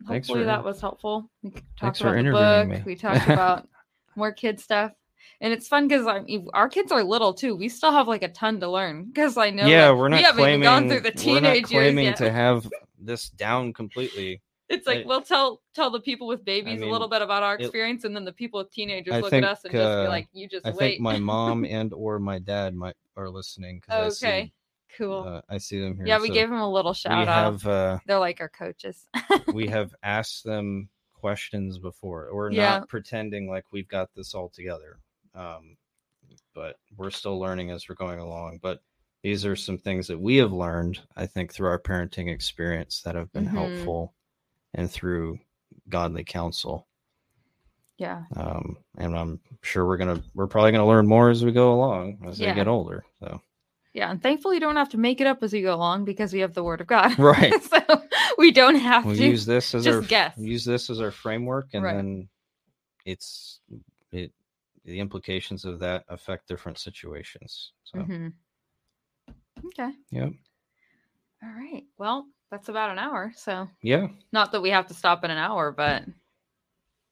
Thanks 0.07 0.27
Hopefully 0.27 0.43
for- 0.43 0.45
that 0.45 0.63
was 0.63 0.81
helpful. 0.81 1.29
We 1.43 1.51
talked 1.51 1.63
thanks 1.79 2.01
about 2.01 2.15
the 2.23 2.31
book. 2.31 2.67
me. 2.67 2.83
We 2.85 2.95
talked 2.95 3.27
about 3.27 3.67
more 4.15 4.31
kid 4.31 4.59
stuff. 4.59 4.93
And 5.39 5.53
it's 5.53 5.67
fun 5.67 5.88
because 5.88 6.07
I 6.07 6.21
mean, 6.21 6.47
our 6.53 6.67
kids 6.67 6.91
are 6.91 7.03
little 7.03 7.33
too. 7.33 7.55
We 7.55 7.69
still 7.69 7.91
have 7.91 8.07
like 8.07 8.23
a 8.23 8.29
ton 8.29 8.59
to 8.61 8.69
learn 8.69 9.05
because 9.05 9.38
I 9.38 9.51
know. 9.51 9.67
yeah, 9.67 9.91
we're 9.91 10.09
not 10.09 10.17
we 10.17 10.23
haven't 10.23 10.39
claiming 10.41 10.63
gone 10.63 10.89
through 10.89 11.01
the 11.01 11.09
we're 11.15 11.39
teenage 11.39 11.71
years 11.71 11.93
claiming 11.93 12.13
to 12.15 12.31
have 12.31 12.67
this 12.99 13.29
down 13.29 13.73
completely. 13.73 14.41
It's 14.69 14.88
like 14.88 14.99
I- 14.99 15.03
we'll 15.05 15.21
tell 15.21 15.61
tell 15.75 15.91
the 15.91 15.99
people 15.99 16.25
with 16.25 16.43
babies 16.43 16.79
mean, 16.79 16.89
a 16.89 16.91
little 16.91 17.07
bit 17.07 17.21
about 17.21 17.43
our 17.43 17.55
it- 17.55 17.61
experience, 17.61 18.03
and 18.03 18.15
then 18.15 18.25
the 18.25 18.33
people 18.33 18.59
with 18.59 18.71
teenagers 18.71 19.13
I 19.13 19.19
look 19.19 19.29
think, 19.29 19.45
at 19.45 19.51
us 19.51 19.63
and 19.63 19.71
just 19.71 19.81
be 20.01 20.05
uh, 20.05 20.09
like, 20.09 20.27
"You 20.33 20.47
just 20.47 20.65
I 20.65 20.71
wait." 20.71 20.77
think 20.77 21.01
my 21.01 21.19
mom 21.19 21.65
and 21.69 21.93
or 21.93 22.17
my 22.19 22.39
dad 22.39 22.73
might 22.75 22.95
are 23.15 23.29
listening 23.29 23.79
because 23.79 24.23
I 24.23 24.27
okay, 24.27 24.43
see 24.45 24.53
cool. 24.97 25.23
uh, 25.27 25.41
I 25.49 25.57
see 25.57 25.79
them 25.79 25.95
here. 25.97 26.05
yeah, 26.07 26.19
we 26.19 26.27
so 26.29 26.33
gave 26.33 26.49
them 26.49 26.59
a 26.59 26.69
little 26.71 26.91
we 26.91 26.95
shout 26.95 27.27
out. 27.27 27.53
have 27.53 27.67
uh, 27.67 27.99
They're 28.05 28.19
like 28.19 28.41
our 28.41 28.49
coaches. 28.49 29.07
we 29.53 29.67
have 29.67 29.93
asked 30.03 30.43
them 30.43 30.89
questions 31.13 31.77
before. 31.79 32.29
We're 32.33 32.51
Yeah. 32.51 32.79
not 32.79 32.89
pretending 32.89 33.49
like 33.49 33.65
we've 33.71 33.87
got 33.87 34.13
this 34.15 34.33
all 34.33 34.49
together. 34.49 34.99
Um, 35.35 35.77
but 36.53 36.77
we're 36.95 37.11
still 37.11 37.39
learning 37.39 37.71
as 37.71 37.87
we're 37.87 37.95
going 37.95 38.19
along. 38.19 38.59
But 38.61 38.81
these 39.23 39.45
are 39.45 39.55
some 39.55 39.77
things 39.77 40.07
that 40.07 40.19
we 40.19 40.37
have 40.37 40.51
learned, 40.53 40.99
I 41.15 41.25
think, 41.25 41.53
through 41.53 41.67
our 41.69 41.79
parenting 41.79 42.31
experience 42.31 43.01
that 43.03 43.15
have 43.15 43.31
been 43.33 43.45
Mhm. 43.45 43.51
helpful 43.51 44.13
and 44.73 44.89
through 44.91 45.39
godly 45.89 46.23
counsel. 46.23 46.87
yeah, 47.97 48.25
Um, 48.35 48.77
and 48.97 49.17
I'm 49.17 49.39
sure 49.63 49.85
we're 49.87 49.97
gonna 49.97 50.21
we're 50.35 50.45
probably 50.47 50.71
gonna 50.71 50.85
learn 50.85 51.07
more 51.07 51.29
as 51.31 51.43
we 51.43 51.51
go 51.51 51.73
along 51.73 52.19
as 52.27 52.39
Yeah. 52.39 52.49
they 52.49 52.55
get 52.55 52.67
older. 52.67 53.03
So 53.19 53.41
yeah, 53.97 54.11
and 54.11 54.21
thankfully, 54.21 54.57
you 54.57 54.59
don't 54.59 54.75
have 54.75 54.89
to 54.89 54.97
make 54.99 55.19
it 55.21 55.25
up 55.25 55.41
as 55.41 55.51
you 55.51 55.63
go 55.63 55.73
along 55.73 56.05
because 56.05 56.31
we 56.31 56.39
have 56.41 56.53
the 56.53 56.63
Word 56.63 56.81
of 56.81 56.87
God. 56.87 57.17
Right. 57.19 57.51
so 57.63 57.79
we 58.37 58.51
don't 58.51 58.75
have 58.75 59.03
we'll 59.03 59.15
to. 59.15 59.23
use 59.25 59.43
this 59.43 59.73
as 59.73 59.85
just 59.85 59.95
our 59.95 60.01
guess. 60.07 60.37
use 60.37 60.63
this 60.63 60.91
as 60.91 61.01
our 61.01 61.09
framework 61.09 61.69
and 61.73 61.83
Right. 61.83 61.95
then 61.95 62.29
it's 63.05 63.59
it 64.11 64.31
the 64.85 64.99
implications 64.99 65.65
of 65.65 65.79
that 65.79 66.03
affect 66.09 66.47
different 66.47 66.77
situations 66.77 67.71
so 67.83 67.97
Mhm. 67.97 68.33
Okay. 69.65 69.89
yep 70.11 70.31
All 71.43 71.49
right. 71.49 71.83
Well, 71.97 72.27
that's 72.51 72.69
about 72.69 72.91
an 72.91 72.99
hour. 72.99 73.33
So 73.35 73.67
yeah 73.81 74.09
not 74.31 74.51
that 74.51 74.61
we 74.61 74.69
have 74.69 74.85
to 74.87 74.93
stop 74.93 75.23
in 75.23 75.31
an 75.31 75.39
hour, 75.39 75.71
but 75.71 76.03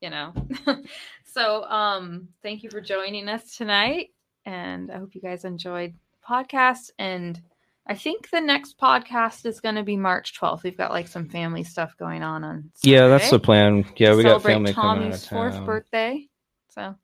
you 0.01 0.11
know. 0.11 0.33
so 1.25 1.63
um 1.63 2.27
thank 2.43 2.61
you 2.61 2.69
for 2.69 2.79
joining 2.79 3.27
us 3.27 3.57
tonight. 3.57 4.09
And 4.45 4.91
I 4.91 4.99
hope 4.99 5.15
you 5.15 5.21
guys 5.21 5.45
enjoyed 5.45 5.95
podcast. 6.27 6.89
And 6.99 7.41
I 7.87 7.95
think 7.95 8.29
the 8.29 8.41
next 8.41 8.77
podcast 8.79 9.45
is 9.45 9.59
going 9.59 9.75
to 9.75 9.83
be 9.83 9.95
March 9.95 10.39
12th. 10.39 10.63
We've 10.63 10.77
got 10.77 10.91
like 10.91 11.07
some 11.07 11.29
family 11.29 11.63
stuff 11.63 11.95
going 11.97 12.23
on 12.23 12.43
on. 12.43 12.71
yeah 12.83 13.07
that's 13.07 13.29
the 13.29 13.39
plan 13.39 13.85
yeah 13.97 14.15
we 14.15 14.23
got 14.23 14.41
family 14.41 14.73
coming 14.73 15.03
out 15.13 15.19
Tommy's 15.19 15.23
of 15.23 15.29
fourth 15.29 15.65
birthday. 15.65 16.27
So, 16.69 16.95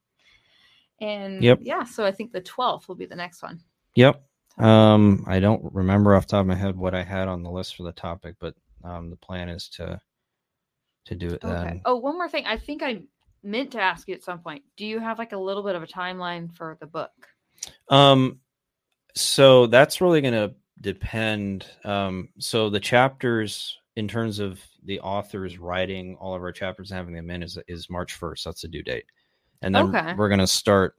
and 0.99 1.43
Yep. 1.43 1.59
yeah, 1.61 1.83
so 1.83 2.05
I 2.05 2.11
think 2.11 2.31
the 2.31 2.41
12th 2.41 2.87
will 2.87 2.95
be 2.95 3.05
the 3.05 3.15
next 3.15 3.41
one. 3.43 3.61
yep 3.95 4.23
um 4.57 5.23
i 5.27 5.39
don't 5.39 5.63
remember 5.73 6.13
off 6.13 6.27
the 6.27 6.31
top 6.31 6.41
of 6.41 6.45
my 6.47 6.53
head 6.55 6.75
what 6.75 6.93
i 6.93 7.01
had 7.01 7.29
on 7.29 7.41
the 7.41 7.49
list 7.49 7.77
for 7.77 7.83
the 7.83 7.91
topic 7.93 8.35
but 8.37 8.53
um 8.83 9.09
the 9.09 9.15
plan 9.15 9.47
is 9.47 9.69
to 9.69 9.97
to 11.05 11.15
do 11.15 11.27
it 11.27 11.41
Okay. 11.43 11.53
then 11.53 11.81
Oh, 11.85 11.95
one 11.95 12.15
more 12.17 12.27
thing. 12.27 12.45
I 12.45 12.57
think 12.57 12.83
I 12.83 13.01
meant 13.43 13.71
to 13.71 13.79
ask 13.81 14.07
you 14.09 14.13
at 14.13 14.23
some 14.23 14.39
point. 14.39 14.61
Do 14.75 14.85
you 14.85 14.99
have 14.99 15.17
like 15.17 15.31
a 15.31 15.37
little 15.37 15.63
bit 15.63 15.75
of 15.75 15.81
a 15.83 15.87
timeline 15.87 16.53
for 16.53 16.77
the 16.81 16.85
book? 16.85 17.11
Um, 17.89 18.39
so 19.15 19.67
that's 19.67 20.01
really 20.01 20.21
going 20.21 20.33
to 20.33 20.53
depend. 20.81 21.65
Um, 21.83 22.29
so 22.39 22.69
the 22.69 22.79
chapters, 22.79 23.77
in 23.95 24.07
terms 24.07 24.39
of 24.39 24.59
the 24.83 24.99
authors 25.01 25.57
writing 25.59 26.15
all 26.19 26.33
of 26.35 26.41
our 26.41 26.51
chapters 26.51 26.91
and 26.91 26.97
having 26.97 27.13
them 27.15 27.29
in, 27.29 27.43
is 27.43 27.57
is 27.67 27.89
March 27.89 28.13
first. 28.13 28.45
That's 28.45 28.61
the 28.61 28.67
due 28.67 28.83
date, 28.83 29.05
and 29.61 29.75
then 29.75 29.95
Okay. 29.95 30.15
we're 30.15 30.29
going 30.29 30.39
to 30.39 30.47
start, 30.47 30.97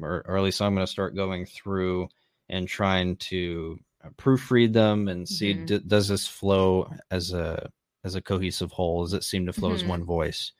or, 0.00 0.22
or 0.26 0.36
at 0.38 0.44
least 0.44 0.62
I'm 0.62 0.74
going 0.74 0.86
to 0.86 0.92
start 0.92 1.16
going 1.16 1.46
through 1.46 2.08
and 2.50 2.68
trying 2.68 3.16
to 3.16 3.78
uh, 4.04 4.10
proofread 4.18 4.72
them 4.72 5.08
and 5.08 5.28
see 5.28 5.54
Mhm. 5.54 5.66
d- 5.66 5.80
does 5.86 6.08
this 6.08 6.26
flow 6.26 6.90
as 7.10 7.32
a 7.32 7.70
as 8.04 8.14
a 8.16 8.22
cohesive 8.22 8.72
whole? 8.72 9.04
Does 9.04 9.14
it 9.14 9.24
seem 9.24 9.46
to 9.46 9.52
flow 9.52 9.72
as 9.74 9.84
Mhm. 9.84 9.86
one 9.86 10.04
voice? 10.04 10.52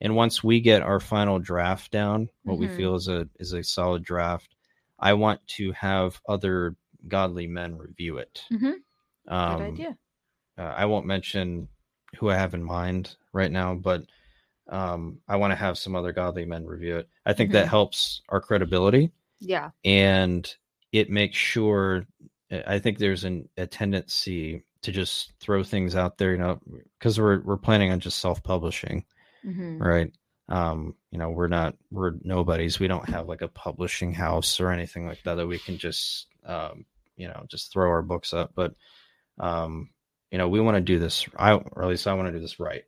And 0.00 0.16
once 0.16 0.42
we 0.44 0.60
get 0.60 0.82
our 0.82 1.00
final 1.00 1.38
draft 1.38 1.90
down, 1.92 2.28
what 2.44 2.58
we 2.58 2.68
Mhm. 2.68 2.68
feel 2.68 2.94
is 2.96 3.08
a 3.08 3.28
is 3.38 3.52
a 3.52 3.62
solid 3.62 4.02
draft, 4.02 4.54
I 5.00 5.14
want 5.14 5.46
to 5.48 5.72
have 5.72 6.20
other 6.28 6.76
godly 7.08 7.46
men 7.46 7.76
review 7.76 8.18
it. 8.18 8.42
Mhm. 8.50 8.82
Um, 9.28 9.56
Good 9.56 9.60
idea. 9.60 9.98
uh, 10.58 10.62
I 10.76 10.86
won't 10.86 11.06
mention 11.06 11.68
who 12.18 12.30
I 12.30 12.36
have 12.36 12.54
in 12.54 12.62
mind 12.64 13.16
right 13.32 13.50
now, 13.50 13.74
but 13.74 14.04
um, 14.68 15.20
I 15.28 15.36
want 15.36 15.52
to 15.52 15.56
have 15.56 15.78
some 15.78 15.96
other 15.96 16.12
godly 16.12 16.46
men 16.46 16.66
review 16.66 16.98
it. 16.98 17.08
I 17.26 17.32
think 17.34 17.52
that 17.52 17.66
Mhm. 17.66 17.68
helps 17.68 18.22
our 18.30 18.40
credibility 18.40 19.12
Yeah. 19.40 19.70
and 19.84 20.54
it 20.92 21.10
makes 21.10 21.36
sure. 21.38 22.06
I 22.66 22.78
think 22.80 22.98
there's 22.98 23.24
an, 23.24 23.48
a 23.56 23.66
tendency 23.66 24.64
to 24.82 24.92
just 24.92 25.32
throw 25.40 25.62
things 25.62 25.94
out 25.96 26.18
there, 26.18 26.32
you 26.32 26.38
know, 26.38 26.60
because 26.98 27.20
we're 27.20 27.40
we're 27.42 27.56
planning 27.58 27.92
on 27.92 28.00
just 28.00 28.18
self 28.18 28.42
publishing 28.42 29.04
hmm 29.44 29.80
right 29.80 30.12
um 30.50 30.94
you 31.10 31.18
know 31.18 31.30
we're 31.30 31.48
not 31.48 31.76
we're 31.90 32.14
nobodies. 32.22 32.78
We 32.78 32.88
don't 32.88 33.08
have 33.08 33.28
like 33.28 33.42
a 33.42 33.48
publishing 33.48 34.12
house 34.12 34.60
or 34.60 34.70
anything 34.70 35.06
like 35.06 35.22
that 35.24 35.36
that 35.36 35.46
we 35.46 35.58
can 35.58 35.78
just 35.78 36.26
um 36.44 36.84
you 37.16 37.28
know 37.28 37.44
just 37.48 37.72
throw 37.72 37.88
our 37.88 38.02
books 38.02 38.32
up. 38.34 38.52
But 38.54 38.74
um 39.38 39.90
you 40.30 40.38
know 40.38 40.48
we 40.48 40.60
want 40.60 40.76
to 40.76 40.80
do 40.80 40.98
this 40.98 41.26
i 41.36 41.52
or 41.52 41.82
at 41.82 41.88
least 41.88 42.06
i 42.06 42.14
want 42.14 42.28
to 42.28 42.32
do 42.32 42.40
this 42.40 42.60
right. 42.60 42.84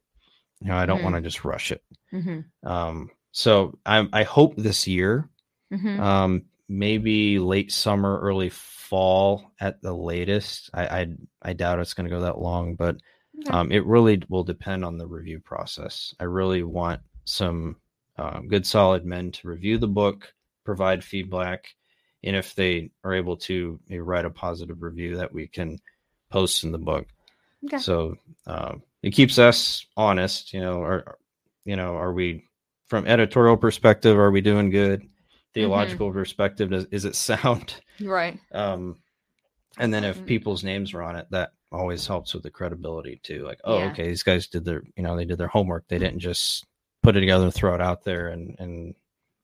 You 0.61 0.69
know 0.69 0.77
i 0.77 0.87
don't 0.87 1.01
Mhm. 1.01 1.05
want 1.05 1.15
to 1.17 1.23
just 1.23 1.45
rush 1.45 1.73
it. 1.73 1.83
Hmm 2.11 2.41
um 2.65 3.11
so 3.33 3.77
i 3.87 4.07
i 4.13 4.23
hope 4.23 4.55
this 4.57 4.87
year 4.87 5.29
hmm 5.71 6.01
um 6.01 6.45
maybe 6.69 7.39
late 7.39 7.73
summer 7.73 8.21
early 8.21 8.51
fall 8.51 9.51
at 9.61 9.83
the 9.83 9.93
latest. 9.93 10.71
I 10.75 10.87
i, 10.87 11.07
I 11.43 11.53
doubt 11.55 11.81
it's 11.81 11.95
going 11.95 12.09
to 12.09 12.15
go 12.17 12.23
that 12.23 12.39
long 12.39 12.75
but 12.77 12.97
Okay. 13.41 13.53
um, 13.59 13.73
it 13.73 13.85
really 13.87 14.23
will 14.29 14.45
depend 14.45 14.85
on 14.85 14.99
the 14.99 15.07
review 15.07 15.41
process. 15.41 16.15
I 16.21 16.25
really 16.25 16.63
want 16.63 17.01
some 17.25 17.77
um, 18.19 18.49
good, 18.49 18.67
solid 18.67 19.05
men 19.05 19.33
to 19.33 19.49
review 19.49 19.79
the 19.79 19.89
book, 19.89 20.33
provide 20.65 21.03
feedback, 21.03 21.67
and 22.25 22.37
if 22.37 22.55
they 22.55 22.91
are 23.05 23.15
able 23.15 23.37
to 23.37 23.81
write 23.91 24.25
a 24.25 24.31
positive 24.31 24.83
review 24.83 25.17
that 25.17 25.33
we 25.33 25.47
can 25.47 25.79
post 26.31 26.65
in 26.65 26.73
the 26.73 26.79
book. 26.79 27.07
Okay. 27.65 27.79
So, 27.79 28.17
uh, 28.47 28.75
it 29.03 29.11
keeps 29.11 29.39
us 29.39 29.87
honest. 29.97 30.53
You 30.53 30.61
know, 30.61 30.83
are 30.83 31.19
you 31.65 31.77
know, 31.77 31.97
are 31.97 32.13
we 32.13 32.45
from 32.87 33.07
editorial 33.07 33.57
perspective? 33.57 34.19
Are 34.19 34.31
we 34.31 34.41
doing 34.41 34.71
good? 34.71 35.09
Theological 35.55 36.11
perspective, 36.13 36.73
is, 36.73 36.87
is 36.91 37.05
it 37.05 37.15
sound? 37.17 37.77
Right. 38.01 38.39
Um, 38.53 38.97
and 39.79 39.93
then 39.93 40.05
if 40.05 40.25
people's 40.27 40.65
names 40.65 40.93
are 40.95 41.03
on 41.03 41.17
it, 41.17 41.27
that 41.31 41.53
always 41.71 42.07
helps 42.07 42.35
with 42.35 42.43
the 42.43 42.51
credibility 42.51 43.21
too. 43.23 43.45
Like, 43.45 43.61
oh, 43.65 43.79
Yeah. 43.79 43.91
okay, 43.91 44.09
these 44.09 44.23
guys 44.23 44.47
did 44.47 44.65
their, 44.65 44.83
you 44.97 45.03
know, 45.03 45.17
they 45.17 45.25
did 45.25 45.39
their 45.39 45.49
homework. 45.49 45.85
They 45.89 45.99
didn't 45.99 46.19
just 46.19 46.67
put 47.03 47.17
it 47.17 47.21
together 47.21 47.45
and 47.45 47.55
throw 47.55 47.75
it 47.75 47.81
out 47.81 48.05
there. 48.05 48.29
And 48.29 48.57
and 48.59 48.95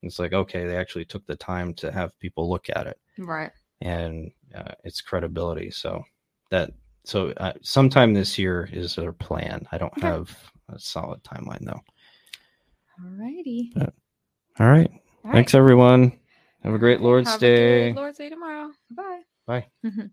it's 0.03 0.19
like, 0.19 0.33
okay, 0.33 0.67
they 0.67 0.77
actually 0.77 1.05
took 1.05 1.27
the 1.27 1.37
time 1.37 1.75
to 1.75 1.91
have 1.93 2.19
people 2.21 2.49
look 2.49 2.67
at 2.75 2.87
it, 2.87 2.99
Right. 3.19 3.51
and 3.81 4.31
uh, 4.55 4.73
its 4.85 5.01
credibility. 5.01 5.71
So 5.71 6.03
that 6.51 6.71
so 7.05 7.31
uh, 7.39 7.53
sometime 7.63 8.15
this 8.15 8.39
year 8.39 8.69
is 8.73 8.97
our 8.99 9.13
plan. 9.13 9.67
I 9.73 9.79
don't 9.79 9.93
Okay. 9.99 10.07
have 10.07 10.37
a 10.69 10.79
solid 10.79 11.23
timeline 11.25 11.65
though. 11.65 11.81
Alrighty. 13.03 13.71
All 14.61 14.67
right, 14.69 14.91
All 15.25 15.33
thanks 15.33 15.55
right. 15.55 15.61
everyone. 15.61 16.19
Have 16.65 16.75
a 16.75 16.79
great 16.79 17.01
Lord's 17.01 17.29
Have 17.31 17.43
a 17.43 17.47
Day. 17.47 17.93
Lord's 17.93 18.19
Day 18.19 18.29
tomorrow. 18.29 18.73
Bye. 18.91 19.21
Bye. 19.47 19.67
Mhm. 19.85 20.11